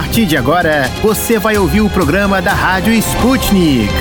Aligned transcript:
partir 0.00 0.24
de 0.24 0.34
agora, 0.34 0.90
você 1.02 1.38
vai 1.38 1.58
ouvir 1.58 1.82
o 1.82 1.90
programa 1.90 2.40
da 2.40 2.54
Rádio 2.54 2.94
Sputnik. 2.94 3.92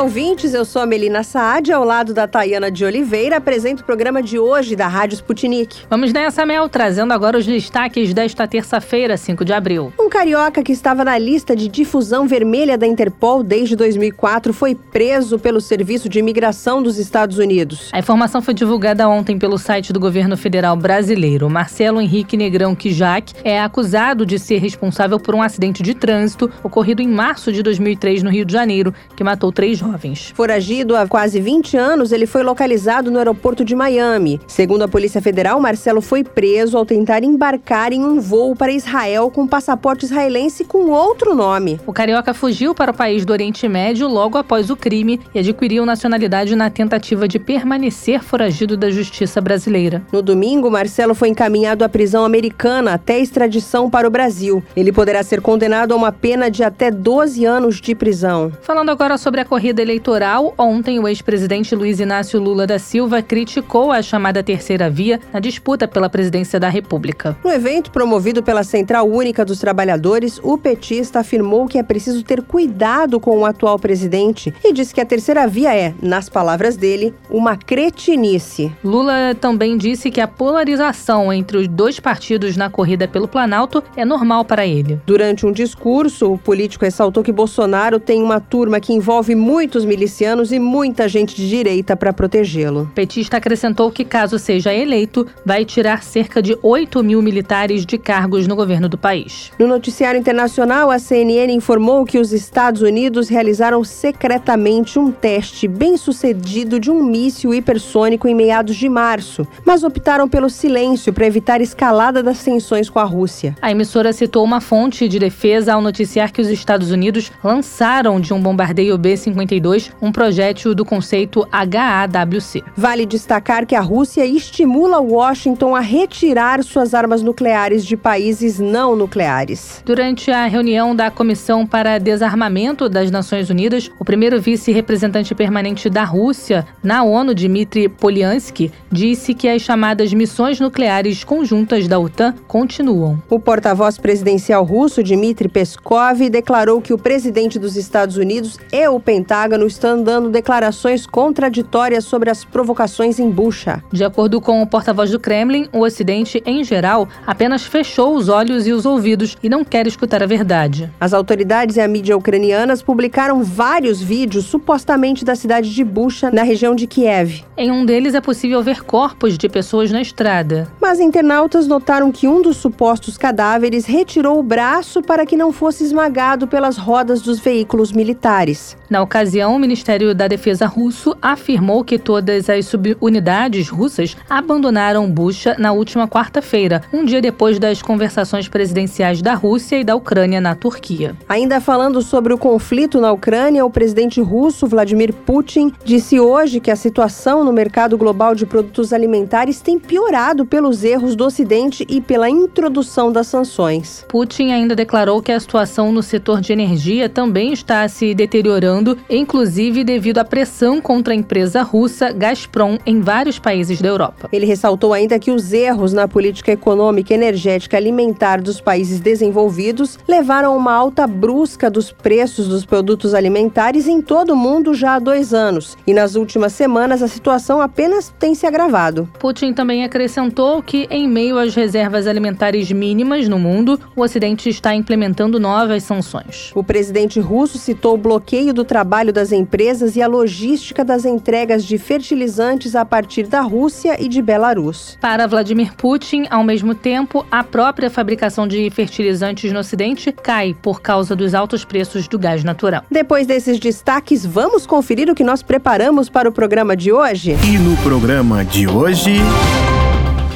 Ouvintes, 0.00 0.27
eu 0.44 0.64
sou 0.64 0.80
a 0.80 0.86
Melina 0.86 1.24
Saad, 1.24 1.72
ao 1.72 1.82
lado 1.82 2.14
da 2.14 2.26
Tayana 2.28 2.70
de 2.70 2.84
Oliveira, 2.84 3.38
apresento 3.38 3.82
o 3.82 3.84
programa 3.84 4.22
de 4.22 4.38
hoje 4.38 4.76
da 4.76 4.86
Rádio 4.86 5.16
Sputnik. 5.16 5.80
Vamos 5.90 6.12
nessa, 6.12 6.46
Mel, 6.46 6.68
trazendo 6.68 7.12
agora 7.12 7.36
os 7.36 7.44
destaques 7.44 8.14
desta 8.14 8.46
terça-feira, 8.46 9.16
5 9.16 9.44
de 9.44 9.52
abril. 9.52 9.92
Um 9.98 10.08
carioca 10.08 10.62
que 10.62 10.70
estava 10.70 11.04
na 11.04 11.18
lista 11.18 11.56
de 11.56 11.66
difusão 11.66 12.28
vermelha 12.28 12.78
da 12.78 12.86
Interpol 12.86 13.42
desde 13.42 13.74
2004 13.74 14.52
foi 14.52 14.76
preso 14.76 15.40
pelo 15.40 15.60
Serviço 15.60 16.08
de 16.08 16.20
Imigração 16.20 16.82
dos 16.82 16.98
Estados 16.98 17.36
Unidos. 17.36 17.90
A 17.92 17.98
informação 17.98 18.40
foi 18.40 18.54
divulgada 18.54 19.08
ontem 19.08 19.38
pelo 19.38 19.58
site 19.58 19.92
do 19.92 19.98
governo 19.98 20.36
federal 20.36 20.76
brasileiro. 20.76 21.50
Marcelo 21.50 22.00
Henrique 22.00 22.36
Negrão 22.36 22.76
Kijak 22.76 23.34
é 23.42 23.60
acusado 23.60 24.24
de 24.24 24.38
ser 24.38 24.58
responsável 24.58 25.18
por 25.18 25.34
um 25.34 25.42
acidente 25.42 25.82
de 25.82 25.94
trânsito 25.94 26.48
ocorrido 26.62 27.02
em 27.02 27.08
março 27.08 27.52
de 27.52 27.60
2003 27.60 28.22
no 28.22 28.30
Rio 28.30 28.44
de 28.44 28.52
Janeiro, 28.52 28.94
que 29.16 29.24
matou 29.24 29.50
três 29.50 29.76
jovens 29.76 30.27
Foragido 30.34 30.96
há 30.96 31.06
quase 31.06 31.40
20 31.40 31.76
anos, 31.76 32.12
ele 32.12 32.26
foi 32.26 32.42
localizado 32.42 33.10
no 33.10 33.18
aeroporto 33.18 33.64
de 33.64 33.74
Miami. 33.74 34.40
Segundo 34.46 34.82
a 34.82 34.88
Polícia 34.88 35.20
Federal, 35.20 35.60
Marcelo 35.60 36.00
foi 36.00 36.22
preso 36.24 36.76
ao 36.76 36.86
tentar 36.86 37.22
embarcar 37.24 37.92
em 37.92 38.04
um 38.04 38.20
voo 38.20 38.54
para 38.54 38.72
Israel 38.72 39.30
com 39.30 39.46
passaporte 39.46 40.04
israelense 40.04 40.64
com 40.64 40.90
outro 40.90 41.34
nome. 41.34 41.80
O 41.86 41.92
carioca 41.92 42.34
fugiu 42.34 42.74
para 42.74 42.90
o 42.90 42.94
país 42.94 43.24
do 43.24 43.32
Oriente 43.32 43.68
Médio 43.68 44.08
logo 44.08 44.38
após 44.38 44.70
o 44.70 44.76
crime 44.76 45.20
e 45.34 45.38
adquiriu 45.38 45.84
nacionalidade 45.84 46.54
na 46.54 46.70
tentativa 46.70 47.26
de 47.26 47.38
permanecer 47.38 48.22
foragido 48.22 48.76
da 48.76 48.90
justiça 48.90 49.40
brasileira. 49.40 50.02
No 50.12 50.22
domingo, 50.22 50.70
Marcelo 50.70 51.14
foi 51.14 51.28
encaminhado 51.28 51.84
à 51.84 51.88
prisão 51.88 52.24
americana 52.24 52.94
até 52.94 53.18
extradição 53.18 53.90
para 53.90 54.06
o 54.06 54.10
Brasil. 54.10 54.62
Ele 54.76 54.92
poderá 54.92 55.22
ser 55.22 55.40
condenado 55.40 55.92
a 55.92 55.96
uma 55.96 56.12
pena 56.12 56.50
de 56.50 56.62
até 56.62 56.90
12 56.90 57.44
anos 57.44 57.80
de 57.80 57.94
prisão. 57.94 58.52
Falando 58.62 58.90
agora 58.90 59.16
sobre 59.16 59.40
a 59.40 59.44
corrida 59.44 59.80
eleitoral, 59.82 60.17
ontem 60.56 60.98
o 60.98 61.06
ex-presidente 61.06 61.74
Luiz 61.74 62.00
Inácio 62.00 62.40
Lula 62.40 62.66
da 62.66 62.78
Silva 62.78 63.22
criticou 63.22 63.92
a 63.92 64.02
chamada 64.02 64.42
terceira 64.42 64.90
via 64.90 65.20
na 65.32 65.38
disputa 65.38 65.86
pela 65.86 66.08
presidência 66.08 66.58
da 66.58 66.68
República. 66.68 67.36
No 67.44 67.50
evento 67.50 67.90
promovido 67.90 68.42
pela 68.42 68.64
Central 68.64 69.08
Única 69.08 69.44
dos 69.44 69.60
Trabalhadores, 69.60 70.40
o 70.42 70.58
petista 70.58 71.20
afirmou 71.20 71.66
que 71.66 71.78
é 71.78 71.82
preciso 71.82 72.24
ter 72.24 72.42
cuidado 72.42 73.20
com 73.20 73.38
o 73.38 73.44
atual 73.44 73.78
presidente 73.78 74.52
e 74.64 74.72
disse 74.72 74.94
que 74.94 75.00
a 75.00 75.06
terceira 75.06 75.46
via 75.46 75.74
é, 75.74 75.94
nas 76.02 76.28
palavras 76.28 76.76
dele, 76.76 77.14
uma 77.30 77.56
cretinice. 77.56 78.72
Lula 78.82 79.36
também 79.40 79.76
disse 79.76 80.10
que 80.10 80.20
a 80.20 80.26
polarização 80.28 81.32
entre 81.32 81.58
os 81.58 81.68
dois 81.68 82.00
partidos 82.00 82.56
na 82.56 82.68
corrida 82.68 83.06
pelo 83.06 83.28
Planalto 83.28 83.82
é 83.96 84.04
normal 84.04 84.44
para 84.44 84.66
ele. 84.66 85.00
Durante 85.06 85.46
um 85.46 85.52
discurso, 85.52 86.32
o 86.32 86.38
político 86.38 86.84
ressaltou 86.84 87.22
que 87.22 87.32
Bolsonaro 87.32 88.00
tem 88.00 88.22
uma 88.22 88.40
turma 88.40 88.80
que 88.80 88.92
envolve 88.92 89.34
muitos 89.34 89.68
muitos 89.68 89.84
milicianos 90.08 90.52
e 90.52 90.58
muita 90.58 91.06
gente 91.06 91.36
de 91.36 91.46
direita 91.46 91.94
para 91.94 92.14
protegê-lo. 92.14 92.90
Petista 92.94 93.36
acrescentou 93.36 93.90
que, 93.90 94.04
caso 94.04 94.38
seja 94.38 94.72
eleito, 94.72 95.26
vai 95.44 95.66
tirar 95.66 96.02
cerca 96.02 96.40
de 96.40 96.56
8 96.62 97.04
mil 97.04 97.20
militares 97.20 97.84
de 97.84 97.98
cargos 97.98 98.46
no 98.46 98.56
governo 98.56 98.88
do 98.88 98.96
país. 98.96 99.52
No 99.58 99.66
noticiário 99.66 100.18
internacional, 100.18 100.90
a 100.90 100.98
CNN 100.98 101.52
informou 101.52 102.06
que 102.06 102.18
os 102.18 102.32
Estados 102.32 102.80
Unidos 102.80 103.28
realizaram 103.28 103.84
secretamente 103.84 104.98
um 104.98 105.10
teste 105.10 105.68
bem 105.68 105.98
sucedido 105.98 106.80
de 106.80 106.90
um 106.90 107.04
míssil 107.04 107.52
hipersônico 107.52 108.26
em 108.26 108.34
meados 108.34 108.76
de 108.76 108.88
março, 108.88 109.46
mas 109.64 109.84
optaram 109.84 110.26
pelo 110.26 110.48
silêncio 110.48 111.12
para 111.12 111.26
evitar 111.26 111.60
escalada 111.60 112.22
das 112.22 112.42
tensões 112.42 112.88
com 112.88 112.98
a 112.98 113.04
Rússia. 113.04 113.54
A 113.60 113.70
emissora 113.70 114.12
citou 114.12 114.42
uma 114.42 114.60
fonte 114.60 115.06
de 115.06 115.18
defesa 115.18 115.74
ao 115.74 115.82
noticiar 115.82 116.32
que 116.32 116.40
os 116.40 116.48
Estados 116.48 116.90
Unidos 116.90 117.30
lançaram 117.44 118.18
de 118.18 118.32
um 118.32 118.40
bombardeio 118.40 118.96
B-52 118.96 119.87
um 120.00 120.12
projétil 120.12 120.74
do 120.74 120.84
conceito 120.84 121.46
HAWC. 121.52 122.62
Vale 122.76 123.06
destacar 123.06 123.66
que 123.66 123.74
a 123.74 123.80
Rússia 123.80 124.24
estimula 124.24 125.00
Washington 125.00 125.74
a 125.74 125.80
retirar 125.80 126.62
suas 126.62 126.94
armas 126.94 127.22
nucleares 127.22 127.84
de 127.84 127.96
países 127.96 128.58
não 128.58 128.96
nucleares. 128.96 129.82
Durante 129.84 130.30
a 130.30 130.46
reunião 130.46 130.94
da 130.94 131.10
Comissão 131.10 131.66
para 131.66 131.98
Desarmamento 131.98 132.88
das 132.88 133.10
Nações 133.10 133.50
Unidas, 133.50 133.90
o 133.98 134.04
primeiro 134.04 134.40
vice-representante 134.40 135.34
permanente 135.34 135.88
da 135.90 136.04
Rússia 136.04 136.66
na 136.82 137.02
ONU, 137.02 137.34
Dmitry 137.34 137.88
Polyansky, 137.88 138.72
disse 138.90 139.34
que 139.34 139.48
as 139.48 139.62
chamadas 139.62 140.12
missões 140.12 140.60
nucleares 140.60 141.24
conjuntas 141.24 141.86
da 141.86 141.98
OTAN 141.98 142.34
continuam. 142.46 143.22
O 143.28 143.38
porta-voz 143.38 143.98
presidencial 143.98 144.64
russo, 144.64 145.02
Dmitry 145.02 145.48
Peskov, 145.48 146.28
declarou 146.30 146.80
que 146.80 146.92
o 146.92 146.98
presidente 146.98 147.58
dos 147.58 147.76
Estados 147.76 148.16
Unidos 148.16 148.58
e 148.72 148.88
o 148.88 148.98
Pentágono 148.98 149.28
Pentágono 149.28 149.66
estão 149.78 150.02
dando 150.02 150.28
declarações 150.28 151.06
contraditórias 151.06 152.04
sobre 152.04 152.28
as 152.28 152.44
provocações 152.44 153.18
em 153.18 153.30
Bucha. 153.30 153.82
De 153.92 154.04
acordo 154.04 154.40
com 154.40 154.60
o 154.60 154.66
porta-voz 154.66 155.10
do 155.10 155.20
Kremlin, 155.20 155.68
o 155.72 155.80
Ocidente, 155.80 156.42
em 156.44 156.64
geral, 156.64 157.08
apenas 157.24 157.62
fechou 157.62 158.14
os 158.16 158.28
olhos 158.28 158.66
e 158.66 158.72
os 158.72 158.84
ouvidos 158.84 159.36
e 159.42 159.48
não 159.48 159.64
quer 159.64 159.86
escutar 159.86 160.22
a 160.22 160.26
verdade. 160.26 160.90
As 161.00 161.14
autoridades 161.14 161.76
e 161.76 161.80
a 161.80 161.86
mídia 161.86 162.16
ucranianas 162.16 162.82
publicaram 162.82 163.42
vários 163.44 164.02
vídeos 164.02 164.46
supostamente 164.46 165.24
da 165.24 165.36
cidade 165.36 165.72
de 165.72 165.84
Bucha, 165.84 166.30
na 166.30 166.42
região 166.42 166.74
de 166.74 166.86
Kiev. 166.86 167.44
Em 167.56 167.70
um 167.70 167.86
deles 167.86 168.14
é 168.14 168.20
possível 168.20 168.62
ver 168.62 168.82
corpos 168.82 169.38
de 169.38 169.48
pessoas 169.48 169.92
na 169.92 170.02
estrada. 170.02 170.66
Mas 170.80 170.98
internautas 170.98 171.68
notaram 171.68 172.10
que 172.10 172.26
um 172.26 172.42
dos 172.42 172.56
supostos 172.56 173.16
cadáveres 173.16 173.86
retirou 173.86 174.40
o 174.40 174.42
braço 174.42 175.00
para 175.02 175.24
que 175.24 175.36
não 175.36 175.52
fosse 175.52 175.84
esmagado 175.84 176.48
pelas 176.48 176.76
rodas 176.76 177.22
dos 177.22 177.38
veículos 177.38 177.92
militares. 177.92 178.76
Na 178.90 179.02
ocasião, 179.02 179.54
o 179.54 179.58
Ministério 179.68 180.14
da 180.14 180.26
Defesa 180.26 180.64
russo 180.64 181.14
afirmou 181.20 181.84
que 181.84 181.98
todas 181.98 182.48
as 182.48 182.64
subunidades 182.64 183.68
russas 183.68 184.16
abandonaram 184.26 185.10
Bucha 185.10 185.56
na 185.58 185.72
última 185.72 186.08
quarta-feira, 186.08 186.82
um 186.90 187.04
dia 187.04 187.20
depois 187.20 187.58
das 187.58 187.82
conversações 187.82 188.48
presidenciais 188.48 189.20
da 189.20 189.34
Rússia 189.34 189.78
e 189.78 189.84
da 189.84 189.94
Ucrânia 189.94 190.40
na 190.40 190.54
Turquia. 190.54 191.14
Ainda 191.28 191.60
falando 191.60 192.00
sobre 192.00 192.32
o 192.32 192.38
conflito 192.38 192.98
na 192.98 193.12
Ucrânia, 193.12 193.62
o 193.62 193.68
presidente 193.68 194.22
russo 194.22 194.66
Vladimir 194.66 195.12
Putin 195.12 195.70
disse 195.84 196.18
hoje 196.18 196.60
que 196.60 196.70
a 196.70 196.76
situação 196.76 197.44
no 197.44 197.52
mercado 197.52 197.98
global 197.98 198.34
de 198.34 198.46
produtos 198.46 198.94
alimentares 198.94 199.60
tem 199.60 199.78
piorado 199.78 200.46
pelos 200.46 200.82
erros 200.82 201.14
do 201.14 201.26
Ocidente 201.26 201.84
e 201.90 202.00
pela 202.00 202.30
introdução 202.30 203.12
das 203.12 203.26
sanções. 203.26 204.06
Putin 204.08 204.50
ainda 204.50 204.74
declarou 204.74 205.20
que 205.20 205.30
a 205.30 205.38
situação 205.38 205.92
no 205.92 206.02
setor 206.02 206.40
de 206.40 206.54
energia 206.54 207.06
também 207.06 207.52
está 207.52 207.86
se 207.86 208.14
deteriorando, 208.14 208.96
inclusive 209.10 209.57
inclusive 209.58 209.82
devido 209.84 210.18
à 210.18 210.24
pressão 210.24 210.80
contra 210.80 211.12
a 211.12 211.16
empresa 211.16 211.62
russa 211.62 212.12
Gazprom 212.12 212.78
em 212.86 213.00
vários 213.00 213.38
países 213.38 213.80
da 213.80 213.88
Europa. 213.88 214.28
Ele 214.32 214.46
ressaltou 214.46 214.92
ainda 214.92 215.18
que 215.18 215.30
os 215.30 215.52
erros 215.52 215.92
na 215.92 216.06
política 216.06 216.52
econômica, 216.52 217.12
energética 217.12 217.76
e 217.76 217.78
alimentar 217.78 218.40
dos 218.40 218.60
países 218.60 219.00
desenvolvidos 219.00 219.98
levaram 220.06 220.52
a 220.52 220.56
uma 220.56 220.72
alta 220.72 221.06
brusca 221.06 221.68
dos 221.68 221.90
preços 221.90 222.46
dos 222.46 222.64
produtos 222.64 223.14
alimentares 223.14 223.88
em 223.88 224.00
todo 224.00 224.32
o 224.32 224.36
mundo 224.36 224.74
já 224.74 224.94
há 224.94 224.98
dois 224.98 225.34
anos. 225.34 225.76
E 225.86 225.92
nas 225.92 226.14
últimas 226.14 226.52
semanas 226.52 227.02
a 227.02 227.08
situação 227.08 227.60
apenas 227.60 228.12
tem 228.18 228.36
se 228.36 228.46
agravado. 228.46 229.08
Putin 229.18 229.52
também 229.52 229.82
acrescentou 229.82 230.62
que, 230.62 230.86
em 230.90 231.08
meio 231.08 231.38
às 231.38 231.54
reservas 231.54 232.06
alimentares 232.06 232.70
mínimas 232.70 233.28
no 233.28 233.38
mundo, 233.38 233.80
o 233.96 234.02
Ocidente 234.02 234.48
está 234.48 234.74
implementando 234.74 235.40
novas 235.40 235.82
sanções. 235.82 236.52
O 236.54 236.62
presidente 236.62 237.18
russo 237.18 237.58
citou 237.58 237.94
o 237.94 237.98
bloqueio 237.98 238.54
do 238.54 238.64
trabalho 238.64 239.12
das 239.12 239.28
das 239.28 239.32
empresas 239.48 239.96
e 239.96 240.02
a 240.02 240.06
logística 240.06 240.84
das 240.84 241.06
entregas 241.06 241.64
de 241.64 241.78
fertilizantes 241.78 242.76
a 242.76 242.84
partir 242.84 243.26
da 243.26 243.40
Rússia 243.40 243.96
e 243.98 244.06
de 244.06 244.20
Belarus. 244.20 244.98
Para 245.00 245.26
Vladimir 245.26 245.74
Putin, 245.74 246.26
ao 246.28 246.44
mesmo 246.44 246.74
tempo, 246.74 247.24
a 247.30 247.42
própria 247.42 247.88
fabricação 247.88 248.46
de 248.46 248.68
fertilizantes 248.68 249.50
no 249.50 249.60
Ocidente 249.60 250.12
cai 250.12 250.54
por 250.60 250.82
causa 250.82 251.16
dos 251.16 251.34
altos 251.34 251.64
preços 251.64 252.06
do 252.06 252.18
gás 252.18 252.44
natural. 252.44 252.84
Depois 252.90 253.26
desses 253.26 253.58
destaques, 253.58 254.26
vamos 254.26 254.66
conferir 254.66 255.08
o 255.10 255.14
que 255.14 255.24
nós 255.24 255.42
preparamos 255.42 256.10
para 256.10 256.28
o 256.28 256.32
programa 256.32 256.76
de 256.76 256.92
hoje? 256.92 257.34
E 257.42 257.56
no 257.56 257.74
programa 257.78 258.44
de 258.44 258.68
hoje. 258.68 259.16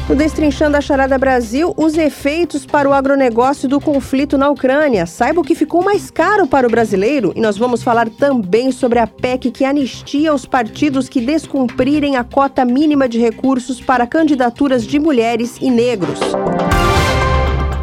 No 0.09 0.17
Destrinchando 0.17 0.77
a 0.77 0.81
Charada 0.81 1.17
Brasil, 1.17 1.73
os 1.77 1.97
efeitos 1.97 2.67
para 2.67 2.89
o 2.89 2.93
agronegócio 2.93 3.69
do 3.69 3.81
conflito 3.81 4.37
na 4.37 4.51
Ucrânia. 4.51 5.07
Saiba 5.07 5.41
o 5.41 5.45
que 5.45 5.55
ficou 5.55 5.83
mais 5.83 6.11
caro 6.11 6.47
para 6.47 6.67
o 6.67 6.71
brasileiro 6.71 7.33
e 7.37 7.41
nós 7.41 7.57
vamos 7.57 7.83
falar 7.83 8.09
também 8.11 8.73
sobre 8.73 8.99
a 8.99 9.07
PEC 9.07 9.51
que 9.51 9.65
anistia 9.65 10.35
os 10.35 10.45
partidos 10.45 11.09
que 11.09 11.21
descumprirem 11.21 12.17
a 12.17 12.25
cota 12.25 12.65
mínima 12.65 13.09
de 13.09 13.19
recursos 13.19 13.81
para 13.81 14.07
candidaturas 14.07 14.85
de 14.85 14.99
mulheres 14.99 15.57
e 15.61 15.71
negros. 15.71 16.19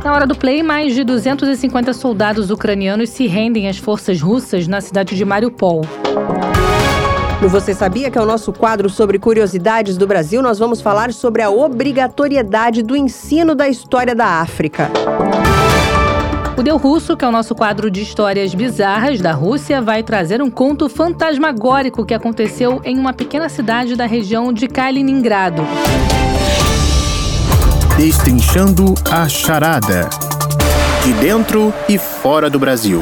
Na 0.04 0.14
hora 0.14 0.28
do 0.28 0.36
play, 0.36 0.62
mais 0.62 0.94
de 0.94 1.04
250 1.04 1.94
soldados 1.94 2.52
ucranianos 2.52 3.10
se 3.10 3.28
rendem 3.28 3.68
às 3.68 3.78
forças 3.78 4.22
russas 4.22 4.68
na 4.68 4.82
cidade 4.82 5.16
de 5.16 5.24
Mariupol. 5.24 5.82
No 7.42 7.48
Você 7.48 7.74
Sabia, 7.74 8.12
que 8.12 8.18
é 8.18 8.22
o 8.22 8.26
nosso 8.26 8.52
quadro 8.52 8.90
sobre 8.90 9.18
curiosidades 9.18 9.96
do 9.96 10.06
Brasil, 10.06 10.42
nós 10.42 10.60
vamos 10.60 10.82
falar 10.82 11.14
sobre 11.14 11.42
a 11.42 11.50
obrigatoriedade 11.50 12.84
do 12.84 12.98
ensino 12.98 13.56
da 13.56 13.70
história 13.70 14.14
da 14.14 14.42
África. 14.42 14.92
O 16.58 16.62
Deu 16.62 16.76
Russo, 16.76 17.16
que 17.16 17.24
é 17.24 17.28
o 17.28 17.32
nosso 17.32 17.56
quadro 17.56 17.90
de 17.90 18.02
histórias 18.02 18.54
bizarras 18.54 19.22
da 19.22 19.32
Rússia, 19.32 19.82
vai 19.82 20.04
trazer 20.04 20.42
um 20.42 20.52
conto 20.52 20.90
fantasmagórico 20.90 22.06
que 22.06 22.14
aconteceu 22.14 22.82
em 22.84 23.00
uma 23.00 23.14
pequena 23.14 23.48
cidade 23.48 23.96
da 23.96 24.06
região 24.06 24.52
de 24.52 24.68
Kaliningrado. 24.68 25.66
Destrinchando 27.96 28.94
a 29.10 29.30
charada. 29.30 30.10
De 31.06 31.14
dentro 31.14 31.74
e 31.88 31.98
fora 31.98 32.50
do 32.50 32.60
Brasil. 32.60 33.02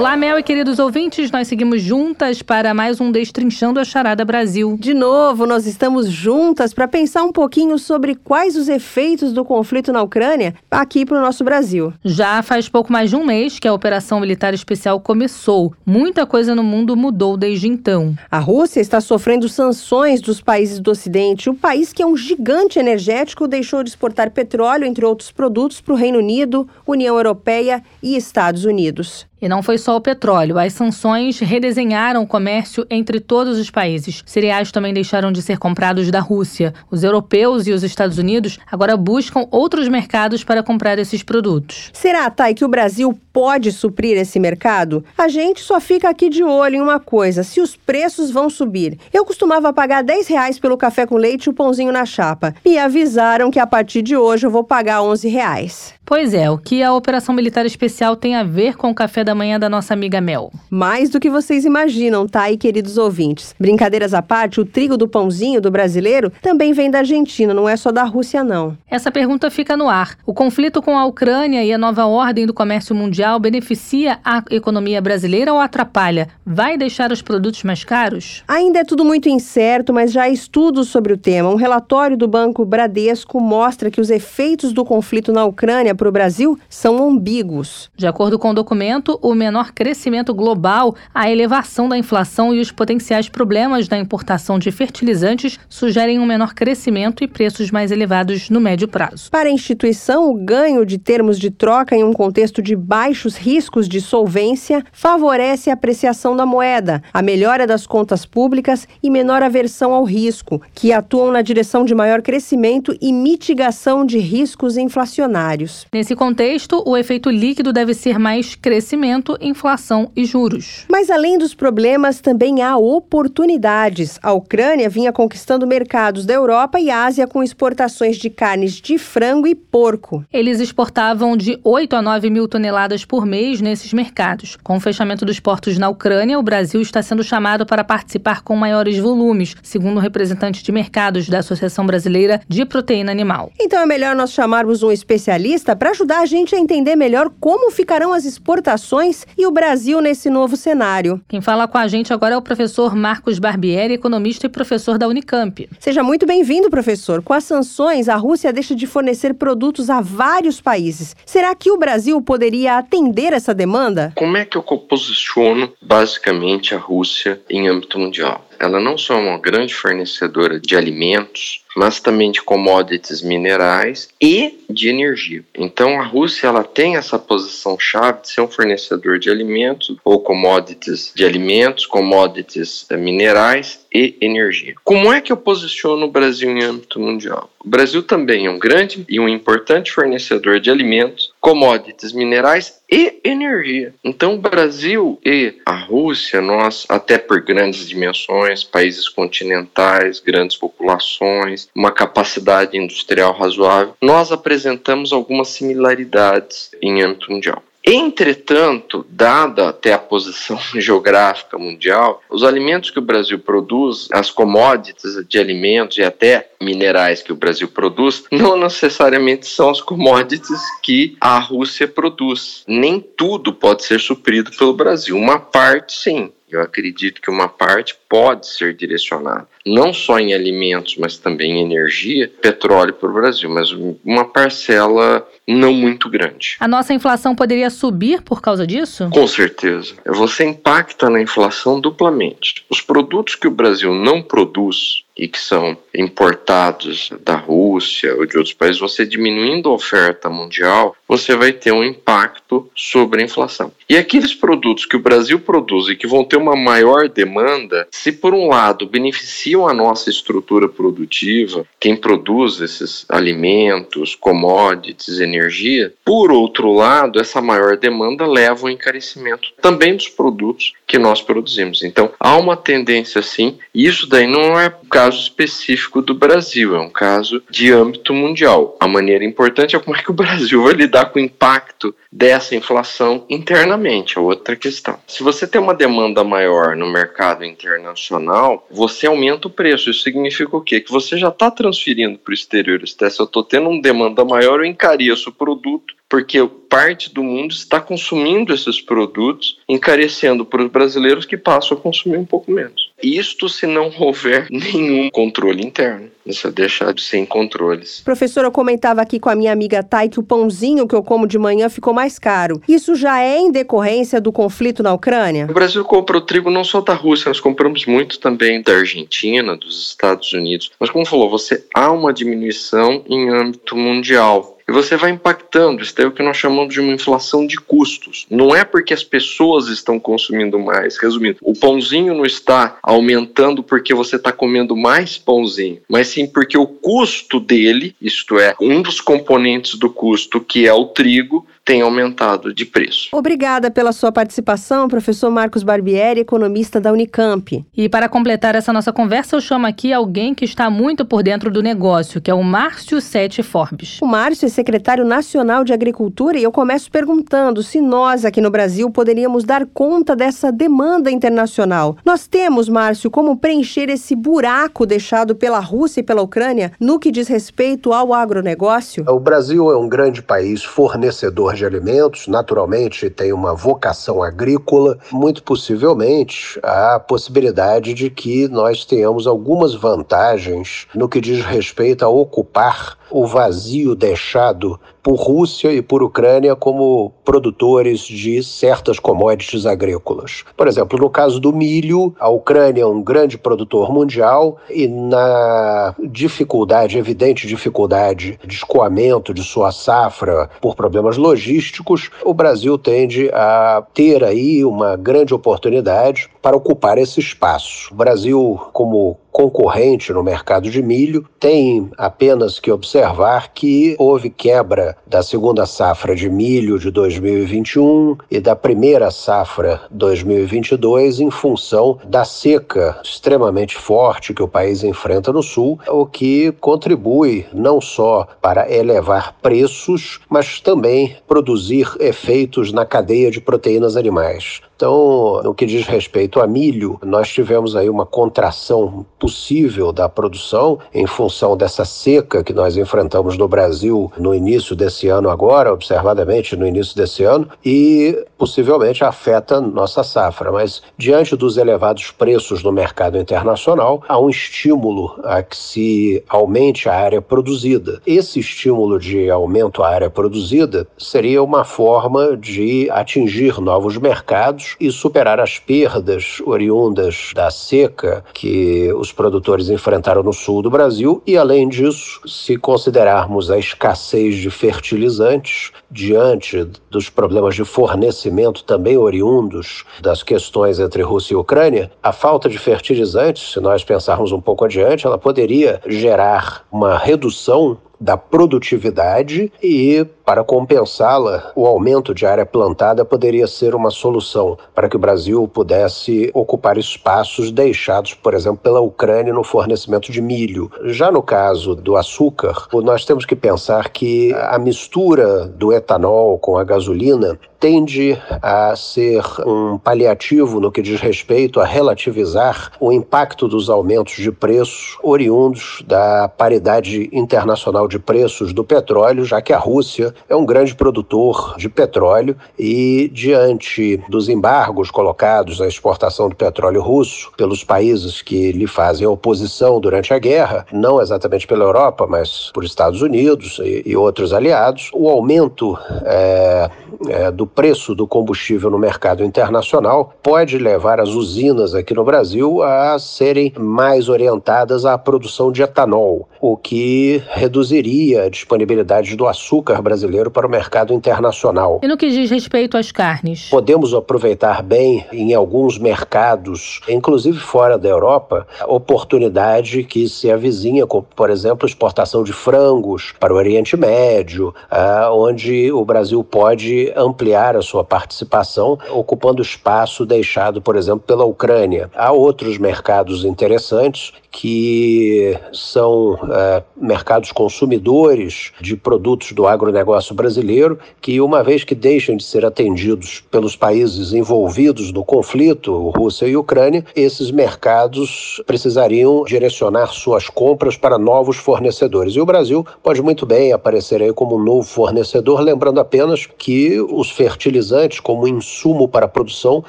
Olá, 0.00 0.16
Mel 0.16 0.38
e 0.38 0.42
queridos 0.42 0.78
ouvintes, 0.78 1.30
nós 1.30 1.46
seguimos 1.46 1.82
juntas 1.82 2.40
para 2.40 2.72
mais 2.72 3.02
um 3.02 3.12
Destrinchando 3.12 3.78
a 3.78 3.84
Charada 3.84 4.24
Brasil. 4.24 4.78
De 4.80 4.94
novo, 4.94 5.44
nós 5.44 5.66
estamos 5.66 6.08
juntas 6.08 6.72
para 6.72 6.88
pensar 6.88 7.22
um 7.22 7.30
pouquinho 7.30 7.78
sobre 7.78 8.14
quais 8.14 8.56
os 8.56 8.66
efeitos 8.66 9.30
do 9.30 9.44
conflito 9.44 9.92
na 9.92 10.00
Ucrânia 10.00 10.54
aqui 10.70 11.04
para 11.04 11.18
o 11.18 11.20
nosso 11.20 11.44
Brasil. 11.44 11.92
Já 12.02 12.42
faz 12.42 12.66
pouco 12.66 12.90
mais 12.90 13.10
de 13.10 13.16
um 13.16 13.26
mês 13.26 13.58
que 13.58 13.68
a 13.68 13.74
Operação 13.74 14.20
Militar 14.20 14.54
Especial 14.54 14.98
começou. 15.00 15.74
Muita 15.84 16.24
coisa 16.24 16.54
no 16.54 16.64
mundo 16.64 16.96
mudou 16.96 17.36
desde 17.36 17.68
então. 17.68 18.16
A 18.30 18.38
Rússia 18.38 18.80
está 18.80 19.02
sofrendo 19.02 19.50
sanções 19.50 20.22
dos 20.22 20.40
países 20.40 20.80
do 20.80 20.92
Ocidente. 20.92 21.50
O 21.50 21.54
país 21.54 21.92
que 21.92 22.02
é 22.02 22.06
um 22.06 22.16
gigante 22.16 22.78
energético 22.78 23.46
deixou 23.46 23.82
de 23.82 23.90
exportar 23.90 24.30
petróleo, 24.30 24.86
entre 24.86 25.04
outros 25.04 25.30
produtos, 25.30 25.78
para 25.78 25.92
o 25.92 25.96
Reino 25.98 26.20
Unido, 26.20 26.66
União 26.86 27.16
Europeia 27.16 27.82
e 28.02 28.16
Estados 28.16 28.64
Unidos. 28.64 29.28
E 29.40 29.48
não 29.48 29.62
foi 29.62 29.78
só 29.78 29.96
o 29.96 30.00
petróleo. 30.00 30.58
As 30.58 30.72
sanções 30.72 31.38
redesenharam 31.38 32.22
o 32.22 32.26
comércio 32.26 32.86
entre 32.90 33.20
todos 33.20 33.58
os 33.58 33.70
países. 33.70 34.22
Cereais 34.26 34.70
também 34.70 34.92
deixaram 34.92 35.32
de 35.32 35.40
ser 35.40 35.58
comprados 35.58 36.10
da 36.10 36.20
Rússia. 36.20 36.74
Os 36.90 37.02
europeus 37.02 37.66
e 37.66 37.72
os 37.72 37.82
Estados 37.82 38.18
Unidos 38.18 38.58
agora 38.70 38.96
buscam 38.96 39.46
outros 39.50 39.88
mercados 39.88 40.44
para 40.44 40.62
comprar 40.62 40.98
esses 40.98 41.22
produtos. 41.22 41.90
Será, 41.92 42.28
Thay, 42.30 42.54
que 42.54 42.64
o 42.64 42.68
Brasil 42.68 43.18
pode 43.32 43.72
suprir 43.72 44.16
esse 44.16 44.38
mercado? 44.38 45.04
A 45.16 45.28
gente 45.28 45.60
só 45.60 45.80
fica 45.80 46.08
aqui 46.08 46.28
de 46.28 46.42
olho 46.42 46.76
em 46.76 46.80
uma 46.80 47.00
coisa: 47.00 47.42
se 47.42 47.60
os 47.60 47.76
preços 47.76 48.30
vão 48.30 48.50
subir. 48.50 48.98
Eu 49.12 49.24
costumava 49.24 49.72
pagar 49.72 50.02
10 50.02 50.28
reais 50.28 50.58
pelo 50.58 50.76
café 50.76 51.06
com 51.06 51.16
leite 51.16 51.44
e 51.44 51.50
o 51.50 51.54
pãozinho 51.54 51.92
na 51.92 52.04
chapa. 52.04 52.54
E 52.64 52.78
avisaram 52.78 53.50
que 53.50 53.58
a 53.58 53.66
partir 53.66 54.02
de 54.02 54.16
hoje 54.16 54.46
eu 54.46 54.50
vou 54.50 54.64
pagar 54.64 55.02
11 55.02 55.28
reais. 55.28 55.94
Pois 56.10 56.34
é, 56.34 56.50
o 56.50 56.58
que 56.58 56.82
a 56.82 56.92
Operação 56.92 57.32
Militar 57.32 57.64
Especial 57.64 58.16
tem 58.16 58.34
a 58.34 58.42
ver 58.42 58.76
com 58.76 58.90
o 58.90 58.94
café 58.94 59.22
da 59.22 59.29
manhã 59.34 59.58
da 59.58 59.68
nossa 59.68 59.94
amiga 59.94 60.20
Mel? 60.20 60.52
Mais 60.68 61.10
do 61.10 61.20
que 61.20 61.30
vocês 61.30 61.64
imaginam, 61.64 62.26
tá 62.26 62.42
aí, 62.42 62.56
queridos 62.56 62.98
ouvintes. 62.98 63.54
Brincadeiras 63.58 64.14
à 64.14 64.22
parte, 64.22 64.60
o 64.60 64.64
trigo 64.64 64.96
do 64.96 65.08
pãozinho 65.08 65.60
do 65.60 65.70
brasileiro 65.70 66.32
também 66.42 66.72
vem 66.72 66.90
da 66.90 66.98
Argentina, 66.98 67.54
não 67.54 67.68
é 67.68 67.76
só 67.76 67.92
da 67.92 68.04
Rússia, 68.04 68.42
não. 68.42 68.76
Essa 68.90 69.10
pergunta 69.10 69.50
fica 69.50 69.76
no 69.76 69.88
ar. 69.88 70.16
O 70.26 70.34
conflito 70.34 70.82
com 70.82 70.98
a 70.98 71.04
Ucrânia 71.04 71.64
e 71.64 71.72
a 71.72 71.78
nova 71.78 72.06
ordem 72.06 72.46
do 72.46 72.54
comércio 72.54 72.94
mundial 72.94 73.38
beneficia 73.38 74.18
a 74.24 74.42
economia 74.50 75.00
brasileira 75.00 75.52
ou 75.52 75.60
atrapalha? 75.60 76.28
Vai 76.44 76.76
deixar 76.76 77.12
os 77.12 77.22
produtos 77.22 77.62
mais 77.62 77.84
caros? 77.84 78.42
Ainda 78.48 78.80
é 78.80 78.84
tudo 78.84 79.04
muito 79.04 79.28
incerto, 79.28 79.92
mas 79.92 80.12
já 80.12 80.22
há 80.22 80.28
estudos 80.28 80.88
sobre 80.88 81.12
o 81.12 81.16
tema. 81.16 81.48
Um 81.50 81.56
relatório 81.56 82.16
do 82.16 82.26
Banco 82.26 82.64
Bradesco 82.64 83.40
mostra 83.40 83.90
que 83.90 84.00
os 84.00 84.10
efeitos 84.10 84.72
do 84.72 84.84
conflito 84.84 85.32
na 85.32 85.44
Ucrânia 85.44 85.94
para 85.94 86.08
o 86.08 86.12
Brasil 86.12 86.58
são 86.68 87.08
ambíguos. 87.08 87.90
De 87.96 88.06
acordo 88.06 88.38
com 88.38 88.50
o 88.50 88.54
documento, 88.54 89.18
o 89.22 89.34
menor 89.34 89.72
crescimento 89.72 90.34
global, 90.34 90.94
a 91.14 91.30
elevação 91.30 91.88
da 91.88 91.96
inflação 91.98 92.54
e 92.54 92.60
os 92.60 92.70
potenciais 92.70 93.28
problemas 93.28 93.88
da 93.88 93.98
importação 93.98 94.58
de 94.58 94.70
fertilizantes 94.70 95.58
sugerem 95.68 96.18
um 96.18 96.26
menor 96.26 96.54
crescimento 96.54 97.22
e 97.22 97.28
preços 97.28 97.70
mais 97.70 97.90
elevados 97.90 98.50
no 98.50 98.60
médio 98.60 98.88
prazo. 98.88 99.30
Para 99.30 99.48
a 99.48 99.52
instituição, 99.52 100.30
o 100.30 100.34
ganho 100.34 100.84
de 100.84 100.98
termos 100.98 101.38
de 101.38 101.50
troca 101.50 101.96
em 101.96 102.04
um 102.04 102.12
contexto 102.12 102.62
de 102.62 102.74
baixos 102.74 103.36
riscos 103.36 103.88
de 103.88 104.00
solvência 104.00 104.84
favorece 104.92 105.70
a 105.70 105.74
apreciação 105.74 106.36
da 106.36 106.46
moeda, 106.46 107.02
a 107.12 107.22
melhora 107.22 107.66
das 107.66 107.86
contas 107.86 108.24
públicas 108.24 108.86
e 109.02 109.10
menor 109.10 109.42
aversão 109.42 109.92
ao 109.92 110.04
risco, 110.04 110.60
que 110.74 110.92
atuam 110.92 111.32
na 111.32 111.42
direção 111.42 111.84
de 111.84 111.94
maior 111.94 112.22
crescimento 112.22 112.96
e 113.00 113.12
mitigação 113.12 114.04
de 114.04 114.18
riscos 114.18 114.76
inflacionários. 114.76 115.86
Nesse 115.92 116.14
contexto, 116.14 116.82
o 116.86 116.96
efeito 116.96 117.30
líquido 117.30 117.72
deve 117.72 117.94
ser 117.94 118.18
mais 118.18 118.54
crescimento, 118.54 119.09
inflação 119.40 120.10
e 120.14 120.24
juros. 120.24 120.84
Mas 120.88 121.10
além 121.10 121.38
dos 121.38 121.54
problemas, 121.54 122.20
também 122.20 122.62
há 122.62 122.76
oportunidades. 122.76 124.18
A 124.22 124.32
Ucrânia 124.32 124.88
vinha 124.88 125.12
conquistando 125.12 125.66
mercados 125.66 126.24
da 126.24 126.34
Europa 126.34 126.78
e 126.78 126.90
Ásia 126.90 127.26
com 127.26 127.42
exportações 127.42 128.16
de 128.16 128.30
carnes 128.30 128.74
de 128.74 128.98
frango 128.98 129.46
e 129.46 129.54
porco. 129.54 130.24
Eles 130.32 130.60
exportavam 130.60 131.36
de 131.36 131.58
8 131.64 131.96
a 131.96 132.02
9 132.02 132.30
mil 132.30 132.46
toneladas 132.46 133.04
por 133.04 133.26
mês 133.26 133.60
nesses 133.60 133.92
mercados. 133.92 134.56
Com 134.62 134.76
o 134.76 134.80
fechamento 134.80 135.24
dos 135.24 135.40
portos 135.40 135.78
na 135.78 135.88
Ucrânia, 135.88 136.38
o 136.38 136.42
Brasil 136.42 136.80
está 136.80 137.02
sendo 137.02 137.24
chamado 137.24 137.64
para 137.66 137.82
participar 137.82 138.42
com 138.42 138.54
maiores 138.54 138.98
volumes, 138.98 139.56
segundo 139.62 139.96
o 139.96 140.00
representante 140.00 140.62
de 140.62 140.72
mercados 140.72 141.28
da 141.28 141.38
Associação 141.38 141.86
Brasileira 141.86 142.40
de 142.48 142.64
Proteína 142.64 143.10
Animal. 143.10 143.50
Então 143.58 143.80
é 143.80 143.86
melhor 143.86 144.14
nós 144.14 144.32
chamarmos 144.32 144.82
um 144.82 144.90
especialista 144.90 145.74
para 145.74 145.90
ajudar 145.90 146.20
a 146.20 146.26
gente 146.26 146.54
a 146.54 146.58
entender 146.58 146.96
melhor 146.96 147.30
como 147.40 147.70
ficarão 147.70 148.12
as 148.12 148.24
exportações 148.24 148.99
e 149.38 149.46
o 149.46 149.50
Brasil 149.50 149.98
nesse 150.00 150.28
novo 150.28 150.58
cenário. 150.58 151.20
Quem 151.26 151.40
fala 151.40 151.66
com 151.66 151.78
a 151.78 151.88
gente 151.88 152.12
agora 152.12 152.34
é 152.34 152.36
o 152.36 152.42
professor 152.42 152.94
Marcos 152.94 153.38
Barbieri, 153.38 153.94
economista 153.94 154.44
e 154.44 154.48
professor 154.50 154.98
da 154.98 155.08
Unicamp. 155.08 155.68
Seja 155.78 156.02
muito 156.02 156.26
bem-vindo, 156.26 156.68
professor. 156.68 157.22
Com 157.22 157.32
as 157.32 157.44
sanções, 157.44 158.10
a 158.10 158.16
Rússia 158.16 158.52
deixa 158.52 158.74
de 158.74 158.86
fornecer 158.86 159.32
produtos 159.32 159.88
a 159.88 160.02
vários 160.02 160.60
países. 160.60 161.16
Será 161.24 161.54
que 161.54 161.70
o 161.70 161.78
Brasil 161.78 162.20
poderia 162.20 162.76
atender 162.76 163.32
essa 163.32 163.54
demanda? 163.54 164.12
Como 164.16 164.36
é 164.36 164.44
que 164.44 164.58
eu 164.58 164.62
posiciono 164.62 165.72
basicamente 165.80 166.74
a 166.74 166.78
Rússia 166.78 167.40
em 167.48 167.68
âmbito 167.68 167.98
mundial? 167.98 168.46
Ela 168.58 168.78
não 168.78 168.98
só 168.98 169.14
é 169.14 169.16
uma 169.16 169.38
grande 169.38 169.74
fornecedora 169.74 170.60
de 170.60 170.76
alimentos, 170.76 171.59
mas 171.76 172.00
também 172.00 172.30
de 172.30 172.42
commodities 172.42 173.22
minerais 173.22 174.08
e 174.20 174.60
de 174.68 174.88
energia. 174.88 175.44
Então 175.54 176.00
a 176.00 176.04
Rússia 176.04 176.46
ela 176.46 176.64
tem 176.64 176.96
essa 176.96 177.18
posição 177.18 177.78
chave 177.78 178.22
de 178.22 178.28
ser 178.28 178.40
um 178.40 178.48
fornecedor 178.48 179.18
de 179.18 179.30
alimentos 179.30 179.96
ou 180.04 180.20
commodities 180.20 181.12
de 181.14 181.24
alimentos, 181.24 181.86
commodities 181.86 182.86
eh, 182.90 182.96
minerais 182.96 183.86
e 183.92 184.16
energia. 184.20 184.74
Como 184.84 185.12
é 185.12 185.20
que 185.20 185.32
eu 185.32 185.36
posiciono 185.36 186.06
o 186.06 186.10
Brasil 186.10 186.50
em 186.50 186.62
âmbito 186.62 187.00
mundial? 187.00 187.50
O 187.64 187.68
Brasil 187.68 188.02
também 188.02 188.46
é 188.46 188.50
um 188.50 188.58
grande 188.58 189.04
e 189.08 189.20
um 189.20 189.28
importante 189.28 189.92
fornecedor 189.92 190.60
de 190.60 190.70
alimentos, 190.70 191.29
commodities 191.40 192.12
minerais 192.12 192.80
e 192.90 193.20
energia. 193.24 193.94
Então, 194.04 194.34
o 194.34 194.38
Brasil 194.38 195.18
e 195.24 195.54
a 195.64 195.74
Rússia, 195.74 196.40
nós, 196.40 196.86
até 196.88 197.16
por 197.16 197.40
grandes 197.40 197.88
dimensões, 197.88 198.62
países 198.62 199.08
continentais, 199.08 200.20
grandes 200.20 200.56
populações, 200.56 201.68
uma 201.74 201.90
capacidade 201.90 202.76
industrial 202.76 203.32
razoável, 203.32 203.94
nós 204.02 204.30
apresentamos 204.30 205.12
algumas 205.12 205.48
similaridades 205.48 206.70
em 206.82 207.02
âmbito 207.02 207.32
mundial. 207.32 207.62
Entretanto, 207.84 209.06
dada 209.08 209.68
até 209.70 209.92
a 209.92 209.98
posição 209.98 210.58
geográfica 210.76 211.58
mundial, 211.58 212.22
os 212.28 212.44
alimentos 212.44 212.90
que 212.90 212.98
o 212.98 213.02
Brasil 213.02 213.38
produz, 213.38 214.08
as 214.12 214.30
commodities 214.30 215.26
de 215.26 215.38
alimentos 215.38 215.96
e 215.98 216.02
até 216.02 216.50
minerais 216.60 217.22
que 217.22 217.32
o 217.32 217.36
Brasil 217.36 217.68
produz, 217.68 218.24
não 218.30 218.56
necessariamente 218.56 219.46
são 219.46 219.70
as 219.70 219.80
commodities 219.80 220.60
que 220.82 221.16
a 221.20 221.38
Rússia 221.38 221.88
produz. 221.88 222.62
Nem 222.66 223.00
tudo 223.00 223.52
pode 223.52 223.84
ser 223.84 223.98
suprido 223.98 224.50
pelo 224.56 224.74
Brasil. 224.74 225.16
Uma 225.16 225.38
parte, 225.38 225.96
sim. 225.96 226.32
Eu 226.50 226.62
acredito 226.62 227.20
que 227.20 227.30
uma 227.30 227.48
parte 227.48 227.96
pode 228.08 228.46
ser 228.46 228.74
direcionada 228.74 229.48
não 229.64 229.92
só 229.92 230.18
em 230.18 230.32
alimentos, 230.32 230.96
mas 230.96 231.18
também 231.18 231.52
em 231.52 231.62
energia, 231.62 232.30
petróleo 232.40 232.94
para 232.94 233.08
o 233.08 233.12
Brasil, 233.12 233.50
mas 233.50 233.70
uma 234.04 234.24
parcela 234.24 235.26
não 235.46 235.72
muito 235.72 236.08
grande. 236.08 236.56
A 236.60 236.68
nossa 236.68 236.94
inflação 236.94 237.34
poderia 237.34 237.70
subir 237.70 238.22
por 238.22 238.40
causa 238.40 238.66
disso? 238.66 239.08
Com 239.10 239.26
certeza. 239.26 239.94
Você 240.06 240.44
impacta 240.44 241.10
na 241.10 241.20
inflação 241.20 241.80
duplamente. 241.80 242.64
Os 242.70 242.80
produtos 242.80 243.34
que 243.34 243.48
o 243.48 243.50
Brasil 243.50 243.92
não 243.92 244.22
produz, 244.22 245.04
e 245.16 245.28
que 245.28 245.38
são 245.38 245.76
importados 245.94 247.10
da 247.24 247.36
Rússia 247.36 248.14
ou 248.16 248.26
de 248.26 248.36
outros 248.36 248.54
países, 248.54 248.80
você 248.80 249.04
diminuindo 249.04 249.68
a 249.68 249.74
oferta 249.74 250.30
mundial, 250.30 250.96
você 251.06 251.34
vai 251.34 251.52
ter 251.52 251.72
um 251.72 251.84
impacto 251.84 252.70
sobre 252.74 253.20
a 253.20 253.24
inflação. 253.24 253.72
E 253.88 253.96
aqueles 253.96 254.34
produtos 254.34 254.86
que 254.86 254.96
o 254.96 255.00
Brasil 255.00 255.40
produz 255.40 255.88
e 255.88 255.96
que 255.96 256.06
vão 256.06 256.24
ter 256.24 256.36
uma 256.36 256.56
maior 256.56 257.08
demanda, 257.08 257.86
se 257.90 258.12
por 258.12 258.32
um 258.34 258.48
lado 258.48 258.86
beneficiam 258.86 259.68
a 259.68 259.74
nossa 259.74 260.08
estrutura 260.08 260.68
produtiva, 260.68 261.66
quem 261.78 261.96
produz 261.96 262.60
esses 262.60 263.04
alimentos, 263.08 264.14
commodities, 264.14 265.20
energia, 265.20 265.92
por 266.04 266.30
outro 266.30 266.72
lado, 266.72 267.20
essa 267.20 267.40
maior 267.40 267.76
demanda 267.76 268.26
leva 268.26 268.62
ao 268.62 268.70
encarecimento 268.70 269.50
também 269.60 269.96
dos 269.96 270.08
produtos 270.08 270.72
que 270.90 270.98
nós 270.98 271.22
produzimos. 271.22 271.84
Então, 271.84 272.10
há 272.18 272.36
uma 272.36 272.56
tendência 272.56 273.22
sim, 273.22 273.56
e 273.72 273.86
isso 273.86 274.08
daí 274.08 274.26
não 274.26 274.58
é 274.58 274.66
um 274.66 274.88
caso 274.88 275.20
específico 275.20 276.02
do 276.02 276.12
Brasil, 276.12 276.74
é 276.74 276.80
um 276.80 276.90
caso 276.90 277.40
de 277.48 277.70
âmbito 277.70 278.12
mundial. 278.12 278.76
A 278.80 278.88
maneira 278.88 279.24
importante 279.24 279.76
é 279.76 279.78
como 279.78 279.96
é 279.96 280.02
que 280.02 280.10
o 280.10 280.14
Brasil 280.14 280.64
vai 280.64 280.72
lidar 280.72 281.06
com 281.06 281.20
o 281.20 281.22
impacto 281.22 281.94
dessa 282.10 282.56
inflação 282.56 283.24
internamente, 283.30 284.18
é 284.18 284.20
outra 284.20 284.56
questão. 284.56 284.98
Se 285.06 285.22
você 285.22 285.46
tem 285.46 285.60
uma 285.60 285.74
demanda 285.74 286.24
maior 286.24 286.74
no 286.74 286.90
mercado 286.90 287.44
internacional, 287.44 288.66
você 288.68 289.06
aumenta 289.06 289.46
o 289.46 289.50
preço. 289.50 289.90
Isso 289.90 290.02
significa 290.02 290.56
o 290.56 290.60
quê? 290.60 290.80
Que 290.80 290.90
você 290.90 291.16
já 291.16 291.28
está 291.28 291.52
transferindo 291.52 292.18
para 292.18 292.32
o 292.32 292.34
exterior. 292.34 292.82
Se 292.84 292.96
eu 293.00 293.26
estou 293.26 293.44
tendo 293.44 293.70
uma 293.70 293.80
demanda 293.80 294.24
maior, 294.24 294.58
eu 294.58 294.64
encareço 294.64 295.30
o 295.30 295.32
produto 295.32 295.99
porque 296.10 296.44
parte 296.68 297.14
do 297.14 297.22
mundo 297.22 297.52
está 297.52 297.80
consumindo 297.80 298.52
esses 298.52 298.80
produtos, 298.80 299.58
encarecendo 299.68 300.44
para 300.44 300.62
os 300.62 300.70
brasileiros 300.70 301.24
que 301.24 301.36
passam 301.36 301.78
a 301.78 301.80
consumir 301.80 302.18
um 302.18 302.24
pouco 302.24 302.50
menos. 302.50 302.90
Isto 303.02 303.48
se 303.48 303.66
não 303.66 303.90
houver 303.98 304.46
nenhum 304.50 305.08
controle 305.10 305.64
interno. 305.64 306.10
Isso 306.26 306.46
é 306.46 306.50
deixar 306.50 306.92
de 306.92 307.02
ser 307.02 307.18
em 307.18 307.26
controles. 307.26 308.02
Professor, 308.04 308.44
eu 308.44 308.52
comentava 308.52 309.00
aqui 309.00 309.18
com 309.18 309.30
a 309.30 309.34
minha 309.34 309.52
amiga 309.52 309.82
Thay 309.82 310.08
que 310.08 310.20
o 310.20 310.22
pãozinho 310.22 310.86
que 310.86 310.94
eu 310.94 311.02
como 311.02 311.26
de 311.26 311.38
manhã 311.38 311.68
ficou 311.68 311.94
mais 311.94 312.18
caro. 312.18 312.60
Isso 312.68 312.94
já 312.94 313.20
é 313.20 313.38
em 313.38 313.50
decorrência 313.50 314.20
do 314.20 314.30
conflito 314.30 314.82
na 314.82 314.92
Ucrânia? 314.92 315.46
O 315.48 315.54
Brasil 315.54 315.84
compra 315.84 316.18
o 316.18 316.20
trigo 316.20 316.50
não 316.50 316.62
só 316.62 316.80
da 316.80 316.92
Rússia, 316.92 317.28
nós 317.28 317.40
compramos 317.40 317.86
muito 317.86 318.18
também 318.20 318.62
da 318.62 318.72
Argentina, 318.72 319.56
dos 319.56 319.88
Estados 319.88 320.32
Unidos. 320.32 320.70
Mas 320.78 320.90
como 320.90 321.06
falou, 321.06 321.30
você 321.30 321.64
há 321.74 321.90
uma 321.90 322.12
diminuição 322.12 323.02
em 323.08 323.30
âmbito 323.30 323.76
mundial 323.76 324.59
e 324.70 324.72
você 324.72 324.96
vai 324.96 325.10
impactando. 325.10 325.82
Isso 325.82 326.00
é 326.00 326.06
o 326.06 326.12
que 326.12 326.22
nós 326.22 326.36
chamamos 326.36 326.72
de 326.72 326.80
uma 326.80 326.92
inflação 326.92 327.44
de 327.44 327.56
custos. 327.56 328.24
Não 328.30 328.54
é 328.54 328.64
porque 328.64 328.94
as 328.94 329.02
pessoas 329.02 329.66
estão 329.66 329.98
consumindo 329.98 330.60
mais. 330.60 330.96
Resumindo, 330.96 331.38
o 331.42 331.54
pãozinho 331.54 332.14
não 332.14 332.24
está 332.24 332.78
aumentando 332.80 333.64
porque 333.64 333.92
você 333.92 334.14
está 334.14 334.30
comendo 334.30 334.76
mais 334.76 335.18
pãozinho, 335.18 335.80
mas 335.88 336.06
sim 336.06 336.24
porque 336.24 336.56
o 336.56 336.68
custo 336.68 337.40
dele, 337.40 337.96
isto 338.00 338.38
é, 338.38 338.54
um 338.60 338.80
dos 338.80 339.00
componentes 339.00 339.74
do 339.74 339.90
custo, 339.90 340.40
que 340.40 340.68
é 340.68 340.72
o 340.72 340.84
trigo, 340.84 341.44
tem 341.70 341.82
aumentado 341.82 342.52
de 342.52 342.64
preço. 342.64 343.10
Obrigada 343.12 343.70
pela 343.70 343.92
sua 343.92 344.10
participação, 344.10 344.88
professor 344.88 345.30
Marcos 345.30 345.62
Barbieri, 345.62 346.20
economista 346.20 346.80
da 346.80 346.92
Unicamp. 346.92 347.64
E 347.76 347.88
para 347.88 348.08
completar 348.08 348.56
essa 348.56 348.72
nossa 348.72 348.92
conversa, 348.92 349.36
eu 349.36 349.40
chamo 349.40 349.68
aqui 349.68 349.92
alguém 349.92 350.34
que 350.34 350.44
está 350.44 350.68
muito 350.68 351.04
por 351.04 351.22
dentro 351.22 351.48
do 351.48 351.62
negócio, 351.62 352.20
que 352.20 352.28
é 352.28 352.34
o 352.34 352.42
Márcio 352.42 353.00
Sete 353.00 353.42
Forbes. 353.44 354.00
O 354.02 354.06
Márcio 354.06 354.46
é 354.46 354.48
secretário 354.48 355.04
nacional 355.04 355.62
de 355.62 355.72
Agricultura 355.72 356.36
e 356.36 356.42
eu 356.42 356.50
começo 356.50 356.90
perguntando 356.90 357.62
se 357.62 357.80
nós 357.80 358.24
aqui 358.24 358.40
no 358.40 358.50
Brasil 358.50 358.90
poderíamos 358.90 359.44
dar 359.44 359.64
conta 359.66 360.16
dessa 360.16 360.50
demanda 360.50 361.08
internacional. 361.08 361.96
Nós 362.04 362.26
temos, 362.26 362.68
Márcio, 362.68 363.12
como 363.12 363.36
preencher 363.36 363.88
esse 363.90 364.16
buraco 364.16 364.84
deixado 364.84 365.36
pela 365.36 365.60
Rússia 365.60 366.00
e 366.00 366.02
pela 366.04 366.22
Ucrânia 366.22 366.72
no 366.80 366.98
que 366.98 367.12
diz 367.12 367.28
respeito 367.28 367.92
ao 367.92 368.12
agronegócio? 368.12 369.04
O 369.08 369.20
Brasil 369.20 369.70
é 369.70 369.76
um 369.76 369.88
grande 369.88 370.20
país 370.20 370.64
fornecedor 370.64 371.50
produtor 371.50 371.54
de 371.60 371.66
alimentos, 371.66 372.26
naturalmente 372.26 373.10
tem 373.10 373.32
uma 373.32 373.54
vocação 373.54 374.22
agrícola, 374.22 374.98
muito 375.12 375.42
possivelmente 375.42 376.58
há 376.62 376.94
a 376.94 377.00
possibilidade 377.00 377.94
de 377.94 378.10
que 378.10 378.48
nós 378.48 378.84
tenhamos 378.84 379.26
algumas 379.26 379.74
vantagens 379.74 380.86
no 380.94 381.08
que 381.08 381.20
diz 381.20 381.44
respeito 381.44 382.04
a 382.04 382.08
ocupar 382.08 382.98
o 383.10 383.26
vazio 383.26 383.94
deixado 383.94 384.80
por 385.02 385.14
Rússia 385.14 385.72
e 385.72 385.82
por 385.82 386.02
Ucrânia 386.02 386.54
como 386.56 387.12
produtores 387.24 388.00
de 388.00 388.42
certas 388.42 388.98
commodities 388.98 389.66
agrícolas. 389.66 390.44
Por 390.56 390.68
exemplo, 390.68 390.98
no 390.98 391.10
caso 391.10 391.40
do 391.40 391.52
milho, 391.52 392.14
a 392.18 392.28
Ucrânia 392.28 392.82
é 392.82 392.86
um 392.86 393.02
grande 393.02 393.38
produtor 393.38 393.92
mundial 393.92 394.58
e 394.68 394.86
na 394.86 395.94
dificuldade, 395.98 396.98
evidente 396.98 397.46
dificuldade 397.46 398.38
de 398.44 398.54
escoamento 398.54 399.32
de 399.32 399.42
sua 399.42 399.72
safra 399.72 400.50
por 400.60 400.74
problemas 400.74 401.16
logísticos, 401.16 402.10
o 402.24 402.34
Brasil 402.34 402.76
tende 402.78 403.30
a 403.32 403.82
ter 403.94 404.24
aí 404.24 404.64
uma 404.64 404.96
grande 404.96 405.34
oportunidade 405.34 406.28
para 406.42 406.56
ocupar 406.56 406.98
esse 406.98 407.20
espaço. 407.20 407.92
O 407.92 407.94
Brasil, 407.94 408.60
como 408.72 409.18
concorrente 409.32 410.12
no 410.12 410.22
mercado 410.22 410.70
de 410.70 410.82
milho, 410.82 411.26
tem 411.38 411.90
apenas 411.96 412.58
que 412.58 412.70
observar 412.70 413.52
que 413.52 413.94
houve 413.98 414.30
quebra 414.30 414.96
da 415.06 415.22
segunda 415.22 415.66
safra 415.66 416.14
de 416.14 416.28
milho 416.28 416.78
de 416.78 416.90
2021 416.90 418.16
e 418.30 418.40
da 418.40 418.54
primeira 418.54 419.10
safra 419.10 419.80
2022 419.90 421.20
em 421.20 421.30
função 421.30 421.98
da 422.04 422.24
seca 422.24 422.98
extremamente 423.02 423.76
forte 423.76 424.34
que 424.34 424.42
o 424.42 424.48
país 424.48 424.82
enfrenta 424.84 425.32
no 425.32 425.42
sul, 425.42 425.78
o 425.88 426.06
que 426.06 426.52
contribui 426.60 427.46
não 427.52 427.80
só 427.80 428.26
para 428.40 428.70
elevar 428.72 429.36
preços, 429.40 430.20
mas 430.28 430.60
também 430.60 431.16
produzir 431.26 431.88
efeitos 431.98 432.72
na 432.72 432.84
cadeia 432.84 433.30
de 433.30 433.40
proteínas 433.40 433.96
animais. 433.96 434.60
Então, 434.80 435.42
no 435.44 435.54
que 435.54 435.66
diz 435.66 435.86
respeito 435.86 436.40
a 436.40 436.46
milho, 436.46 436.98
nós 437.04 437.28
tivemos 437.28 437.76
aí 437.76 437.90
uma 437.90 438.06
contração 438.06 439.04
possível 439.18 439.92
da 439.92 440.08
produção 440.08 440.78
em 440.94 441.06
função 441.06 441.54
dessa 441.54 441.84
seca 441.84 442.42
que 442.42 442.54
nós 442.54 442.78
enfrentamos 442.78 443.36
no 443.36 443.46
Brasil 443.46 444.10
no 444.16 444.34
início 444.34 444.74
desse 444.74 445.08
ano 445.08 445.28
agora, 445.28 445.70
observadamente 445.70 446.56
no 446.56 446.66
início 446.66 446.96
desse 446.96 447.24
ano, 447.24 447.46
e 447.62 448.24
possivelmente 448.38 449.04
afeta 449.04 449.60
nossa 449.60 450.02
safra. 450.02 450.50
Mas 450.50 450.80
diante 450.96 451.36
dos 451.36 451.58
elevados 451.58 452.10
preços 452.10 452.62
no 452.62 452.72
mercado 452.72 453.18
internacional, 453.18 454.02
há 454.08 454.18
um 454.18 454.30
estímulo 454.30 455.20
a 455.24 455.42
que 455.42 455.58
se 455.58 456.24
aumente 456.26 456.88
a 456.88 456.94
área 456.94 457.20
produzida. 457.20 458.00
Esse 458.06 458.40
estímulo 458.40 458.98
de 458.98 459.28
aumento 459.28 459.82
à 459.82 459.90
área 459.90 460.08
produzida 460.08 460.86
seria 460.96 461.42
uma 461.42 461.66
forma 461.66 462.34
de 462.34 462.88
atingir 462.90 463.60
novos 463.60 463.98
mercados 463.98 464.69
e 464.78 464.90
superar 464.90 465.40
as 465.40 465.58
perdas 465.58 466.40
oriundas 466.44 467.32
da 467.34 467.50
seca 467.50 468.24
que 468.32 468.92
os 468.94 469.12
produtores 469.12 469.68
enfrentaram 469.68 470.22
no 470.22 470.32
sul 470.32 470.62
do 470.62 470.70
Brasil 470.70 471.22
e, 471.26 471.36
além 471.36 471.68
disso, 471.68 472.20
se 472.26 472.56
considerarmos 472.56 473.50
a 473.50 473.58
escassez 473.58 474.36
de 474.36 474.50
fertilizantes 474.50 475.72
diante 475.90 476.64
dos 476.90 477.08
problemas 477.08 477.54
de 477.54 477.64
fornecimento 477.64 478.64
também 478.64 478.96
oriundos 478.96 479.84
das 480.00 480.22
questões 480.22 480.78
entre 480.78 481.02
Rússia 481.02 481.34
e 481.34 481.36
Ucrânia, 481.36 481.90
a 482.02 482.12
falta 482.12 482.48
de 482.48 482.58
fertilizantes, 482.58 483.52
se 483.52 483.60
nós 483.60 483.84
pensarmos 483.84 484.32
um 484.32 484.40
pouco 484.40 484.64
adiante, 484.64 485.06
ela 485.06 485.18
poderia 485.18 485.80
gerar 485.86 486.64
uma 486.70 486.96
redução 486.98 487.78
da 488.00 488.16
produtividade 488.16 489.52
e, 489.62 490.06
para 490.30 490.44
compensá-la, 490.44 491.50
o 491.56 491.66
aumento 491.66 492.14
de 492.14 492.24
área 492.24 492.46
plantada 492.46 493.04
poderia 493.04 493.48
ser 493.48 493.74
uma 493.74 493.90
solução 493.90 494.56
para 494.72 494.88
que 494.88 494.94
o 494.94 494.98
Brasil 495.00 495.48
pudesse 495.48 496.30
ocupar 496.32 496.78
espaços 496.78 497.50
deixados, 497.50 498.14
por 498.14 498.32
exemplo, 498.32 498.60
pela 498.62 498.80
Ucrânia 498.80 499.32
no 499.32 499.42
fornecimento 499.42 500.12
de 500.12 500.22
milho. 500.22 500.70
Já 500.84 501.10
no 501.10 501.20
caso 501.20 501.74
do 501.74 501.96
açúcar, 501.96 502.68
nós 502.72 503.04
temos 503.04 503.24
que 503.24 503.34
pensar 503.34 503.88
que 503.88 504.32
a 504.34 504.56
mistura 504.56 505.48
do 505.48 505.72
etanol 505.72 506.38
com 506.38 506.56
a 506.56 506.62
gasolina 506.62 507.36
tende 507.60 508.18
a 508.40 508.74
ser 508.74 509.22
um 509.46 509.76
paliativo 509.76 510.58
no 510.58 510.72
que 510.72 510.80
diz 510.80 510.98
respeito 510.98 511.60
a 511.60 511.66
relativizar 511.66 512.72
o 512.80 512.90
impacto 512.90 513.46
dos 513.46 513.68
aumentos 513.68 514.14
de 514.14 514.32
preços 514.32 514.96
oriundos 515.02 515.84
da 515.86 516.26
paridade 516.26 517.10
internacional 517.12 517.86
de 517.86 517.98
preços 517.98 518.54
do 518.54 518.64
petróleo, 518.64 519.26
já 519.26 519.42
que 519.42 519.52
a 519.52 519.58
Rússia 519.58 520.14
é 520.28 520.36
um 520.36 520.44
grande 520.44 520.74
produtor 520.74 521.54
de 521.56 521.68
petróleo 521.68 522.36
e, 522.58 523.10
diante 523.12 524.02
dos 524.08 524.28
embargos 524.28 524.90
colocados 524.90 525.60
à 525.60 525.66
exportação 525.66 526.28
do 526.28 526.36
petróleo 526.36 526.80
russo 526.80 527.32
pelos 527.36 527.64
países 527.64 528.22
que 528.22 528.52
lhe 528.52 528.66
fazem 528.66 529.06
oposição 529.06 529.80
durante 529.80 530.12
a 530.14 530.18
guerra, 530.18 530.66
não 530.72 531.00
exatamente 531.00 531.46
pela 531.46 531.64
Europa, 531.64 532.06
mas 532.08 532.50
por 532.52 532.64
Estados 532.64 533.02
Unidos 533.02 533.60
e, 533.62 533.82
e 533.86 533.96
outros 533.96 534.32
aliados, 534.32 534.90
o 534.92 535.08
aumento 535.08 535.76
é, 536.04 536.70
é, 537.08 537.30
do 537.30 537.46
preço 537.46 537.94
do 537.94 538.06
combustível 538.06 538.70
no 538.70 538.78
mercado 538.78 539.24
internacional 539.24 540.12
pode 540.22 540.58
levar 540.58 541.00
as 541.00 541.10
usinas 541.10 541.74
aqui 541.74 541.94
no 541.94 542.04
Brasil 542.04 542.62
a 542.62 542.98
serem 542.98 543.52
mais 543.58 544.08
orientadas 544.08 544.84
à 544.84 544.96
produção 544.98 545.50
de 545.50 545.62
etanol, 545.62 546.28
o 546.40 546.56
que 546.56 547.22
reduziria 547.28 548.24
a 548.24 548.28
disponibilidade 548.30 549.14
do 549.14 549.26
açúcar 549.26 549.82
brasileiro 549.82 550.30
para 550.30 550.46
o 550.46 550.50
mercado 550.50 550.94
internacional. 550.94 551.80
E 551.82 551.88
no 551.88 551.96
que 551.96 552.08
diz 552.08 552.30
respeito 552.30 552.76
às 552.76 552.90
carnes? 552.90 553.48
Podemos 553.48 553.92
aproveitar 553.92 554.62
bem 554.62 555.04
em 555.12 555.34
alguns 555.34 555.78
mercados, 555.78 556.80
inclusive 556.88 557.38
fora 557.38 557.76
da 557.76 557.88
Europa, 557.88 558.46
a 558.60 558.66
oportunidade 558.66 559.84
que 559.84 560.08
se 560.08 560.30
avizinha, 560.30 560.86
como, 560.86 561.06
por 561.14 561.30
exemplo, 561.30 561.68
exportação 561.68 562.24
de 562.24 562.32
frangos 562.32 563.12
para 563.18 563.34
o 563.34 563.36
Oriente 563.36 563.76
Médio, 563.76 564.54
ah, 564.70 565.10
onde 565.12 565.70
o 565.72 565.84
Brasil 565.84 566.22
pode 566.24 566.92
ampliar 566.96 567.56
a 567.56 567.62
sua 567.62 567.84
participação, 567.84 568.78
ocupando 568.90 569.42
espaço 569.42 570.06
deixado, 570.06 570.62
por 570.62 570.76
exemplo, 570.76 571.02
pela 571.06 571.24
Ucrânia. 571.24 571.90
Há 571.94 572.12
outros 572.12 572.58
mercados 572.58 573.24
interessantes 573.24 574.12
que 574.30 575.36
são 575.52 576.18
é, 576.32 576.62
mercados 576.76 577.32
consumidores 577.32 578.52
de 578.60 578.76
produtos 578.76 579.32
do 579.32 579.46
agronegócio 579.46 580.14
brasileiro, 580.14 580.78
que, 581.00 581.20
uma 581.20 581.42
vez 581.42 581.64
que 581.64 581.74
deixam 581.74 582.16
de 582.16 582.22
ser 582.22 582.44
atendidos 582.44 583.22
pelos 583.30 583.56
países 583.56 584.12
envolvidos 584.12 584.92
no 584.92 585.04
conflito, 585.04 585.90
Rússia 585.90 586.26
e 586.26 586.36
Ucrânia, 586.36 586.84
esses 586.94 587.30
mercados 587.30 588.40
precisariam 588.46 589.24
direcionar 589.24 589.88
suas 589.88 590.28
compras 590.28 590.76
para 590.76 590.98
novos 590.98 591.36
fornecedores. 591.36 592.14
E 592.14 592.20
o 592.20 592.26
Brasil 592.26 592.64
pode 592.82 593.02
muito 593.02 593.26
bem 593.26 593.52
aparecer 593.52 594.00
aí 594.00 594.12
como 594.12 594.36
um 594.36 594.42
novo 594.42 594.62
fornecedor, 594.62 595.40
lembrando 595.40 595.80
apenas 595.80 596.26
que 596.38 596.80
os 596.80 597.10
fertilizantes, 597.10 597.98
como 597.98 598.28
insumo 598.28 598.86
para 598.86 599.06
a 599.06 599.08
produção, 599.08 599.64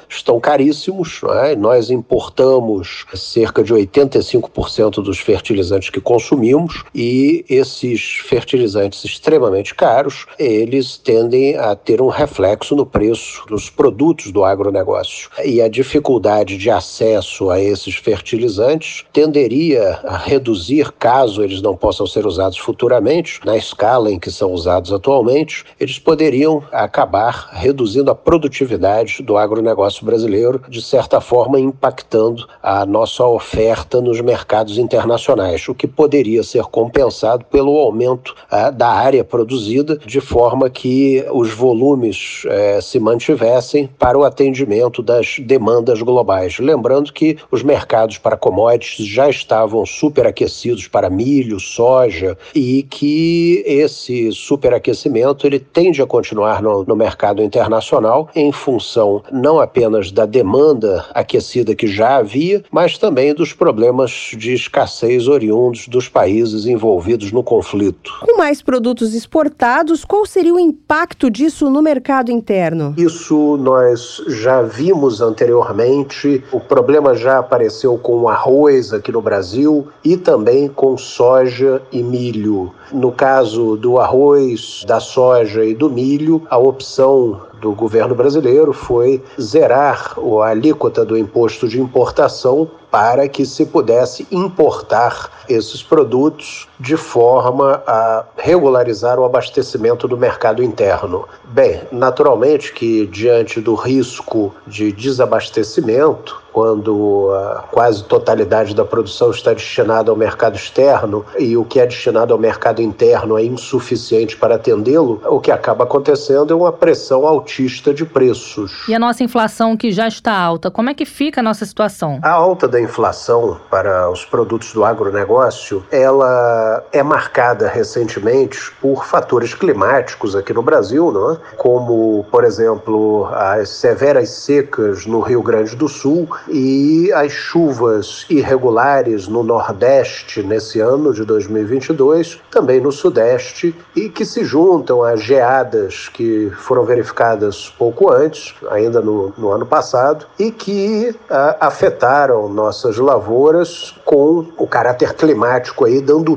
estão 0.08 0.38
caríssimos. 0.38 1.20
É? 1.44 1.56
Nós 1.56 1.90
importamos 1.90 3.06
cerca 3.14 3.62
de 3.64 3.72
85 3.72 4.51
5% 4.52 5.02
dos 5.02 5.18
fertilizantes 5.18 5.90
que 5.90 6.00
consumimos 6.00 6.84
e 6.94 7.44
esses 7.48 8.20
fertilizantes 8.24 9.04
extremamente 9.04 9.74
caros, 9.74 10.26
eles 10.38 10.96
tendem 10.96 11.56
a 11.56 11.74
ter 11.74 12.00
um 12.00 12.08
reflexo 12.08 12.76
no 12.76 12.86
preço 12.86 13.44
dos 13.48 13.70
produtos 13.70 14.30
do 14.30 14.44
agronegócio. 14.44 15.30
E 15.44 15.60
a 15.60 15.68
dificuldade 15.68 16.56
de 16.56 16.70
acesso 16.70 17.50
a 17.50 17.60
esses 17.60 17.94
fertilizantes 17.96 19.04
tenderia 19.12 20.00
a 20.04 20.16
reduzir, 20.16 20.92
caso 20.92 21.42
eles 21.42 21.62
não 21.62 21.76
possam 21.76 22.06
ser 22.06 22.26
usados 22.26 22.58
futuramente, 22.58 23.40
na 23.44 23.56
escala 23.56 24.10
em 24.10 24.18
que 24.18 24.30
são 24.30 24.52
usados 24.52 24.92
atualmente, 24.92 25.64
eles 25.80 25.98
poderiam 25.98 26.62
acabar 26.70 27.50
reduzindo 27.52 28.10
a 28.10 28.14
produtividade 28.14 29.22
do 29.22 29.36
agronegócio 29.36 30.04
brasileiro, 30.04 30.60
de 30.68 30.82
certa 30.82 31.20
forma 31.20 31.58
impactando 31.58 32.46
a 32.62 32.84
nossa 32.84 33.24
oferta 33.24 34.00
nos 34.00 34.20
mercados 34.20 34.41
mercados 34.42 34.76
internacionais, 34.76 35.68
o 35.68 35.74
que 35.74 35.86
poderia 35.86 36.42
ser 36.42 36.64
compensado 36.64 37.44
pelo 37.44 37.78
aumento 37.78 38.34
é, 38.50 38.72
da 38.72 38.88
área 38.88 39.22
produzida, 39.22 39.96
de 40.04 40.20
forma 40.20 40.68
que 40.68 41.24
os 41.32 41.52
volumes 41.52 42.42
é, 42.46 42.80
se 42.80 42.98
mantivessem 42.98 43.88
para 43.98 44.18
o 44.18 44.24
atendimento 44.24 45.00
das 45.00 45.36
demandas 45.38 46.02
globais. 46.02 46.58
Lembrando 46.58 47.12
que 47.12 47.38
os 47.52 47.62
mercados 47.62 48.18
para 48.18 48.36
commodities 48.36 49.06
já 49.06 49.30
estavam 49.30 49.86
superaquecidos 49.86 50.88
para 50.88 51.08
milho, 51.08 51.60
soja 51.60 52.36
e 52.52 52.82
que 52.82 53.62
esse 53.64 54.32
superaquecimento 54.32 55.46
ele 55.46 55.60
tende 55.60 56.02
a 56.02 56.06
continuar 56.06 56.60
no, 56.60 56.84
no 56.84 56.96
mercado 56.96 57.42
internacional 57.42 58.28
em 58.34 58.50
função 58.50 59.22
não 59.30 59.60
apenas 59.60 60.10
da 60.10 60.26
demanda 60.26 61.06
aquecida 61.14 61.76
que 61.76 61.86
já 61.86 62.16
havia, 62.16 62.64
mas 62.72 62.98
também 62.98 63.32
dos 63.32 63.52
problemas 63.52 64.31
de 64.36 64.52
escassez 64.52 65.28
oriundos 65.28 65.88
dos 65.88 66.08
países 66.08 66.66
envolvidos 66.66 67.32
no 67.32 67.42
conflito. 67.42 68.12
Com 68.20 68.36
mais 68.36 68.62
produtos 68.62 69.14
exportados, 69.14 70.04
qual 70.04 70.26
seria 70.26 70.54
o 70.54 70.58
impacto 70.60 71.30
disso 71.30 71.70
no 71.70 71.82
mercado 71.82 72.30
interno? 72.30 72.94
Isso 72.96 73.56
nós 73.56 74.22
já 74.28 74.62
vimos 74.62 75.20
anteriormente. 75.20 76.42
O 76.52 76.60
problema 76.60 77.14
já 77.14 77.38
apareceu 77.38 77.96
com 77.98 78.20
o 78.20 78.28
arroz 78.28 78.92
aqui 78.92 79.12
no 79.12 79.22
Brasil 79.22 79.88
e 80.04 80.16
também 80.16 80.68
com 80.68 80.96
soja 80.96 81.82
e 81.92 82.02
milho. 82.02 82.72
No 82.92 83.10
caso 83.10 83.76
do 83.76 83.98
arroz, 83.98 84.84
da 84.86 85.00
soja 85.00 85.64
e 85.64 85.74
do 85.74 85.88
milho, 85.88 86.42
a 86.50 86.58
opção 86.58 87.40
do 87.62 87.72
governo 87.72 88.12
brasileiro 88.12 88.72
foi 88.72 89.22
zerar 89.40 90.16
a 90.18 90.46
alíquota 90.48 91.04
do 91.04 91.16
imposto 91.16 91.68
de 91.68 91.80
importação 91.80 92.68
para 92.90 93.28
que 93.28 93.46
se 93.46 93.64
pudesse 93.66 94.26
importar 94.32 95.30
esses 95.48 95.80
produtos 95.80 96.68
de 96.82 96.96
forma 96.96 97.80
a 97.86 98.24
regularizar 98.36 99.18
o 99.18 99.24
abastecimento 99.24 100.08
do 100.08 100.18
mercado 100.18 100.64
interno. 100.64 101.28
Bem, 101.44 101.80
naturalmente 101.92 102.72
que 102.72 103.06
diante 103.06 103.60
do 103.60 103.74
risco 103.74 104.52
de 104.66 104.90
desabastecimento, 104.90 106.42
quando 106.52 107.30
a 107.32 107.64
quase 107.70 108.04
totalidade 108.04 108.74
da 108.74 108.84
produção 108.84 109.30
está 109.30 109.52
destinada 109.52 110.10
ao 110.10 110.16
mercado 110.16 110.56
externo 110.56 111.24
e 111.38 111.56
o 111.56 111.64
que 111.64 111.80
é 111.80 111.86
destinado 111.86 112.34
ao 112.34 112.38
mercado 112.38 112.82
interno 112.82 113.38
é 113.38 113.44
insuficiente 113.44 114.36
para 114.36 114.56
atendê-lo, 114.56 115.22
o 115.24 115.40
que 115.40 115.50
acaba 115.50 115.84
acontecendo 115.84 116.52
é 116.52 116.56
uma 116.56 116.72
pressão 116.72 117.26
altista 117.26 117.94
de 117.94 118.04
preços. 118.04 118.84
E 118.88 118.94
a 118.94 118.98
nossa 118.98 119.22
inflação 119.22 119.76
que 119.76 119.92
já 119.92 120.08
está 120.08 120.36
alta, 120.36 120.70
como 120.70 120.90
é 120.90 120.94
que 120.94 121.06
fica 121.06 121.40
a 121.40 121.44
nossa 121.44 121.64
situação? 121.64 122.18
A 122.22 122.30
alta 122.30 122.66
da 122.66 122.80
inflação 122.80 123.58
para 123.70 124.10
os 124.10 124.24
produtos 124.24 124.72
do 124.72 124.84
agronegócio, 124.84 125.84
ela 125.90 126.71
é 126.92 127.02
marcada 127.02 127.68
recentemente 127.68 128.72
por 128.80 129.04
fatores 129.04 129.54
climáticos 129.54 130.36
aqui 130.36 130.52
no 130.52 130.62
Brasil, 130.62 131.10
não 131.10 131.32
é? 131.32 131.36
como, 131.56 132.24
por 132.30 132.44
exemplo, 132.44 133.26
as 133.32 133.68
severas 133.70 134.30
secas 134.30 135.06
no 135.06 135.20
Rio 135.20 135.42
Grande 135.42 135.74
do 135.76 135.88
Sul 135.88 136.28
e 136.48 137.10
as 137.12 137.32
chuvas 137.32 138.26
irregulares 138.28 139.28
no 139.28 139.42
Nordeste 139.42 140.42
nesse 140.42 140.80
ano 140.80 141.12
de 141.12 141.24
2022, 141.24 142.40
também 142.50 142.80
no 142.80 142.92
Sudeste, 142.92 143.74
e 143.94 144.08
que 144.08 144.24
se 144.24 144.44
juntam 144.44 145.02
às 145.02 145.22
geadas 145.22 146.08
que 146.08 146.50
foram 146.56 146.84
verificadas 146.84 147.72
pouco 147.78 148.12
antes, 148.12 148.54
ainda 148.70 149.00
no, 149.00 149.32
no 149.36 149.50
ano 149.50 149.66
passado, 149.66 150.26
e 150.38 150.50
que 150.50 151.14
ah, 151.30 151.56
afetaram 151.60 152.48
nossas 152.48 152.96
lavouras 152.98 153.94
com 154.04 154.46
o 154.56 154.66
caráter 154.66 155.14
climático 155.14 155.84
aí 155.84 156.00
dando 156.00 156.32
o 156.32 156.36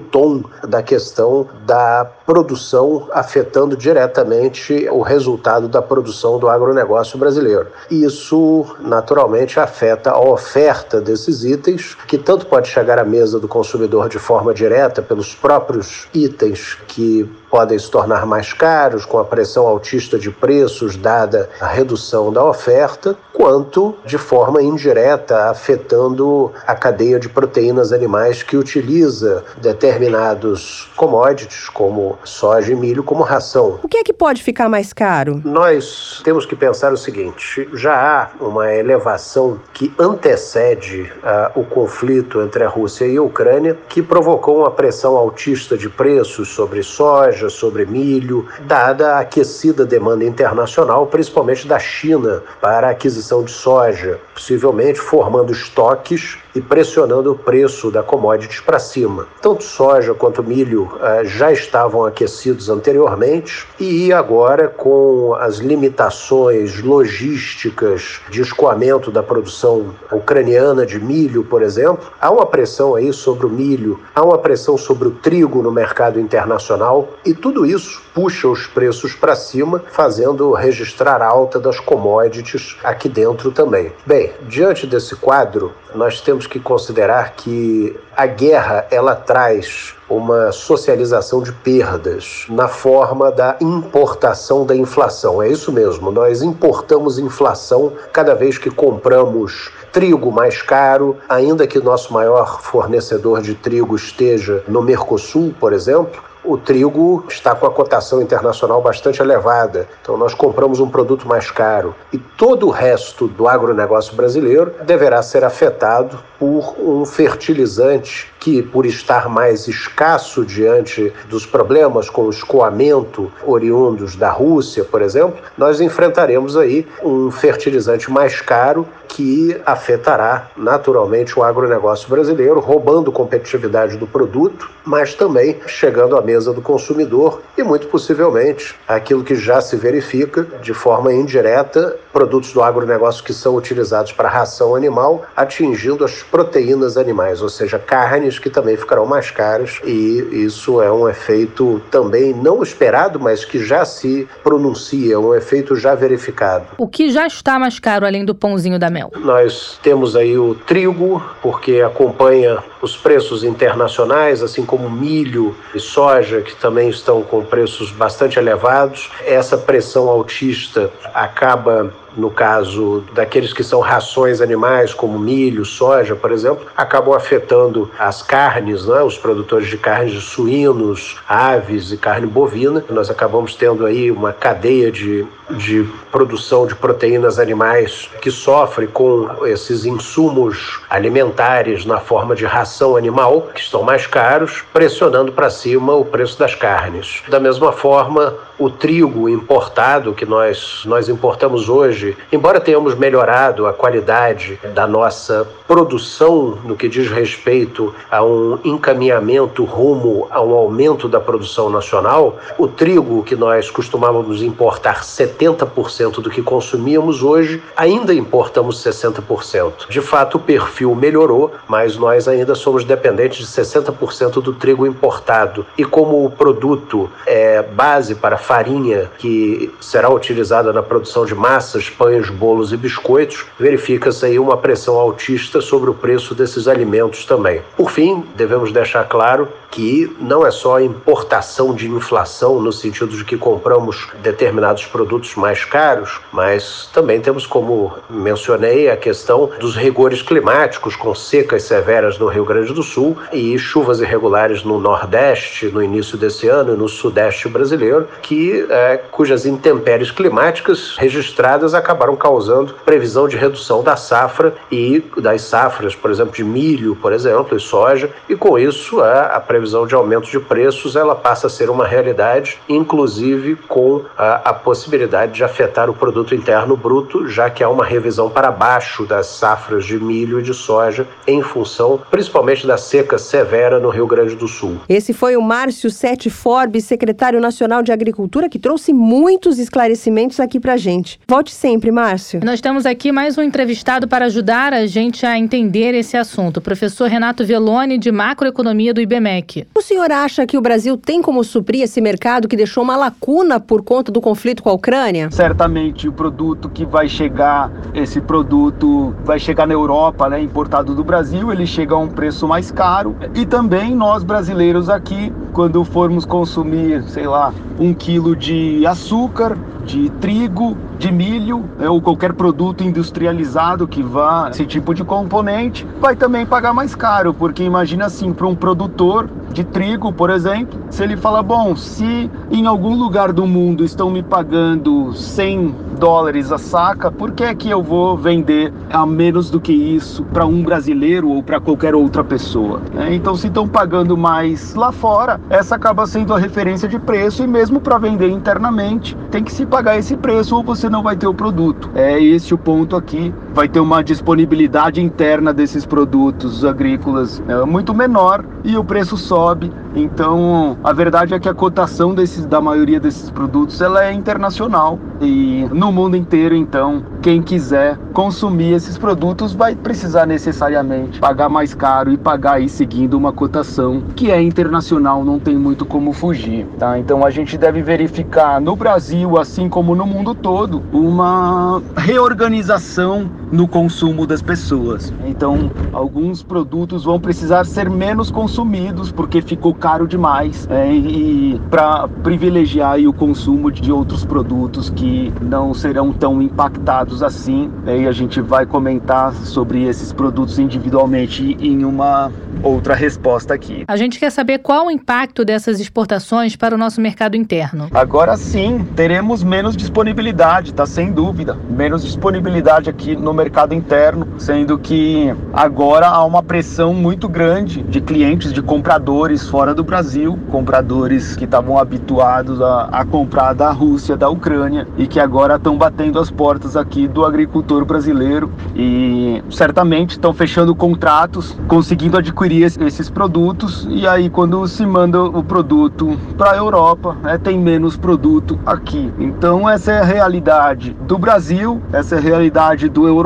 da 0.68 0.82
questão 0.82 1.48
da 1.66 2.06
produção 2.26 3.08
afetando 3.12 3.76
diretamente 3.78 4.88
o 4.90 5.02
resultado 5.02 5.68
da 5.68 5.82
produção 5.82 6.40
do 6.40 6.50
agronegócio 6.50 7.18
brasileiro. 7.18 7.68
Isso 7.90 8.66
naturalmente 8.80 9.60
afeta 9.60 10.12
a 10.12 10.20
oferta 10.20 11.00
desses 11.00 11.44
itens, 11.44 11.96
que 12.08 12.18
tanto 12.18 12.46
pode 12.46 12.68
chegar 12.68 13.00
à 13.00 13.04
mesa 13.04 13.40
do 13.40 13.48
consumidor 13.48 14.10
de 14.10 14.20
forma 14.20 14.54
direta 14.54 15.02
pelos 15.02 15.34
próprios 15.36 16.08
itens 16.14 16.78
que 16.88 17.30
podem 17.56 17.80
se 17.80 17.90
tornar 17.90 18.26
mais 18.26 18.52
caros 18.52 19.06
com 19.06 19.18
a 19.18 19.24
pressão 19.24 19.66
altista 19.66 20.20
de 20.20 20.30
preços 20.30 20.98
dada 20.98 21.50
a 21.62 21.68
redução 21.68 22.30
da 22.30 22.44
oferta, 22.44 23.16
quanto 23.32 23.96
de 24.06 24.18
forma 24.18 24.62
indireta 24.62 25.50
afetando 25.50 26.52
a 26.68 26.76
cadeia 26.76 27.18
de 27.18 27.30
proteínas 27.30 27.94
animais 27.94 28.44
que 28.44 28.58
utiliza 28.58 29.42
determinados 29.56 30.92
commodities 30.98 31.70
como 31.70 32.20
soja 32.26 32.74
e 32.74 32.76
milho 32.76 33.04
como 33.04 33.24
ração. 33.24 33.80
O 33.82 33.88
que 33.88 34.00
é 34.00 34.04
que 34.04 34.12
pode 34.12 34.44
ficar 34.44 34.68
mais 34.68 34.92
caro? 34.92 35.42
Nós 35.46 36.22
temos 36.26 36.46
que 36.46 36.58
pensar 36.58 36.92
o 36.92 36.98
seguinte: 36.98 37.70
já 37.74 37.96
há 37.96 38.44
uma 38.44 38.74
elevação 38.74 39.62
que 39.74 39.94
antecede 39.98 41.10
uh, 41.24 41.58
o 41.58 41.64
conflito 41.64 42.42
entre 42.42 42.66
a 42.66 42.68
Rússia 42.68 43.06
e 43.06 43.16
a 43.16 43.22
Ucrânia, 43.22 43.78
que 43.88 44.02
provocou 44.02 44.60
uma 44.60 44.72
pressão 44.72 45.16
altista 45.16 45.78
de 45.78 45.88
preços 45.88 46.50
sobre 46.50 46.84
soja 46.84 47.45
soja, 47.46 47.50
sobre 47.50 47.86
milho, 47.86 48.46
dada 48.62 49.16
a 49.16 49.20
aquecida 49.20 49.86
demanda 49.86 50.24
internacional, 50.24 51.08
principalmente 51.08 51.68
da 51.68 51.80
China, 51.80 52.44
para 52.62 52.88
a 52.88 52.92
aquisição 52.92 53.44
de 53.44 53.52
soja, 53.52 54.20
possivelmente 54.34 55.00
formando 55.00 55.52
estoques 55.52 56.38
e 56.56 56.62
pressionando 56.62 57.34
o 57.34 57.38
preço 57.38 57.92
da 57.92 58.02
commodities 58.02 58.62
para 58.62 58.80
cima. 58.80 59.28
Tanto 59.42 59.64
soja 59.64 60.14
quanto 60.14 60.44
milho 60.44 60.84
uh, 60.84 61.26
já 61.26 61.52
estavam 61.52 62.06
aquecidos 62.06 62.70
anteriormente 62.70 63.68
e 63.80 64.14
agora 64.14 64.70
com 64.70 65.36
as 65.40 65.58
limitações 65.58 66.82
logísticas 66.82 68.22
de 68.30 68.42
escoamento 68.42 69.12
da 69.12 69.22
produção 69.22 69.94
ucraniana 70.12 70.86
de 70.86 71.00
milho, 71.00 71.44
por 71.44 71.62
exemplo, 71.62 72.06
há 72.22 72.32
uma 72.32 72.46
pressão 72.46 72.96
aí 72.96 73.12
sobre 73.12 73.46
o 73.46 73.50
milho, 73.50 74.00
há 74.14 74.24
uma 74.24 74.38
pressão 74.38 74.78
sobre 74.78 75.10
o 75.10 75.12
trigo 75.12 75.62
no 75.62 75.72
mercado 75.72 76.20
internacional 76.20 77.10
e 77.26 77.34
tudo 77.36 77.66
isso 77.66 78.02
puxa 78.14 78.48
os 78.48 78.66
preços 78.66 79.14
para 79.14 79.36
cima, 79.36 79.84
fazendo 79.92 80.54
registrar 80.54 81.22
alta 81.22 81.60
das 81.60 81.80
commodities 81.80 82.78
aqui 82.84 83.10
dentro 83.10 83.52
também. 83.52 83.92
Bem, 84.06 84.32
diante 84.48 84.88
desse 84.88 85.16
quadro, 85.16 85.74
nós 85.94 86.22
temos 86.22 86.48
que 86.48 86.60
considerar 86.60 87.34
que 87.34 87.96
a 88.16 88.26
guerra 88.26 88.88
ela 88.90 89.16
traz 89.16 89.94
uma 90.10 90.52
socialização 90.52 91.42
de 91.42 91.52
perdas 91.52 92.46
na 92.50 92.68
forma 92.68 93.32
da 93.32 93.58
importação 93.60 94.66
da 94.66 94.76
inflação. 94.76 95.42
É 95.42 95.50
isso 95.50 95.72
mesmo, 95.72 96.12
nós 96.12 96.42
importamos 96.42 97.18
inflação 97.18 97.92
cada 98.14 98.34
vez 98.34 98.58
que 98.58 98.70
compramos 98.70 99.72
trigo 99.92 100.32
mais 100.32 100.62
caro, 100.62 101.18
ainda 101.28 101.66
que 101.66 101.80
nosso 101.80 102.14
maior 102.14 102.62
fornecedor 102.62 103.42
de 103.42 103.56
trigo 103.56 103.96
esteja 103.96 104.64
no 104.68 104.82
Mercosul, 104.82 105.54
por 105.60 105.74
exemplo, 105.74 106.22
o 106.46 106.58
trigo 106.58 107.26
está 107.28 107.56
com 107.56 107.66
a 107.66 107.72
cotação 107.72 108.22
internacional 108.22 108.82
bastante 108.82 109.22
elevada. 109.22 109.88
Então 110.02 110.18
nós 110.18 110.34
compramos 110.34 110.80
um 110.80 110.90
produto 110.90 111.28
mais 111.28 111.50
caro 111.50 111.96
e 112.14 112.18
todo 112.18 112.68
o 112.68 112.72
resto 112.72 113.28
do 113.28 113.48
agronegócio 113.48 114.16
brasileiro 114.16 114.74
deverá 114.84 115.22
ser 115.22 115.44
afetado 115.44 116.20
por 116.40 116.76
um 116.80 117.06
fertilizante 117.06 118.32
que, 118.46 118.62
por 118.62 118.86
estar 118.86 119.28
mais 119.28 119.68
escasso 119.68 120.46
diante 120.46 121.12
dos 121.28 121.48
problemas 121.48 122.12
com 122.12 122.26
o 122.26 122.30
escoamento 122.30 123.32
oriundos 123.44 124.16
da 124.16 124.30
Rússia, 124.30 124.84
por 124.84 125.02
exemplo, 125.02 125.40
nós 125.58 125.82
enfrentaremos 125.82 126.56
aí 126.56 126.86
um 127.04 127.32
fertilizante 127.32 128.12
mais 128.12 128.42
caro 128.42 128.88
que 129.08 129.60
afetará 129.66 130.50
naturalmente 130.58 131.40
o 131.40 131.44
agronegócio 131.44 132.10
brasileiro, 132.10 132.60
roubando 132.60 133.12
competitividade 133.12 133.98
do 133.98 134.06
produto, 134.06 134.70
mas 134.84 135.14
também 135.14 135.58
chegando 135.66 136.18
à 136.18 136.22
mesa 136.22 136.52
do 136.52 136.62
consumidor 136.62 137.42
e 137.58 137.64
muito 137.64 137.88
possivelmente 137.88 138.76
aquilo 138.88 139.24
que 139.24 139.34
já 139.34 139.62
se 139.62 139.78
verifica 139.78 140.44
de 140.62 140.74
forma 140.74 141.14
indireta, 141.14 141.96
produtos 142.12 142.52
do 142.52 142.62
agronegócio 142.62 143.24
que 143.24 143.34
são 143.34 143.56
utilizados 143.56 144.12
para 144.12 144.28
ração 144.28 144.76
animal, 144.76 145.24
atingindo 145.36 146.04
as 146.04 146.22
proteínas 146.22 146.98
animais, 146.98 147.42
ou 147.42 147.50
seja, 147.50 147.80
carnes 147.80 148.35
que 148.40 148.50
também 148.50 148.78
ficarão 148.78 149.06
mais 149.06 149.32
caras 149.32 149.80
e 149.84 150.44
isso 150.46 150.82
é 150.82 150.92
um 150.92 151.08
efeito 151.08 151.82
também 151.92 152.34
não 152.34 152.62
esperado, 152.62 153.20
mas 153.20 153.46
que 153.46 153.64
já 153.64 153.86
se 153.86 154.28
pronuncia, 154.44 155.20
um 155.20 155.34
efeito 155.34 155.76
já 155.76 155.96
verificado. 155.96 156.66
O 156.78 156.88
que 156.88 157.12
já 157.12 157.28
está 157.28 157.58
mais 157.60 157.80
caro 157.80 158.06
além 158.06 158.26
do 158.26 158.36
pãozinho 158.36 158.80
da 158.80 158.90
mel? 158.90 159.12
Nós 159.18 159.80
temos 159.82 160.16
aí 160.16 160.38
o 160.38 160.56
trigo, 160.56 161.24
porque 161.42 161.82
acompanha 161.82 162.64
os 162.82 162.96
preços 162.96 163.44
internacionais, 163.44 164.44
assim 164.44 164.66
como 164.66 164.90
milho 164.90 165.56
e 165.74 165.80
soja, 165.80 166.42
que 166.42 166.56
também 166.56 166.90
estão 166.90 167.22
com 167.24 167.44
preços 167.44 167.92
bastante 167.92 168.38
elevados. 168.38 169.10
Essa 169.26 169.58
pressão 169.58 170.10
altista 170.10 170.92
acaba 171.14 171.94
no 172.16 172.30
caso 172.30 173.04
daqueles 173.14 173.54
que 173.54 173.64
são 173.64 173.80
rações 173.80 174.42
animais, 174.42 174.94
como 174.94 175.18
milho, 175.20 175.66
soja, 175.66 176.16
por 176.16 176.32
exemplo, 176.32 176.66
acabam 176.76 177.14
afetando 177.14 177.90
as 177.98 178.22
carnes, 178.22 178.86
né? 178.86 179.02
os 179.02 179.18
produtores 179.18 179.68
de 179.68 179.78
carnes 179.78 180.14
de 180.14 180.22
suínos, 180.22 181.18
aves 181.28 181.92
e 181.92 181.98
carne 181.98 182.28
bovina. 182.28 182.84
Nós 182.90 183.10
acabamos 183.10 183.56
tendo 183.56 183.86
aí 183.86 184.12
uma 184.12 184.34
cadeia 184.34 184.92
de, 184.92 185.26
de 185.52 185.88
produção 186.12 186.66
de 186.66 186.76
proteínas 186.76 187.40
animais 187.40 188.10
que 188.22 188.32
sofre 188.32 188.88
com 188.88 189.46
esses 189.46 189.86
insumos 189.86 190.80
alimentares 190.90 191.86
na 191.86 192.00
forma 192.00 192.36
de 192.36 192.46
ração 192.46 192.96
animal, 192.96 193.50
que 193.54 193.60
estão 193.60 193.84
mais 193.84 194.08
caros, 194.08 194.64
pressionando 194.74 195.32
para 195.32 195.50
cima 195.50 195.94
o 195.94 196.06
preço 196.06 196.38
das 196.40 196.56
carnes. 196.56 197.24
Da 197.28 197.40
mesma 197.40 197.72
forma, 197.72 198.36
o 198.58 198.70
trigo 198.70 199.28
importado 199.28 200.14
que 200.14 200.26
nós, 200.26 200.84
nós 200.86 201.10
importamos 201.10 201.70
hoje, 201.70 202.05
embora 202.32 202.60
tenhamos 202.60 202.96
melhorado 202.96 203.66
a 203.68 203.74
qualidade 203.74 204.60
da 204.74 204.86
nossa 204.86 205.48
produção 205.68 206.58
no 206.64 206.76
que 206.76 206.88
diz 206.88 207.10
respeito 207.10 207.94
a 208.10 208.24
um 208.24 208.60
encaminhamento 208.64 209.64
rumo 209.64 210.28
a 210.30 210.42
um 210.42 210.54
aumento 210.54 211.08
da 211.08 211.20
produção 211.20 211.70
nacional, 211.70 212.38
o 212.58 212.68
trigo 212.68 213.24
que 213.24 213.36
nós 213.36 213.70
costumávamos 213.70 214.42
importar 214.42 215.04
70% 215.04 216.22
do 216.22 216.30
que 216.30 216.42
consumíamos 216.42 217.24
hoje, 217.24 217.62
ainda 217.76 218.14
importamos 218.14 218.84
60%. 218.84 219.88
De 219.90 220.02
fato, 220.02 220.36
o 220.38 220.40
perfil 220.40 220.94
melhorou, 220.96 221.52
mas 221.68 221.98
nós 221.98 222.28
ainda 222.28 222.56
somos 222.56 222.84
dependentes 222.84 223.40
de 223.40 223.46
60% 223.46 224.42
do 224.42 224.54
trigo 224.54 224.86
importado. 224.86 225.66
E 225.78 225.84
como 225.84 226.26
o 226.26 226.30
produto 226.30 227.10
é 227.26 227.62
base 227.62 228.16
para 228.16 228.38
farinha 228.38 229.10
que 229.18 229.74
será 229.80 230.10
utilizada 230.10 230.72
na 230.72 230.84
produção 230.84 231.26
de 231.26 231.36
massas, 231.36 231.90
pães, 231.98 232.30
bolos 232.30 232.72
e 232.74 232.78
biscoitos, 232.78 233.46
verifica-se 233.60 234.26
aí 234.26 234.40
uma 234.40 234.58
pressão 234.58 234.96
altista 235.00 235.62
sobre 235.62 235.90
o 235.90 235.94
preço 235.94 236.36
desses 236.36 236.68
alimentos 236.68 237.26
também. 237.26 237.62
Por 237.76 237.90
fim, 237.92 238.24
devemos 238.36 238.72
deixar 238.72 239.06
claro 239.06 239.48
que 239.76 240.16
não 240.22 240.46
é 240.46 240.52
só 240.52 240.78
a 240.78 240.84
importação 240.84 241.76
de 241.76 241.90
inflação 241.90 242.62
no 242.62 242.72
sentido 242.72 243.18
de 243.18 243.26
que 243.26 243.36
compramos 243.36 244.08
determinados 244.24 244.86
produtos 244.86 245.36
mais 245.36 245.66
caros, 245.66 246.22
mas 246.32 246.90
também 246.94 247.20
temos, 247.20 247.46
como 247.46 247.94
mencionei, 248.10 248.90
a 248.90 248.96
questão 248.96 249.50
dos 249.60 249.76
rigores 249.76 250.22
climáticos, 250.22 250.96
com 250.96 251.14
secas 251.14 251.64
severas 251.64 252.18
no 252.18 252.28
Rio 252.28 252.46
Grande 252.46 252.74
do 252.74 252.82
Sul 252.82 253.18
e 253.34 253.60
chuvas 253.60 254.00
irregulares 254.00 254.64
no 254.64 254.80
Nordeste 254.80 255.68
no 255.68 255.84
início 255.84 256.18
desse 256.18 256.48
ano 256.48 256.74
e 256.74 256.78
no 256.78 256.88
Sudeste 256.88 257.50
brasileiro, 257.50 258.08
que 258.22 258.66
é, 258.70 258.98
cujas 259.12 259.46
intempéries 259.46 260.10
climáticas 260.10 260.96
registradas 260.98 261.74
acabaram 261.86 262.16
causando 262.16 262.74
previsão 262.84 263.28
de 263.28 263.38
redução 263.38 263.84
da 263.84 263.96
safra 263.96 264.56
e 264.72 265.04
das 265.18 265.44
safras, 265.44 265.94
por 265.94 266.10
exemplo, 266.10 266.34
de 266.34 266.44
milho, 266.44 266.96
por 266.96 267.14
exemplo, 267.14 267.56
e 267.56 267.60
soja, 267.60 268.10
e 268.28 268.36
com 268.36 268.58
isso 268.58 269.02
a, 269.02 269.28
a 269.28 269.40
previsão 269.40 269.86
de 269.86 269.94
aumento 269.94 270.30
de 270.30 270.40
preços 270.40 270.96
ela 270.96 271.16
passa 271.16 271.48
a 271.48 271.50
ser 271.50 271.70
uma 271.70 271.86
realidade, 271.86 272.60
inclusive 272.68 273.56
com 273.68 274.02
a, 274.18 274.50
a 274.50 274.54
possibilidade 274.54 275.34
de 275.34 275.44
afetar 275.44 275.90
o 275.90 275.94
produto 275.94 276.34
interno 276.34 276.76
bruto, 276.76 277.28
já 277.28 277.50
que 277.50 277.64
há 277.64 277.70
uma 277.70 277.86
revisão 277.86 278.30
para 278.30 278.52
baixo 278.52 279.06
das 279.06 279.28
safras 279.28 279.86
de 279.86 280.00
milho 280.00 280.40
e 280.40 280.44
de 280.44 280.54
soja 280.54 281.08
em 281.28 281.42
função 281.42 282.00
principalmente 282.10 282.66
da 282.66 282.78
seca 282.78 283.18
severa 283.18 283.80
no 283.80 283.90
Rio 283.90 284.08
Grande 284.08 284.36
do 284.36 284.48
Sul. 284.48 284.78
Esse 284.90 285.14
foi 285.14 285.36
o 285.36 285.42
Márcio 285.42 285.90
Sete 285.90 286.30
Forbes, 286.30 286.86
secretário 286.86 287.40
nacional 287.40 287.84
de 287.84 287.92
Agricultura, 287.92 288.50
que 288.50 288.58
trouxe 288.58 288.94
muitos 288.94 289.60
esclarecimentos 289.60 290.40
aqui 290.40 290.60
pra 290.60 290.78
gente. 290.78 291.20
Volte 291.28 291.54
sempre, 291.54 291.75
Márcio. 291.92 292.40
Nós 292.44 292.62
temos 292.62 292.86
aqui 292.86 293.12
mais 293.12 293.38
um 293.38 293.42
entrevistado 293.42 294.08
para 294.08 294.26
ajudar 294.26 294.74
a 294.74 294.86
gente 294.86 295.26
a 295.26 295.38
entender 295.38 295.94
esse 295.94 296.18
assunto, 296.18 296.58
o 296.58 296.62
professor 296.62 297.10
Renato 297.10 297.46
Veloni, 297.46 297.98
de 297.98 298.12
Macroeconomia 298.12 298.94
do 298.94 299.02
IBMEC. 299.02 299.68
O 299.76 299.82
senhor 299.82 300.12
acha 300.12 300.46
que 300.46 300.58
o 300.58 300.62
Brasil 300.62 300.98
tem 300.98 301.22
como 301.22 301.44
suprir 301.44 301.84
esse 301.84 302.02
mercado 302.02 302.48
que 302.48 302.56
deixou 302.56 302.84
uma 302.84 302.96
lacuna 302.96 303.60
por 303.60 303.84
conta 303.84 304.12
do 304.12 304.20
conflito 304.20 304.64
com 304.64 304.70
a 304.70 304.74
Ucrânia? 304.74 305.30
Certamente 305.32 306.08
o 306.08 306.14
produto 306.14 306.70
que 306.70 306.86
vai 306.86 307.08
chegar, 307.08 307.72
esse 307.94 308.20
produto 308.20 309.16
vai 309.24 309.40
chegar 309.40 309.68
na 309.68 309.74
Europa, 309.74 310.30
né, 310.30 310.42
importado 310.42 310.96
do 310.96 311.04
Brasil, 311.04 311.52
ele 311.52 311.66
chega 311.66 311.96
a 311.96 311.98
um 311.98 312.08
preço 312.08 312.48
mais 312.48 312.72
caro. 312.72 313.16
E 313.34 313.46
também 313.46 313.96
nós 313.96 314.24
brasileiros 314.24 314.90
aqui, 314.90 315.32
quando 315.54 315.84
formos 315.84 316.26
consumir, 316.26 317.04
sei 317.04 317.28
lá, 317.28 317.54
um 317.80 317.94
quilo 317.94 318.36
de 318.36 318.86
açúcar, 318.86 319.58
de 319.86 320.10
trigo, 320.20 320.76
de 320.98 321.12
milho 321.12 321.64
né, 321.78 321.88
ou 321.88 322.02
qualquer 322.02 322.34
produto 322.34 322.84
industrializado 322.84 323.88
que 323.88 324.02
vá 324.02 324.50
esse 324.50 324.66
tipo 324.66 324.94
de 324.94 325.04
componente, 325.04 325.88
vai 326.00 326.16
também 326.16 326.46
pagar 326.46 326.74
mais 326.74 326.96
caro, 326.96 327.34
porque 327.34 327.64
imagina 327.64 328.06
assim, 328.06 328.34
para 328.34 328.48
um 328.48 328.56
produtor 328.56 329.30
de 329.54 329.64
trigo, 329.64 330.12
por 330.12 330.30
exemplo, 330.30 330.78
se 330.90 331.04
ele 331.04 331.16
fala, 331.16 331.42
bom, 331.42 331.76
se 331.76 332.30
em 332.52 332.66
algum 332.66 332.96
lugar 332.96 333.32
do 333.32 333.48
mundo 333.48 333.86
estão 333.86 334.10
me 334.10 334.22
pagando 334.22 335.14
100 335.14 335.76
dólares 335.98 336.52
a 336.52 336.58
saca, 336.58 337.10
por 337.10 337.32
que 337.32 337.44
é 337.44 337.56
que 337.56 337.70
eu 337.70 337.82
vou 337.82 338.18
vender 338.18 338.74
a 338.92 339.06
menos 339.06 339.50
do 339.50 339.62
que 339.62 339.72
isso 339.72 340.26
para 340.26 340.46
um 340.46 340.62
brasileiro 340.62 341.30
ou 341.30 341.42
para 341.42 341.62
qualquer 341.62 341.96
outra 341.96 342.24
pessoa? 342.24 342.82
Né? 342.94 343.14
Então, 343.14 343.36
se 343.36 343.48
estão 343.48 343.66
pagando 343.66 344.18
mais 344.18 344.76
lá 344.76 344.92
fora, 344.92 345.40
essa 345.50 345.76
acaba 345.76 346.06
sendo 346.06 346.34
a 346.34 346.40
referência 346.40 346.90
de 346.90 347.00
preço 347.00 347.44
e 347.44 347.48
mesmo 347.48 347.80
para 347.80 347.98
vender 347.98 348.30
internamente 348.30 349.16
tem 349.32 349.44
que 349.44 349.54
se 349.54 349.66
pagar 349.76 349.98
esse 349.98 350.16
preço 350.16 350.56
ou 350.56 350.64
você 350.64 350.90
não 350.90 351.04
vai 351.04 351.18
ter 351.18 351.28
o 351.28 351.34
produto. 351.34 351.90
É 351.94 352.18
esse 352.18 352.54
o 352.54 352.58
ponto 352.58 352.96
aqui. 352.96 353.34
Vai 353.54 353.68
ter 353.68 353.82
uma 353.82 354.02
disponibilidade 354.02 355.02
interna 355.02 355.54
desses 355.54 355.86
produtos 355.86 356.64
agrícolas 356.64 357.42
né, 357.42 357.62
muito 357.66 357.94
menor 357.94 358.46
e 358.64 358.78
o 358.78 358.86
preço 358.86 359.18
sobe. 359.18 359.70
Então, 359.94 360.78
a 360.82 360.94
verdade 360.94 361.34
é 361.34 361.40
que 361.40 361.50
a 361.50 361.54
cotação 361.54 362.14
desses, 362.14 362.46
da 362.46 362.62
maioria 362.62 363.02
desses 363.02 363.30
produtos 363.30 363.82
ela 363.82 364.06
é 364.06 364.14
internacional 364.14 364.98
e 365.22 365.66
no 365.72 365.92
mundo 365.92 366.18
inteiro, 366.18 366.54
então, 366.54 367.04
quem 367.22 367.42
quiser 367.42 367.98
consumir 368.14 368.74
esses 368.74 368.98
produtos 368.98 369.54
vai 369.54 369.76
precisar 369.76 370.26
necessariamente 370.26 371.20
pagar 371.20 371.48
mais 371.48 371.74
caro 371.74 372.12
e 372.12 372.18
pagar 372.18 372.56
aí 372.56 372.68
seguindo 372.68 373.16
uma 373.16 373.32
cotação 373.32 374.04
que 374.16 374.32
é 374.32 374.42
internacional, 374.42 375.24
não 375.24 375.40
tem 375.40 375.58
muito 375.58 375.86
como 375.86 376.12
fugir, 376.12 376.66
tá? 376.78 377.00
Então 377.00 377.26
a 377.26 377.30
gente 377.30 377.58
deve 377.58 377.82
verificar 377.82 378.60
no 378.60 378.76
Brasil, 378.76 379.38
assim 379.38 379.65
como 379.70 379.96
no 379.96 380.06
mundo 380.06 380.34
todo, 380.36 380.84
uma 380.92 381.82
reorganização 381.96 383.30
no 383.52 383.68
consumo 383.68 384.26
das 384.26 384.42
pessoas. 384.42 385.14
Então, 385.26 385.72
alguns 385.94 386.44
produtos 386.44 387.04
vão 387.04 387.20
precisar 387.20 387.66
ser 387.66 387.90
menos 387.90 388.32
consumidos 388.32 389.12
porque 389.12 389.42
ficou 389.42 389.74
caro 389.74 390.08
demais 390.08 390.68
é, 390.70 390.92
e 390.92 391.60
para 391.70 392.08
privilegiar 392.08 393.00
o 393.00 393.14
consumo 393.14 393.72
de 393.72 393.92
outros 393.92 394.24
produtos 394.24 394.90
que 394.90 395.34
não 395.42 395.74
serão 395.74 396.14
tão 396.14 396.42
impactados 396.42 397.22
assim. 397.22 397.70
Né? 397.84 398.02
E 398.02 398.08
a 398.08 398.12
gente 398.12 398.42
vai 398.42 398.66
comentar 398.66 399.34
sobre 399.34 399.84
esses 399.84 400.14
produtos 400.14 400.60
individualmente 400.60 401.58
em 401.60 401.84
uma 401.84 402.32
outra 402.64 402.96
resposta 402.96 403.54
aqui. 403.54 403.84
A 403.88 403.98
gente 403.98 404.20
quer 404.20 404.32
saber 404.32 404.60
qual 404.60 404.88
o 404.88 404.92
impacto 404.92 405.44
dessas 405.44 405.80
exportações 405.80 406.56
para 406.56 406.74
o 406.74 406.78
nosso 406.78 407.02
mercado 407.02 407.36
interno. 407.36 407.90
Agora 407.94 408.36
sim, 408.38 408.86
teremos 408.96 409.44
menos 409.44 409.76
disponibilidade, 409.76 410.74
tá 410.74 410.86
sem 410.86 411.12
dúvida. 411.12 411.58
Menos 411.70 412.04
disponibilidade 412.04 412.90
aqui 412.90 413.16
no 413.16 413.34
mercado 413.36 413.74
interno, 413.74 414.28
sendo 414.38 414.78
que 414.78 415.34
agora 415.54 416.08
há 416.08 416.24
uma 416.24 416.42
pressão 416.42 416.94
muito 416.94 417.28
grande 417.28 417.84
de 417.84 418.02
clientes, 418.02 418.54
de 418.54 418.62
compradores 418.62 419.48
fora 419.48 419.74
do 419.74 419.84
Brasil, 419.84 420.40
compradores 420.50 421.36
que 421.36 421.46
estavam 421.46 421.78
habituados 421.78 422.62
a, 422.62 422.86
a 422.92 423.06
comprar 423.06 423.54
da 423.54 423.72
Rússia, 423.72 424.16
da 424.16 424.30
Ucrânia 424.30 424.88
e 424.98 425.06
que 425.06 425.20
agora 425.20 425.56
estão 425.56 425.78
batendo 425.78 426.20
as 426.20 426.32
portas 426.32 426.78
aqui 426.78 427.08
do 427.08 427.26
agricultor 427.26 427.86
brasileiro 427.86 428.52
e 428.76 429.44
certamente 429.50 430.12
estão 430.12 430.34
fechando 430.34 430.74
contratos, 430.74 431.58
conseguindo 431.68 432.18
adquirir 432.18 432.64
esses 432.64 433.10
produtos 433.10 433.88
e 433.90 434.08
aí 434.08 434.30
quando 434.30 434.66
se 434.68 434.86
manda 434.86 435.22
o 435.22 435.44
produto 435.44 436.18
para 436.38 436.52
a 436.52 436.58
Europa, 436.58 437.16
né, 437.22 437.38
tem 437.38 437.60
menos 437.60 437.98
produto 437.98 438.58
aqui. 438.66 439.12
Então 439.20 439.70
essa 439.70 439.92
é 439.92 440.00
a 440.00 440.06
realidade 440.06 440.96
do 441.02 441.18
Brasil, 441.18 441.82
essa 441.92 442.16
é 442.16 442.18
a 442.18 442.22
realidade 442.22 442.88
do 442.90 443.06
europeu 443.08 443.25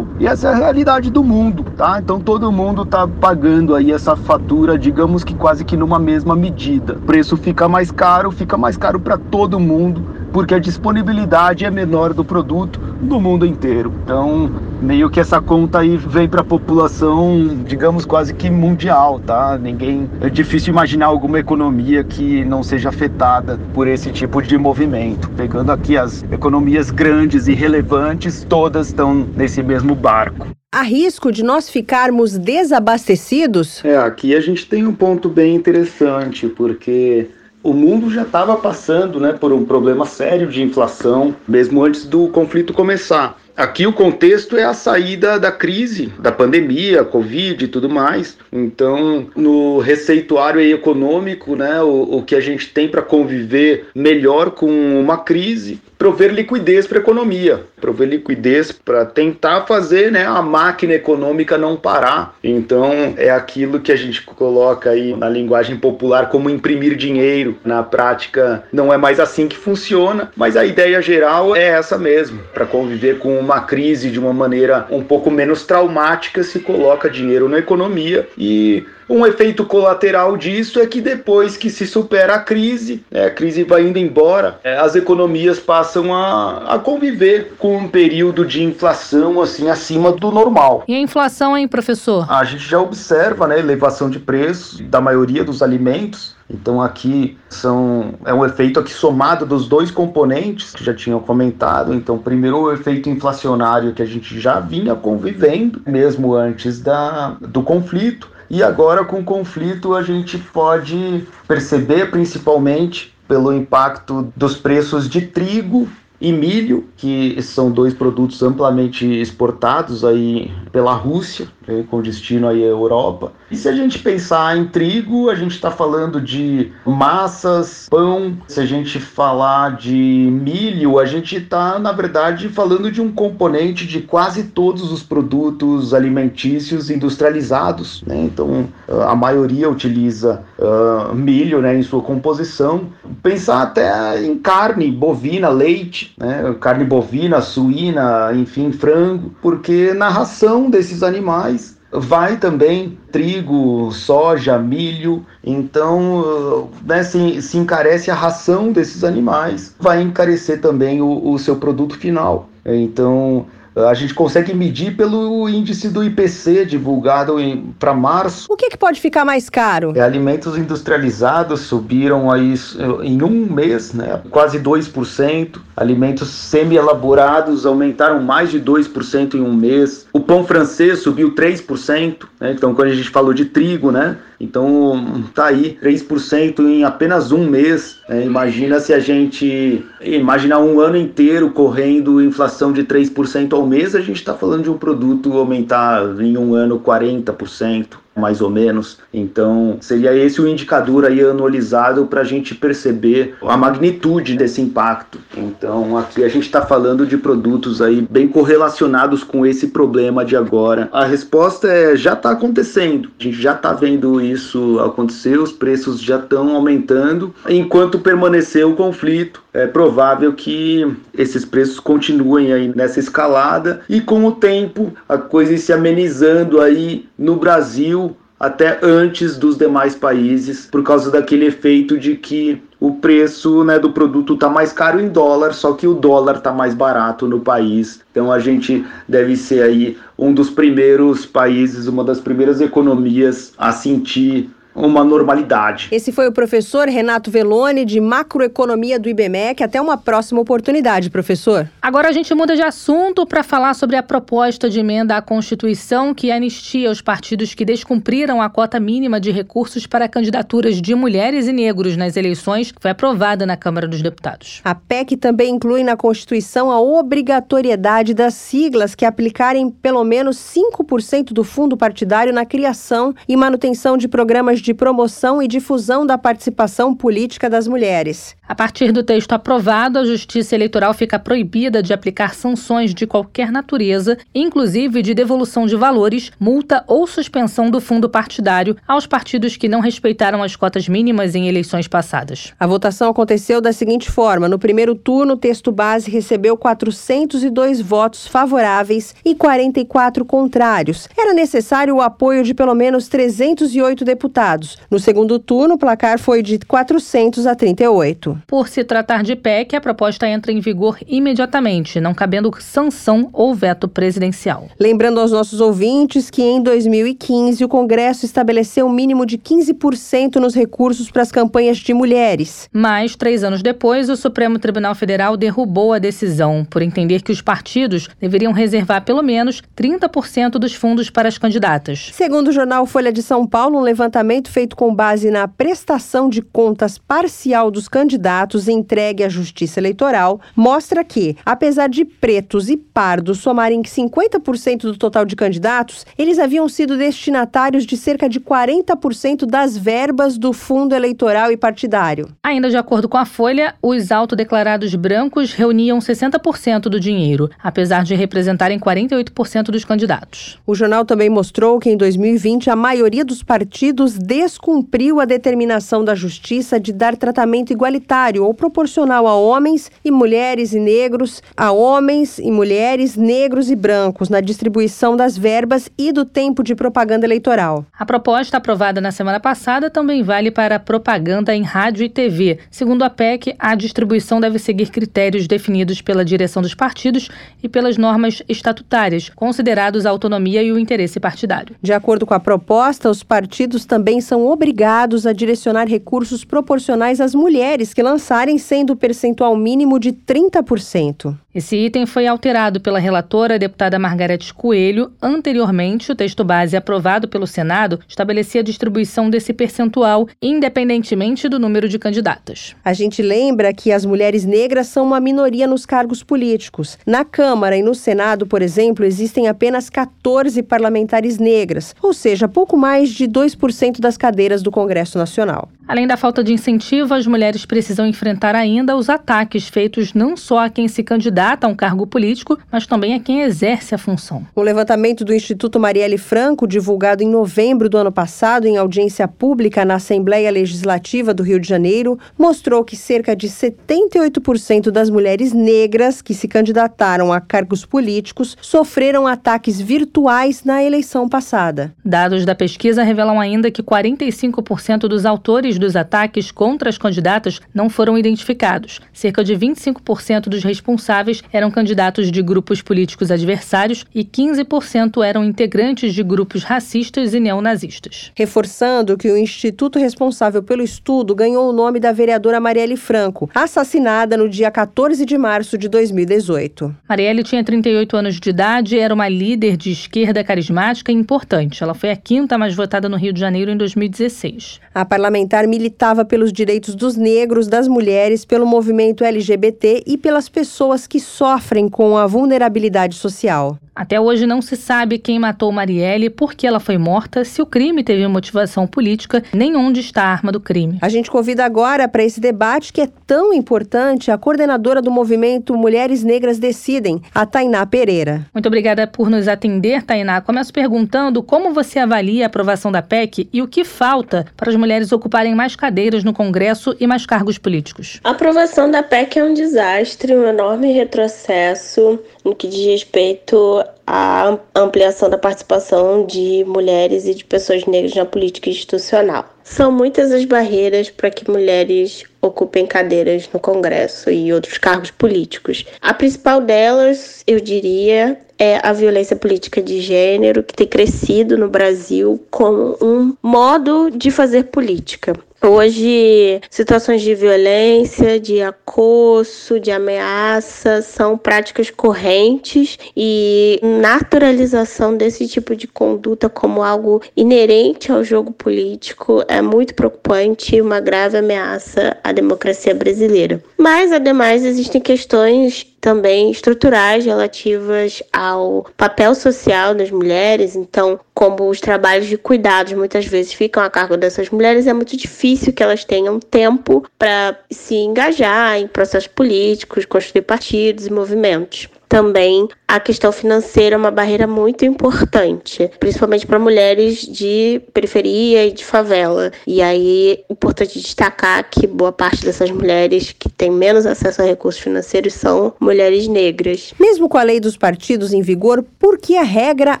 e 0.18 0.26
essa 0.26 0.48
é 0.48 0.52
a 0.52 0.56
realidade 0.56 1.10
do 1.10 1.22
mundo, 1.22 1.64
tá? 1.76 1.98
Então 1.98 2.20
todo 2.20 2.50
mundo 2.52 2.82
está 2.82 3.06
pagando 3.06 3.74
aí 3.74 3.92
essa 3.92 4.16
fatura, 4.16 4.78
digamos 4.78 5.24
que 5.24 5.34
quase 5.34 5.64
que 5.64 5.76
numa 5.76 5.98
mesma 5.98 6.36
medida. 6.36 6.94
O 6.94 7.00
preço 7.00 7.36
fica 7.36 7.68
mais 7.68 7.90
caro, 7.90 8.30
fica 8.30 8.56
mais 8.56 8.76
caro 8.76 8.98
para 9.00 9.16
todo 9.16 9.58
mundo 9.58 10.16
porque 10.36 10.52
a 10.52 10.58
disponibilidade 10.58 11.64
é 11.64 11.70
menor 11.70 12.12
do 12.12 12.22
produto 12.22 12.78
no 13.00 13.18
mundo 13.18 13.46
inteiro. 13.46 13.90
Então, 14.04 14.50
meio 14.82 15.08
que 15.08 15.18
essa 15.18 15.40
conta 15.40 15.78
aí 15.78 15.96
vem 15.96 16.28
para 16.28 16.42
a 16.42 16.44
população, 16.44 17.62
digamos 17.64 18.04
quase 18.04 18.34
que 18.34 18.50
mundial, 18.50 19.18
tá? 19.18 19.56
Ninguém 19.56 20.10
é 20.20 20.28
difícil 20.28 20.74
imaginar 20.74 21.06
alguma 21.06 21.38
economia 21.38 22.04
que 22.04 22.44
não 22.44 22.62
seja 22.62 22.90
afetada 22.90 23.58
por 23.72 23.88
esse 23.88 24.10
tipo 24.10 24.42
de 24.42 24.58
movimento. 24.58 25.30
Pegando 25.30 25.72
aqui 25.72 25.96
as 25.96 26.22
economias 26.30 26.90
grandes 26.90 27.48
e 27.48 27.54
relevantes, 27.54 28.44
todas 28.46 28.88
estão 28.88 29.26
nesse 29.46 29.62
mesmo 29.62 29.94
barco. 29.94 30.48
Há 30.74 30.82
risco 30.82 31.30
de 31.30 31.44
nós 31.44 31.70
ficarmos 31.70 32.36
desabastecidos? 32.36 33.84
É, 33.84 33.96
aqui 33.96 34.34
a 34.34 34.40
gente 34.40 34.66
tem 34.66 34.84
um 34.84 34.92
ponto 34.92 35.28
bem 35.28 35.54
interessante, 35.54 36.48
porque 36.48 37.28
o 37.62 37.72
mundo 37.72 38.10
já 38.10 38.22
estava 38.22 38.56
passando 38.56 39.20
né, 39.20 39.32
por 39.32 39.52
um 39.52 39.64
problema 39.64 40.04
sério 40.04 40.48
de 40.48 40.62
inflação, 40.62 41.34
mesmo 41.46 41.84
antes 41.84 42.04
do 42.04 42.26
conflito 42.28 42.72
começar. 42.72 43.36
Aqui 43.56 43.86
o 43.86 43.92
contexto 43.92 44.56
é 44.56 44.64
a 44.64 44.74
saída 44.74 45.38
da 45.38 45.50
crise, 45.50 46.12
da 46.18 46.30
pandemia, 46.30 47.04
Covid 47.04 47.64
e 47.64 47.68
tudo 47.68 47.88
mais. 47.88 48.36
Então, 48.52 49.28
no 49.34 49.78
receituário 49.78 50.60
econômico, 50.60 51.56
né, 51.56 51.80
o, 51.80 52.18
o 52.18 52.22
que 52.22 52.34
a 52.34 52.40
gente 52.40 52.68
tem 52.68 52.88
para 52.88 53.00
conviver 53.00 53.86
melhor 53.94 54.50
com 54.50 55.00
uma 55.00 55.18
crise 55.18 55.80
prover 55.98 56.32
liquidez 56.32 56.86
para 56.86 56.98
a 56.98 57.00
economia, 57.00 57.64
prover 57.80 58.08
liquidez 58.08 58.72
para 58.72 59.04
tentar 59.04 59.62
fazer 59.62 60.10
né, 60.10 60.26
a 60.26 60.42
máquina 60.42 60.94
econômica 60.94 61.56
não 61.58 61.76
parar. 61.76 62.36
Então 62.42 63.14
é 63.16 63.30
aquilo 63.30 63.80
que 63.80 63.92
a 63.92 63.96
gente 63.96 64.22
coloca 64.22 64.90
aí 64.90 65.14
na 65.16 65.28
linguagem 65.28 65.76
popular 65.76 66.28
como 66.28 66.50
imprimir 66.50 66.96
dinheiro. 66.96 67.56
Na 67.64 67.82
prática 67.82 68.64
não 68.72 68.92
é 68.92 68.96
mais 68.96 69.20
assim 69.20 69.48
que 69.48 69.56
funciona, 69.56 70.30
mas 70.36 70.56
a 70.56 70.64
ideia 70.64 71.00
geral 71.00 71.56
é 71.56 71.64
essa 71.64 71.98
mesmo. 71.98 72.40
Para 72.52 72.66
conviver 72.66 73.18
com 73.18 73.38
uma 73.38 73.60
crise 73.60 74.10
de 74.10 74.18
uma 74.18 74.32
maneira 74.32 74.86
um 74.90 75.02
pouco 75.02 75.30
menos 75.30 75.64
traumática, 75.64 76.42
se 76.42 76.60
coloca 76.60 77.10
dinheiro 77.10 77.48
na 77.48 77.58
economia 77.58 78.28
e 78.36 78.86
um 79.08 79.24
efeito 79.24 79.64
colateral 79.64 80.36
disso 80.36 80.80
é 80.80 80.86
que 80.86 81.00
depois 81.00 81.56
que 81.56 81.70
se 81.70 81.86
supera 81.86 82.34
a 82.34 82.38
crise, 82.38 83.04
né, 83.10 83.26
a 83.26 83.30
crise 83.30 83.64
vai 83.64 83.86
indo 83.86 83.98
embora, 83.98 84.58
é, 84.64 84.76
as 84.76 84.96
economias 84.96 85.60
passam 85.60 86.14
a, 86.14 86.74
a 86.74 86.78
conviver 86.78 87.54
com 87.58 87.76
um 87.76 87.88
período 87.88 88.44
de 88.44 88.62
inflação 88.62 89.40
assim 89.40 89.68
acima 89.68 90.12
do 90.12 90.30
normal. 90.30 90.84
E 90.88 90.94
a 90.94 90.98
inflação, 90.98 91.56
hein, 91.56 91.68
professor? 91.68 92.30
A 92.30 92.44
gente 92.44 92.68
já 92.68 92.80
observa, 92.80 93.46
né, 93.46 93.58
elevação 93.58 94.10
de 94.10 94.18
preços 94.18 94.80
da 94.80 95.00
maioria 95.00 95.44
dos 95.44 95.62
alimentos. 95.62 96.34
Então 96.48 96.80
aqui 96.80 97.36
são 97.48 98.14
é 98.24 98.32
um 98.32 98.44
efeito 98.44 98.78
aqui 98.78 98.92
somado 98.92 99.44
dos 99.44 99.68
dois 99.68 99.90
componentes 99.90 100.72
que 100.72 100.84
já 100.84 100.94
tinham 100.94 101.18
comentado. 101.18 101.92
Então 101.92 102.18
primeiro 102.18 102.58
o 102.58 102.72
efeito 102.72 103.10
inflacionário 103.10 103.92
que 103.92 104.00
a 104.00 104.06
gente 104.06 104.38
já 104.40 104.60
vinha 104.60 104.94
convivendo 104.94 105.82
mesmo 105.84 106.34
antes 106.34 106.80
da, 106.80 107.36
do 107.40 107.62
conflito 107.62 108.35
e 108.48 108.62
agora, 108.62 109.04
com 109.04 109.20
o 109.20 109.24
conflito, 109.24 109.94
a 109.94 110.02
gente 110.02 110.38
pode 110.38 111.24
perceber, 111.46 112.10
principalmente 112.10 113.14
pelo 113.26 113.52
impacto 113.52 114.32
dos 114.36 114.56
preços 114.56 115.08
de 115.08 115.22
trigo 115.22 115.88
e 116.20 116.32
milho, 116.32 116.88
que 116.96 117.40
são 117.42 117.70
dois 117.70 117.92
produtos 117.92 118.42
amplamente 118.42 119.06
exportados 119.06 120.04
aí 120.04 120.50
pela 120.72 120.94
Rússia, 120.94 121.48
com 121.88 122.00
destino 122.00 122.48
aí 122.48 122.62
à 122.62 122.66
Europa. 122.66 123.32
E 123.50 123.56
se 123.56 123.68
a 123.68 123.72
gente 123.72 123.98
pensar 123.98 124.56
em 124.56 124.66
trigo, 124.66 125.30
a 125.30 125.34
gente 125.34 125.52
está 125.52 125.70
falando 125.70 126.20
de 126.20 126.72
massas, 126.84 127.88
pão. 127.88 128.36
Se 128.48 128.60
a 128.60 128.66
gente 128.66 128.98
falar 128.98 129.76
de 129.76 129.92
milho, 129.94 130.98
a 130.98 131.04
gente 131.04 131.36
está, 131.36 131.78
na 131.78 131.92
verdade, 131.92 132.48
falando 132.48 132.90
de 132.90 133.00
um 133.00 133.12
componente 133.12 133.86
de 133.86 134.00
quase 134.00 134.44
todos 134.44 134.90
os 134.92 135.02
produtos 135.02 135.94
alimentícios 135.94 136.90
industrializados. 136.90 138.02
Né? 138.06 138.16
Então, 138.24 138.68
a 138.88 139.14
maioria 139.14 139.70
utiliza 139.70 140.42
uh, 140.58 141.14
milho 141.14 141.60
né, 141.60 141.76
em 141.76 141.82
sua 141.82 142.02
composição. 142.02 142.88
Pensar 143.22 143.62
até 143.62 144.24
em 144.24 144.36
carne 144.38 144.90
bovina, 144.90 145.48
leite, 145.48 146.14
né? 146.18 146.54
carne 146.60 146.84
bovina, 146.84 147.40
suína, 147.40 148.32
enfim, 148.34 148.72
frango, 148.72 149.32
porque 149.40 149.94
na 149.94 150.08
ração 150.08 150.68
desses 150.68 151.02
animais 151.02 151.55
vai 151.92 152.36
também 152.36 152.98
trigo, 153.12 153.90
soja, 153.92 154.58
milho. 154.58 155.24
Então, 155.44 156.70
né, 156.84 157.02
se, 157.02 157.40
se 157.42 157.56
encarece 157.56 158.10
a 158.10 158.14
ração 158.14 158.72
desses 158.72 159.04
animais, 159.04 159.74
vai 159.78 160.02
encarecer 160.02 160.60
também 160.60 161.00
o, 161.00 161.30
o 161.30 161.38
seu 161.38 161.56
produto 161.56 161.96
final. 161.98 162.48
Então, 162.64 163.46
A 163.76 163.92
gente 163.92 164.14
consegue 164.14 164.54
medir 164.54 164.96
pelo 164.96 165.46
índice 165.50 165.90
do 165.90 166.02
IPC 166.02 166.64
divulgado 166.64 167.36
para 167.78 167.92
março. 167.92 168.46
O 168.48 168.56
que, 168.56 168.70
que 168.70 168.76
pode 168.76 168.98
ficar 169.02 169.22
mais 169.22 169.50
caro? 169.50 169.92
É, 169.94 170.00
alimentos 170.00 170.56
industrializados 170.56 171.60
subiram 171.60 172.30
aí 172.30 172.54
em 173.02 173.22
um 173.22 173.52
mês, 173.52 173.92
né, 173.92 174.22
quase 174.30 174.58
2%. 174.58 175.58
Alimentos 175.76 176.28
semi-elaborados 176.28 177.66
aumentaram 177.66 178.22
mais 178.22 178.50
de 178.50 178.58
2% 178.58 179.34
em 179.34 179.42
um 179.42 179.52
mês. 179.52 180.06
O 180.10 180.20
pão 180.20 180.42
francês 180.42 181.00
subiu 181.00 181.34
3%. 181.34 182.26
Né, 182.40 182.52
então, 182.52 182.74
quando 182.74 182.88
a 182.88 182.94
gente 182.94 183.10
falou 183.10 183.34
de 183.34 183.44
trigo, 183.44 183.92
né? 183.92 184.16
Então, 184.40 185.24
tá 185.34 185.46
aí 185.46 185.78
3% 185.82 186.60
em 186.60 186.84
apenas 186.84 187.32
um 187.32 187.48
mês. 187.48 187.98
Né, 188.08 188.24
imagina 188.24 188.78
se 188.80 188.92
a 188.92 188.98
gente 188.98 189.84
imaginar 190.00 190.58
um 190.58 190.78
ano 190.78 190.96
inteiro 190.96 191.50
correndo 191.50 192.22
inflação 192.22 192.72
de 192.72 192.84
3% 192.84 193.52
ao 193.54 193.66
mês, 193.66 193.94
a 193.94 194.00
gente 194.00 194.16
está 194.16 194.34
falando 194.34 194.64
de 194.64 194.70
um 194.70 194.78
produto 194.78 195.32
aumentar 195.32 196.02
em 196.20 196.36
um 196.36 196.54
ano 196.54 196.78
40% 196.78 198.05
mais 198.16 198.40
ou 198.40 198.50
menos. 198.50 198.98
Então, 199.12 199.76
seria 199.80 200.14
esse 200.14 200.40
o 200.40 200.48
indicador 200.48 201.04
aí 201.04 201.20
anualizado 201.20 202.06
para 202.06 202.22
a 202.22 202.24
gente 202.24 202.54
perceber 202.54 203.34
a 203.42 203.56
magnitude 203.56 204.36
desse 204.36 204.60
impacto. 204.60 205.18
Então, 205.36 205.96
aqui 205.98 206.24
a 206.24 206.28
gente 206.28 206.44
está 206.44 206.62
falando 206.62 207.06
de 207.06 207.18
produtos 207.18 207.82
aí 207.82 208.06
bem 208.10 208.26
correlacionados 208.26 209.22
com 209.22 209.44
esse 209.44 209.68
problema 209.68 210.24
de 210.24 210.36
agora. 210.36 210.88
A 210.92 211.04
resposta 211.04 211.68
é 211.68 211.96
já 211.96 212.14
está 212.14 212.30
acontecendo. 212.30 213.10
A 213.20 213.22
gente 213.22 213.40
já 213.40 213.52
está 213.52 213.72
vendo 213.72 214.20
isso 214.20 214.80
acontecer, 214.80 215.38
os 215.38 215.52
preços 215.52 216.00
já 216.00 216.16
estão 216.18 216.54
aumentando. 216.54 217.34
Enquanto 217.48 217.98
permanecer 217.98 218.66
o 218.66 218.74
conflito, 218.74 219.42
é 219.52 219.66
provável 219.66 220.32
que 220.32 220.86
esses 221.14 221.44
preços 221.44 221.80
continuem 221.80 222.52
aí 222.52 222.72
nessa 222.74 223.00
escalada 223.00 223.80
e 223.88 224.00
com 224.00 224.24
o 224.26 224.32
tempo 224.32 224.92
a 225.08 225.16
coisa 225.16 225.56
se 225.56 225.72
amenizando 225.72 226.60
aí 226.60 227.06
no 227.18 227.36
Brasil 227.36 228.05
até 228.38 228.78
antes 228.82 229.36
dos 229.36 229.56
demais 229.56 229.94
países, 229.94 230.68
por 230.70 230.82
causa 230.82 231.10
daquele 231.10 231.46
efeito 231.46 231.98
de 231.98 232.16
que 232.16 232.62
o 232.78 232.92
preço 232.96 233.64
né, 233.64 233.78
do 233.78 233.92
produto 233.92 234.34
está 234.34 234.50
mais 234.50 234.72
caro 234.72 235.00
em 235.00 235.08
dólar, 235.08 235.54
só 235.54 235.72
que 235.72 235.86
o 235.86 235.94
dólar 235.94 236.36
está 236.36 236.52
mais 236.52 236.74
barato 236.74 237.26
no 237.26 237.40
país. 237.40 238.00
Então 238.10 238.30
a 238.30 238.38
gente 238.38 238.84
deve 239.08 239.36
ser 239.36 239.62
aí 239.62 239.96
um 240.18 240.32
dos 240.32 240.50
primeiros 240.50 241.24
países, 241.24 241.86
uma 241.86 242.04
das 242.04 242.20
primeiras 242.20 242.60
economias 242.60 243.54
a 243.56 243.72
sentir 243.72 244.50
uma 244.76 245.02
normalidade. 245.02 245.88
Esse 245.90 246.12
foi 246.12 246.28
o 246.28 246.32
professor 246.32 246.86
Renato 246.88 247.30
Veloni, 247.30 247.84
de 247.84 248.00
macroeconomia 248.00 248.98
do 248.98 249.08
IBMEC. 249.08 249.62
Até 249.62 249.80
uma 249.80 249.96
próxima 249.96 250.40
oportunidade, 250.40 251.10
professor. 251.10 251.68
Agora 251.80 252.08
a 252.08 252.12
gente 252.12 252.34
muda 252.34 252.54
de 252.54 252.62
assunto 252.62 253.26
para 253.26 253.42
falar 253.42 253.74
sobre 253.74 253.96
a 253.96 254.02
proposta 254.02 254.68
de 254.68 254.78
emenda 254.78 255.16
à 255.16 255.22
Constituição 255.22 256.12
que 256.12 256.30
anistia 256.30 256.90
os 256.90 257.00
partidos 257.00 257.54
que 257.54 257.64
descumpriram 257.64 258.42
a 258.42 258.50
cota 258.50 258.78
mínima 258.78 259.18
de 259.18 259.30
recursos 259.30 259.86
para 259.86 260.08
candidaturas 260.08 260.80
de 260.80 260.94
mulheres 260.94 261.48
e 261.48 261.52
negros 261.52 261.96
nas 261.96 262.16
eleições, 262.16 262.70
que 262.70 262.80
foi 262.80 262.90
aprovada 262.90 263.46
na 263.46 263.56
Câmara 263.56 263.88
dos 263.88 264.02
Deputados. 264.02 264.60
A 264.64 264.74
PEC 264.74 265.16
também 265.16 265.54
inclui 265.54 265.82
na 265.82 265.96
Constituição 265.96 266.70
a 266.70 266.80
obrigatoriedade 266.80 268.12
das 268.12 268.34
siglas 268.34 268.94
que 268.94 269.04
aplicarem 269.04 269.70
pelo 269.70 270.04
menos 270.04 270.36
5% 270.36 271.32
do 271.32 271.42
fundo 271.42 271.76
partidário 271.76 272.32
na 272.32 272.44
criação 272.44 273.14
e 273.26 273.36
manutenção 273.36 273.96
de 273.96 274.08
programas 274.08 274.60
de 274.60 274.65
promoção 274.74 275.42
e 275.42 275.48
difusão 275.48 276.06
da 276.06 276.16
participação 276.16 276.94
política 276.94 277.48
das 277.48 277.66
mulheres. 277.66 278.36
A 278.48 278.54
partir 278.54 278.92
do 278.92 279.02
texto 279.02 279.32
aprovado, 279.32 279.98
a 279.98 280.04
Justiça 280.04 280.54
Eleitoral 280.54 280.94
fica 280.94 281.18
proibida 281.18 281.82
de 281.82 281.92
aplicar 281.92 282.34
sanções 282.34 282.94
de 282.94 283.06
qualquer 283.06 283.50
natureza, 283.50 284.16
inclusive 284.34 285.02
de 285.02 285.14
devolução 285.14 285.66
de 285.66 285.74
valores, 285.74 286.30
multa 286.38 286.84
ou 286.86 287.06
suspensão 287.06 287.70
do 287.70 287.80
fundo 287.80 288.08
partidário 288.08 288.76
aos 288.86 289.06
partidos 289.06 289.56
que 289.56 289.68
não 289.68 289.80
respeitaram 289.80 290.42
as 290.42 290.54
cotas 290.54 290.88
mínimas 290.88 291.34
em 291.34 291.48
eleições 291.48 291.88
passadas. 291.88 292.52
A 292.58 292.66
votação 292.66 293.10
aconteceu 293.10 293.60
da 293.60 293.72
seguinte 293.72 294.10
forma: 294.10 294.48
no 294.48 294.58
primeiro 294.58 294.94
turno, 294.94 295.34
o 295.34 295.38
texto 295.38 295.72
base 295.72 296.10
recebeu 296.10 296.56
402 296.56 297.80
votos 297.80 298.26
favoráveis 298.26 299.14
e 299.24 299.34
44 299.34 300.24
contrários. 300.24 301.08
Era 301.16 301.34
necessário 301.34 301.96
o 301.96 302.00
apoio 302.00 302.44
de 302.44 302.54
pelo 302.54 302.74
menos 302.74 303.08
308 303.08 304.04
deputados. 304.04 304.55
No 304.90 304.98
segundo 304.98 305.38
turno, 305.38 305.74
o 305.74 305.78
placar 305.78 306.18
foi 306.18 306.42
de 306.42 306.58
400 306.58 307.46
a 307.46 307.54
38. 307.54 308.38
Por 308.46 308.68
se 308.68 308.84
tratar 308.84 309.22
de 309.22 309.34
PEC, 309.36 309.76
a 309.76 309.80
proposta 309.80 310.28
entra 310.28 310.52
em 310.52 310.60
vigor 310.60 310.98
imediatamente, 311.06 312.00
não 312.00 312.14
cabendo 312.14 312.50
sanção 312.60 313.28
ou 313.32 313.54
veto 313.54 313.88
presidencial. 313.88 314.68
Lembrando 314.78 315.20
aos 315.20 315.32
nossos 315.32 315.60
ouvintes 315.60 316.30
que 316.30 316.42
em 316.42 316.62
2015 316.62 317.64
o 317.64 317.68
Congresso 317.68 318.24
estabeleceu 318.24 318.86
um 318.86 318.92
mínimo 318.92 319.26
de 319.26 319.38
15% 319.38 320.36
nos 320.36 320.54
recursos 320.54 321.10
para 321.10 321.22
as 321.22 321.32
campanhas 321.32 321.78
de 321.78 321.92
mulheres. 321.92 322.68
Mas, 322.72 323.16
três 323.16 323.42
anos 323.42 323.62
depois, 323.62 324.08
o 324.08 324.16
Supremo 324.16 324.58
Tribunal 324.58 324.94
Federal 324.94 325.36
derrubou 325.36 325.92
a 325.92 325.98
decisão, 325.98 326.66
por 326.68 326.82
entender 326.82 327.22
que 327.22 327.32
os 327.32 327.40
partidos 327.40 328.08
deveriam 328.20 328.52
reservar 328.52 329.04
pelo 329.04 329.22
menos 329.22 329.62
30% 329.76 330.52
dos 330.52 330.74
fundos 330.74 331.10
para 331.10 331.28
as 331.28 331.38
candidatas. 331.38 332.10
Segundo 332.12 332.48
o 332.48 332.52
jornal 332.52 332.86
Folha 332.86 333.12
de 333.12 333.22
São 333.22 333.46
Paulo, 333.46 333.78
um 333.78 333.82
levantamento 333.82 334.45
feito 334.48 334.74
com 334.76 334.94
base 334.94 335.30
na 335.30 335.46
prestação 335.46 336.28
de 336.28 336.42
contas 336.42 336.98
parcial 336.98 337.70
dos 337.70 337.88
candidatos 337.88 338.06
candidatos 338.16 338.68
entregue 338.68 339.24
à 339.24 339.28
Justiça 339.28 339.80
Eleitoral 339.80 340.40
mostra 340.54 341.04
que, 341.04 341.36
apesar 341.44 341.88
de 341.88 342.04
pretos 342.04 342.68
e 342.68 342.76
pardos 342.76 343.38
somarem 343.38 343.82
50% 343.82 344.82
do 344.82 344.96
total 344.96 345.24
de 345.24 345.36
candidatos, 345.36 346.06
eles 346.16 346.38
haviam 346.38 346.68
sido 346.68 346.96
destinatários 346.96 347.84
de 347.84 347.96
cerca 347.96 348.28
de 348.28 348.40
40% 348.40 349.46
das 349.46 349.76
verbas 349.76 350.38
do 350.38 350.52
fundo 350.52 350.94
eleitoral 350.94 351.52
e 351.52 351.56
partidário. 351.56 352.28
Ainda 352.42 352.70
de 352.70 352.76
acordo 352.76 353.08
com 353.08 353.16
a 353.16 353.24
Folha, 353.24 353.74
os 353.82 354.10
autodeclarados 354.10 354.94
brancos 354.94 355.52
reuniam 355.52 355.98
60% 355.98 356.82
do 356.82 357.00
dinheiro, 357.00 357.50
apesar 357.62 358.02
de 358.04 358.14
representarem 358.14 358.78
48% 358.78 359.64
dos 359.64 359.84
candidatos. 359.84 360.58
O 360.66 360.74
jornal 360.74 361.04
também 361.04 361.28
mostrou 361.28 361.78
que 361.78 361.90
em 361.90 361.96
2020 361.96 362.70
a 362.70 362.76
maioria 362.76 363.24
dos 363.24 363.42
partidos 363.42 364.16
descumpriu 364.26 365.20
a 365.20 365.24
determinação 365.24 366.04
da 366.04 366.12
Justiça 366.12 366.80
de 366.80 366.92
dar 366.92 367.16
tratamento 367.16 367.72
igualitário 367.72 368.44
ou 368.44 368.52
proporcional 368.52 369.24
a 369.28 369.36
homens 369.36 369.88
e 370.04 370.10
mulheres 370.10 370.72
e 370.72 370.80
negros, 370.80 371.40
a 371.56 371.70
homens 371.70 372.40
e 372.40 372.50
mulheres 372.50 373.14
negros 373.14 373.70
e 373.70 373.76
brancos 373.76 374.28
na 374.28 374.40
distribuição 374.40 375.16
das 375.16 375.38
verbas 375.38 375.88
e 375.96 376.10
do 376.10 376.24
tempo 376.24 376.64
de 376.64 376.74
propaganda 376.74 377.24
eleitoral. 377.24 377.86
A 377.96 378.04
proposta 378.04 378.56
aprovada 378.56 379.00
na 379.00 379.12
semana 379.12 379.38
passada 379.38 379.88
também 379.88 380.24
vale 380.24 380.50
para 380.50 380.80
propaganda 380.80 381.54
em 381.54 381.62
rádio 381.62 382.04
e 382.04 382.08
TV. 382.08 382.58
Segundo 382.68 383.04
a 383.04 383.10
PEC, 383.10 383.54
a 383.56 383.76
distribuição 383.76 384.40
deve 384.40 384.58
seguir 384.58 384.90
critérios 384.90 385.46
definidos 385.46 386.02
pela 386.02 386.24
direção 386.24 386.60
dos 386.60 386.74
partidos 386.74 387.28
e 387.62 387.68
pelas 387.68 387.96
normas 387.96 388.42
estatutárias, 388.48 389.28
considerados 389.28 390.04
a 390.04 390.10
autonomia 390.10 390.64
e 390.64 390.72
o 390.72 390.78
interesse 390.80 391.20
partidário. 391.20 391.76
De 391.80 391.92
acordo 391.92 392.26
com 392.26 392.34
a 392.34 392.40
proposta, 392.40 393.08
os 393.08 393.22
partidos 393.22 393.84
também 393.84 394.15
são 394.20 394.46
obrigados 394.46 395.26
a 395.26 395.32
direcionar 395.32 395.86
recursos 395.86 396.44
proporcionais 396.44 397.20
às 397.20 397.34
mulheres 397.34 397.94
que 397.94 398.02
lançarem, 398.02 398.58
sendo 398.58 398.92
o 398.92 398.96
percentual 398.96 399.56
mínimo 399.56 399.98
de 399.98 400.12
30%. 400.12 401.36
Esse 401.56 401.74
item 401.74 402.04
foi 402.04 402.26
alterado 402.26 402.82
pela 402.82 402.98
relatora, 402.98 403.54
a 403.54 403.56
deputada 403.56 403.98
Margarete 403.98 404.52
Coelho. 404.52 405.10
Anteriormente, 405.22 406.12
o 406.12 406.14
texto 406.14 406.44
base 406.44 406.76
aprovado 406.76 407.28
pelo 407.28 407.46
Senado 407.46 407.98
estabelecia 408.06 408.60
a 408.60 408.64
distribuição 408.64 409.30
desse 409.30 409.54
percentual, 409.54 410.28
independentemente 410.42 411.48
do 411.48 411.58
número 411.58 411.88
de 411.88 411.98
candidatas. 411.98 412.76
A 412.84 412.92
gente 412.92 413.22
lembra 413.22 413.72
que 413.72 413.90
as 413.90 414.04
mulheres 414.04 414.44
negras 414.44 414.88
são 414.88 415.06
uma 415.06 415.18
minoria 415.18 415.66
nos 415.66 415.86
cargos 415.86 416.22
políticos. 416.22 416.98
Na 417.06 417.24
Câmara 417.24 417.74
e 417.74 417.82
no 417.82 417.94
Senado, 417.94 418.46
por 418.46 418.60
exemplo, 418.60 419.02
existem 419.02 419.48
apenas 419.48 419.88
14 419.88 420.62
parlamentares 420.62 421.38
negras, 421.38 421.94
ou 422.02 422.12
seja, 422.12 422.46
pouco 422.46 422.76
mais 422.76 423.08
de 423.08 423.26
2% 423.26 423.98
das 423.98 424.18
cadeiras 424.18 424.60
do 424.60 424.70
Congresso 424.70 425.16
Nacional. 425.16 425.70
Além 425.88 426.06
da 426.06 426.16
falta 426.16 426.44
de 426.44 426.52
incentivo, 426.52 427.14
as 427.14 427.26
mulheres 427.26 427.64
precisam 427.64 428.06
enfrentar 428.06 428.54
ainda 428.56 428.94
os 428.94 429.08
ataques 429.08 429.68
feitos 429.68 430.12
não 430.12 430.36
só 430.36 430.58
a 430.58 430.68
quem 430.68 430.88
se 430.88 431.02
candidata, 431.02 431.45
candidata 431.46 431.66
a 431.66 431.70
um 431.70 431.74
cargo 431.74 432.06
político, 432.06 432.58
mas 432.72 432.86
também 432.86 433.14
a 433.14 433.20
quem 433.20 433.42
exerce 433.42 433.94
a 433.94 433.98
função. 433.98 434.44
O 434.54 434.62
levantamento 434.62 435.24
do 435.24 435.32
Instituto 435.32 435.78
Marielle 435.78 436.18
Franco, 436.18 436.66
divulgado 436.66 437.22
em 437.22 437.28
novembro 437.28 437.88
do 437.88 437.96
ano 437.96 438.10
passado 438.10 438.66
em 438.66 438.76
audiência 438.76 439.28
pública 439.28 439.84
na 439.84 439.94
Assembleia 439.94 440.50
Legislativa 440.50 441.32
do 441.32 441.44
Rio 441.44 441.60
de 441.60 441.68
Janeiro, 441.68 442.18
mostrou 442.36 442.84
que 442.84 442.96
cerca 442.96 443.36
de 443.36 443.48
78% 443.48 444.90
das 444.90 445.08
mulheres 445.08 445.52
negras 445.52 446.20
que 446.20 446.34
se 446.34 446.48
candidataram 446.48 447.32
a 447.32 447.40
cargos 447.40 447.84
políticos 447.84 448.56
sofreram 448.60 449.26
ataques 449.26 449.80
virtuais 449.80 450.64
na 450.64 450.82
eleição 450.82 451.28
passada. 451.28 451.94
Dados 452.04 452.44
da 452.44 452.54
pesquisa 452.54 453.04
revelam 453.04 453.38
ainda 453.38 453.70
que 453.70 453.82
45% 453.82 455.00
dos 455.00 455.24
autores 455.24 455.78
dos 455.78 455.94
ataques 455.94 456.50
contra 456.50 456.88
as 456.88 456.98
candidatas 456.98 457.60
não 457.72 457.88
foram 457.88 458.18
identificados. 458.18 459.00
Cerca 459.12 459.44
de 459.44 459.54
25% 459.54 460.48
dos 460.48 460.64
responsáveis 460.64 461.35
16 461.36 461.44
eram 461.52 461.70
candidatos 461.70 462.30
de 462.30 462.42
grupos 462.42 462.82
políticos 462.82 463.30
adversários 463.30 464.04
e 464.14 464.24
15% 464.24 465.24
eram 465.24 465.44
integrantes 465.44 466.14
de 466.14 466.22
grupos 466.22 466.62
racistas 466.62 467.34
e 467.34 467.40
neonazistas. 467.40 468.32
Reforçando 468.34 469.16
que 469.16 469.30
o 469.30 469.36
instituto 469.36 469.98
responsável 469.98 470.62
pelo 470.62 470.82
estudo 470.82 471.34
ganhou 471.34 471.68
o 471.68 471.72
nome 471.72 472.00
da 472.00 472.12
vereadora 472.12 472.60
Marielle 472.60 472.96
Franco, 472.96 473.50
assassinada 473.54 474.36
no 474.36 474.48
dia 474.48 474.70
14 474.70 475.24
de 475.24 475.36
março 475.36 475.76
de 475.76 475.88
2018. 475.88 476.94
Marielle 477.08 477.42
tinha 477.42 477.64
38 477.64 478.16
anos 478.16 478.40
de 478.40 478.50
idade 478.50 478.96
e 478.96 478.98
era 478.98 479.14
uma 479.14 479.28
líder 479.28 479.76
de 479.76 479.90
esquerda 479.90 480.42
carismática 480.44 481.10
e 481.12 481.14
importante. 481.14 481.82
Ela 481.82 481.94
foi 481.94 482.10
a 482.10 482.16
quinta 482.16 482.58
mais 482.58 482.74
votada 482.74 483.08
no 483.08 483.16
Rio 483.16 483.32
de 483.32 483.40
Janeiro 483.40 483.70
em 483.70 483.76
2016. 483.76 484.80
A 484.94 485.04
parlamentar 485.04 485.66
militava 485.66 486.24
pelos 486.24 486.52
direitos 486.52 486.94
dos 486.94 487.16
negros, 487.16 487.68
das 487.68 487.88
mulheres, 487.88 488.44
pelo 488.44 488.66
movimento 488.66 489.24
LGBT 489.24 490.04
e 490.06 490.16
pelas 490.16 490.48
pessoas 490.48 491.06
que 491.06 491.20
sofrem 491.26 491.88
com 491.88 492.16
a 492.16 492.26
vulnerabilidade 492.26 493.16
social. 493.16 493.78
Até 493.96 494.20
hoje 494.20 494.46
não 494.46 494.60
se 494.60 494.76
sabe 494.76 495.18
quem 495.18 495.38
matou 495.38 495.72
Marielle, 495.72 496.28
por 496.28 496.52
que 496.52 496.66
ela 496.66 496.78
foi 496.78 496.98
morta, 496.98 497.46
se 497.46 497.62
o 497.62 497.66
crime 497.66 498.04
teve 498.04 498.26
motivação 498.28 498.86
política, 498.86 499.42
nem 499.54 499.74
onde 499.74 500.00
está 500.00 500.24
a 500.24 500.32
arma 500.32 500.52
do 500.52 500.60
crime. 500.60 500.98
A 501.00 501.08
gente 501.08 501.30
convida 501.30 501.64
agora 501.64 502.06
para 502.06 502.22
esse 502.22 502.38
debate 502.38 502.92
que 502.92 503.00
é 503.00 503.08
tão 503.26 503.54
importante 503.54 504.30
a 504.30 504.36
coordenadora 504.36 505.00
do 505.00 505.10
movimento 505.10 505.74
Mulheres 505.74 506.22
Negras 506.22 506.58
Decidem, 506.58 507.22
a 507.34 507.46
Tainá 507.46 507.86
Pereira. 507.86 508.46
Muito 508.52 508.66
obrigada 508.66 509.06
por 509.06 509.30
nos 509.30 509.48
atender, 509.48 510.02
Tainá. 510.02 510.42
Começo 510.42 510.74
perguntando 510.74 511.42
como 511.42 511.72
você 511.72 511.98
avalia 511.98 512.44
a 512.44 512.48
aprovação 512.48 512.92
da 512.92 513.00
PEC 513.00 513.48
e 513.50 513.62
o 513.62 513.68
que 513.68 513.82
falta 513.82 514.44
para 514.58 514.68
as 514.68 514.76
mulheres 514.76 515.10
ocuparem 515.10 515.54
mais 515.54 515.74
cadeiras 515.74 516.22
no 516.22 516.34
Congresso 516.34 516.94
e 517.00 517.06
mais 517.06 517.24
cargos 517.24 517.56
políticos. 517.56 518.20
A 518.22 518.30
aprovação 518.30 518.90
da 518.90 519.02
PEC 519.02 519.38
é 519.38 519.44
um 519.44 519.54
desastre, 519.54 520.36
um 520.36 520.46
enorme 520.46 520.92
retrocesso 521.06 522.18
no 522.44 522.54
que 522.54 522.68
diz 522.68 522.84
respeito 522.86 523.82
à 524.06 524.58
ampliação 524.74 525.30
da 525.30 525.38
participação 525.38 526.26
de 526.26 526.64
mulheres 526.66 527.26
e 527.26 527.34
de 527.34 527.44
pessoas 527.44 527.84
negras 527.86 528.14
na 528.14 528.24
política 528.24 528.68
institucional. 528.68 529.46
São 529.64 529.90
muitas 529.90 530.30
as 530.30 530.44
barreiras 530.44 531.10
para 531.10 531.30
que 531.30 531.50
mulheres 531.50 532.24
ocupem 532.40 532.86
cadeiras 532.86 533.48
no 533.52 533.58
Congresso 533.58 534.30
e 534.30 534.52
outros 534.52 534.78
cargos 534.78 535.10
políticos. 535.10 535.84
A 536.00 536.14
principal 536.14 536.60
delas, 536.60 537.42
eu 537.46 537.58
diria, 537.58 538.38
é 538.58 538.78
a 538.82 538.92
violência 538.92 539.34
política 539.34 539.82
de 539.82 540.00
gênero, 540.00 540.62
que 540.62 540.74
tem 540.74 540.86
crescido 540.86 541.58
no 541.58 541.68
Brasil 541.68 542.40
como 542.50 542.96
um 543.02 543.34
modo 543.42 544.10
de 544.10 544.30
fazer 544.30 544.64
política. 544.64 545.34
Hoje, 545.68 546.60
situações 546.70 547.22
de 547.22 547.34
violência, 547.34 548.38
de 548.38 548.62
acoso, 548.62 549.80
de 549.80 549.90
ameaça 549.90 551.02
são 551.02 551.36
práticas 551.36 551.90
correntes 551.90 552.96
e 553.16 553.80
naturalização 553.82 555.16
desse 555.16 555.48
tipo 555.48 555.74
de 555.74 555.88
conduta 555.88 556.48
como 556.48 556.84
algo 556.84 557.20
inerente 557.36 558.12
ao 558.12 558.22
jogo 558.22 558.52
político 558.52 559.42
é 559.48 559.60
muito 559.60 559.92
preocupante 559.92 560.76
e 560.76 560.80
uma 560.80 561.00
grave 561.00 561.38
ameaça 561.38 562.16
à 562.22 562.30
democracia 562.30 562.94
brasileira. 562.94 563.60
Mas, 563.76 564.12
ademais, 564.12 564.64
existem 564.64 565.00
questões 565.00 565.84
também 566.00 566.52
estruturais 566.52 567.24
relativas 567.24 568.22
ao 568.32 568.86
papel 568.96 569.34
social 569.34 569.92
das 569.92 570.08
mulheres. 570.08 570.76
Então, 570.76 571.18
como 571.36 571.68
os 571.68 571.82
trabalhos 571.82 572.28
de 572.28 572.38
cuidados 572.38 572.94
muitas 572.94 573.26
vezes 573.26 573.52
ficam 573.52 573.82
a 573.82 573.90
cargo 573.90 574.16
dessas 574.16 574.48
mulheres, 574.48 574.86
é 574.86 574.94
muito 574.94 575.14
difícil 575.18 575.70
que 575.70 575.82
elas 575.82 576.02
tenham 576.02 576.40
tempo 576.40 577.06
para 577.18 577.60
se 577.70 577.94
engajar 577.94 578.78
em 578.78 578.88
processos 578.88 579.28
políticos, 579.28 580.06
construir 580.06 580.40
partidos 580.40 581.06
e 581.06 581.12
movimentos. 581.12 581.90
Também 582.08 582.68
a 582.88 583.00
questão 583.00 583.32
financeira 583.32 583.96
é 583.96 583.98
uma 583.98 584.10
barreira 584.10 584.46
muito 584.46 584.84
importante, 584.84 585.90
principalmente 585.98 586.46
para 586.46 586.58
mulheres 586.58 587.20
de 587.20 587.82
periferia 587.92 588.66
e 588.66 588.72
de 588.72 588.84
favela. 588.84 589.50
E 589.66 589.82
aí 589.82 590.44
é 590.48 590.52
importante 590.52 591.00
destacar 591.00 591.68
que 591.68 591.86
boa 591.86 592.12
parte 592.12 592.44
dessas 592.44 592.70
mulheres 592.70 593.34
que 593.36 593.48
têm 593.48 593.70
menos 593.70 594.06
acesso 594.06 594.40
a 594.40 594.44
recursos 594.44 594.80
financeiros 594.80 595.34
são 595.34 595.74
mulheres 595.80 596.28
negras. 596.28 596.94
Mesmo 596.98 597.28
com 597.28 597.38
a 597.38 597.42
lei 597.42 597.58
dos 597.58 597.76
partidos 597.76 598.32
em 598.32 598.40
vigor, 598.40 598.84
por 598.98 599.18
que 599.18 599.36
a 599.36 599.42
regra 599.42 600.00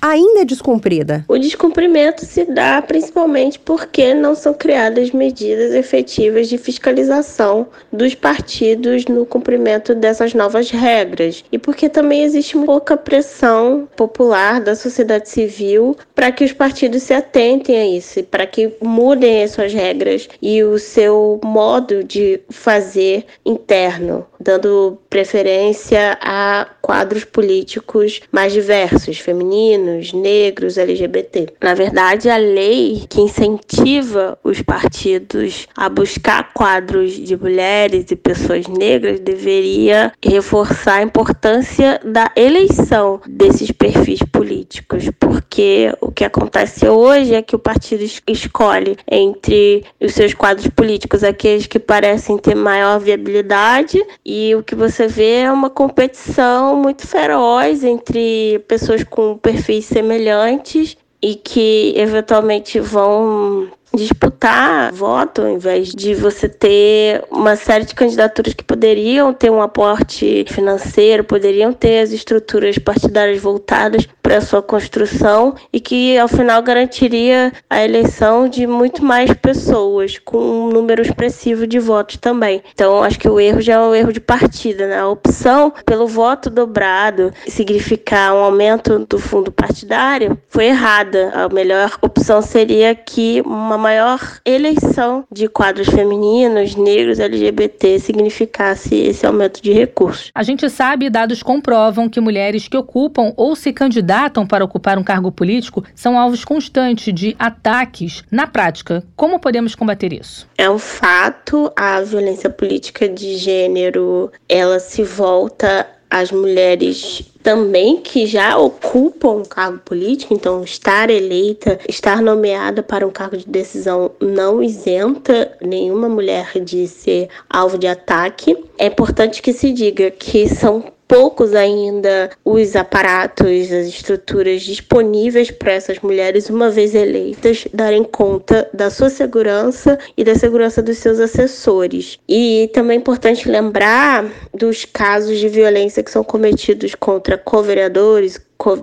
ainda 0.00 0.42
é 0.42 0.44
descumprida? 0.44 1.24
O 1.26 1.36
descumprimento 1.36 2.24
se 2.24 2.44
dá 2.44 2.80
principalmente 2.80 3.58
porque 3.58 4.14
não 4.14 4.36
são 4.36 4.54
criadas 4.54 5.10
medidas 5.10 5.74
efetivas 5.74 6.48
de 6.48 6.56
fiscalização 6.56 7.66
dos 7.92 8.14
partidos 8.14 9.06
no 9.06 9.26
cumprimento 9.26 9.94
dessas 9.94 10.32
novas 10.32 10.70
regras 10.70 11.44
e 11.50 11.58
porque 11.58 11.88
também 11.98 12.22
existe 12.22 12.56
pouca 12.56 12.96
pressão 12.96 13.88
popular 13.96 14.60
da 14.60 14.76
sociedade 14.76 15.28
civil 15.28 15.96
para 16.14 16.30
que 16.30 16.44
os 16.44 16.52
partidos 16.52 17.02
se 17.02 17.12
atentem 17.12 17.76
a 17.76 17.84
isso, 17.84 18.22
para 18.22 18.46
que 18.46 18.72
mudem 18.80 19.42
as 19.42 19.50
suas 19.50 19.74
regras 19.74 20.28
e 20.40 20.62
o 20.62 20.78
seu 20.78 21.40
modo 21.42 22.04
de 22.04 22.40
fazer 22.50 23.26
interno, 23.44 24.24
dando 24.40 24.98
preferência 25.10 26.18
a 26.20 26.66
quadros 26.80 27.24
políticos 27.24 28.20
mais 28.32 28.52
diversos, 28.52 29.18
femininos, 29.18 30.12
negros, 30.12 30.78
LGBT. 30.78 31.48
Na 31.62 31.74
verdade, 31.74 32.30
a 32.30 32.36
lei 32.36 33.04
que 33.08 33.20
incentiva 33.20 34.38
os 34.42 34.62
partidos 34.62 35.66
a 35.76 35.88
buscar 35.88 36.52
quadros 36.52 37.12
de 37.12 37.36
mulheres 37.36 38.10
e 38.10 38.16
pessoas 38.16 38.66
negras 38.66 39.20
deveria 39.20 40.12
reforçar 40.24 40.96
a 40.96 41.02
importância 41.02 42.00
da 42.04 42.30
eleição 42.36 43.20
desses 43.26 43.70
perfis 43.70 44.20
políticos, 44.32 45.10
porque 45.18 45.92
o 46.00 46.10
que 46.10 46.24
acontece 46.24 46.88
hoje 46.88 47.34
é 47.34 47.42
que 47.42 47.56
o 47.56 47.58
partido 47.58 48.04
escolhe 48.26 48.96
entre 49.10 49.84
os 50.00 50.14
seus 50.14 50.34
quadros 50.34 50.68
políticos 50.68 51.22
aqueles 51.22 51.66
que 51.66 51.78
parecem 51.78 52.38
ter 52.38 52.54
maior 52.54 52.98
viabilidade 52.98 54.02
e 54.30 54.54
o 54.54 54.62
que 54.62 54.74
você 54.74 55.08
vê 55.08 55.36
é 55.36 55.50
uma 55.50 55.70
competição 55.70 56.76
muito 56.76 57.06
feroz 57.06 57.82
entre 57.82 58.58
pessoas 58.68 59.02
com 59.02 59.38
perfis 59.38 59.86
semelhantes 59.86 60.98
e 61.22 61.34
que 61.34 61.94
eventualmente 61.96 62.78
vão 62.78 63.70
disputar 63.94 64.92
voto, 64.92 65.42
ao 65.42 65.48
invés 65.48 65.88
de 65.88 66.14
você 66.14 66.48
ter 66.48 67.24
uma 67.30 67.56
série 67.56 67.84
de 67.84 67.94
candidaturas 67.94 68.54
que 68.54 68.64
poderiam 68.64 69.32
ter 69.32 69.50
um 69.50 69.62
aporte 69.62 70.44
financeiro, 70.48 71.24
poderiam 71.24 71.72
ter 71.72 72.00
as 72.00 72.12
estruturas 72.12 72.78
partidárias 72.78 73.40
voltadas 73.40 74.06
para 74.22 74.40
sua 74.42 74.60
construção 74.60 75.54
e 75.72 75.80
que 75.80 76.18
ao 76.18 76.28
final 76.28 76.62
garantiria 76.62 77.50
a 77.70 77.82
eleição 77.82 78.46
de 78.46 78.66
muito 78.66 79.02
mais 79.02 79.32
pessoas, 79.32 80.18
com 80.18 80.38
um 80.38 80.68
número 80.68 81.00
expressivo 81.00 81.66
de 81.66 81.78
votos 81.78 82.18
também. 82.18 82.62
Então, 82.74 83.02
acho 83.02 83.18
que 83.18 83.28
o 83.28 83.40
erro 83.40 83.62
já 83.62 83.74
é 83.74 83.80
um 83.80 83.94
erro 83.94 84.12
de 84.12 84.20
partida, 84.20 84.86
né? 84.86 84.98
A 84.98 85.08
opção 85.08 85.72
pelo 85.86 86.06
voto 86.06 86.50
dobrado 86.50 87.32
significar 87.46 88.34
um 88.34 88.38
aumento 88.38 88.98
do 88.98 89.18
fundo 89.18 89.50
partidário 89.50 90.38
foi 90.48 90.66
errada. 90.66 91.30
A 91.34 91.48
melhor 91.48 91.96
opção 92.02 92.42
seria 92.42 92.94
que 92.94 93.40
uma 93.46 93.77
maior 93.78 94.20
eleição 94.44 95.24
de 95.32 95.48
quadros 95.48 95.88
femininos, 95.88 96.74
negros, 96.74 97.18
LGBT 97.18 97.98
significasse 97.98 98.94
esse 98.94 99.24
aumento 99.24 99.62
de 99.62 99.72
recursos. 99.72 100.30
A 100.34 100.42
gente 100.42 100.68
sabe 100.68 101.06
e 101.06 101.10
dados 101.10 101.42
comprovam 101.42 102.08
que 102.08 102.20
mulheres 102.20 102.68
que 102.68 102.76
ocupam 102.76 103.32
ou 103.36 103.54
se 103.56 103.72
candidatam 103.72 104.46
para 104.46 104.64
ocupar 104.64 104.98
um 104.98 105.04
cargo 105.04 105.32
político 105.32 105.84
são 105.94 106.18
alvos 106.18 106.44
constantes 106.44 107.14
de 107.14 107.34
ataques. 107.38 108.22
Na 108.30 108.46
prática, 108.46 109.04
como 109.16 109.38
podemos 109.38 109.74
combater 109.74 110.12
isso? 110.12 110.46
É 110.56 110.68
um 110.68 110.78
fato, 110.78 111.72
a 111.76 112.00
violência 112.00 112.50
política 112.50 113.08
de 113.08 113.36
gênero, 113.36 114.30
ela 114.48 114.80
se 114.80 115.02
volta 115.02 115.86
às 116.10 116.30
mulheres 116.30 117.22
também 117.42 118.00
que 118.00 118.26
já 118.26 118.58
ocupam 118.58 119.38
um 119.38 119.44
cargo 119.44 119.78
político, 119.78 120.34
então 120.34 120.62
estar 120.62 121.10
eleita, 121.10 121.78
estar 121.88 122.20
nomeada 122.20 122.82
para 122.82 123.06
um 123.06 123.10
cargo 123.10 123.36
de 123.36 123.46
decisão 123.46 124.10
não 124.20 124.62
isenta 124.62 125.56
nenhuma 125.60 126.08
mulher 126.08 126.52
de 126.62 126.86
ser 126.86 127.28
alvo 127.48 127.78
de 127.78 127.86
ataque. 127.86 128.56
É 128.76 128.86
importante 128.86 129.40
que 129.40 129.52
se 129.52 129.72
diga 129.72 130.10
que 130.10 130.48
são 130.48 130.92
poucos 131.08 131.54
ainda 131.54 132.30
os 132.44 132.76
aparatos, 132.76 133.72
as 133.72 133.86
estruturas 133.86 134.62
disponíveis 134.62 135.50
para 135.50 135.72
essas 135.72 135.98
mulheres, 136.00 136.50
uma 136.50 136.70
vez 136.70 136.94
eleitas, 136.94 137.66
darem 137.72 138.04
conta 138.04 138.68
da 138.72 138.90
sua 138.90 139.08
segurança 139.08 139.98
e 140.16 140.22
da 140.22 140.34
segurança 140.34 140.82
dos 140.82 140.98
seus 140.98 141.18
assessores. 141.18 142.18
E 142.28 142.70
também 142.74 142.98
é 142.98 143.00
importante 143.00 143.48
lembrar 143.48 144.30
dos 144.52 144.84
casos 144.84 145.38
de 145.38 145.48
violência 145.48 146.02
que 146.02 146.10
são 146.10 146.22
cometidos 146.22 146.94
contra 146.94 147.38
co-vereadores, 147.38 148.38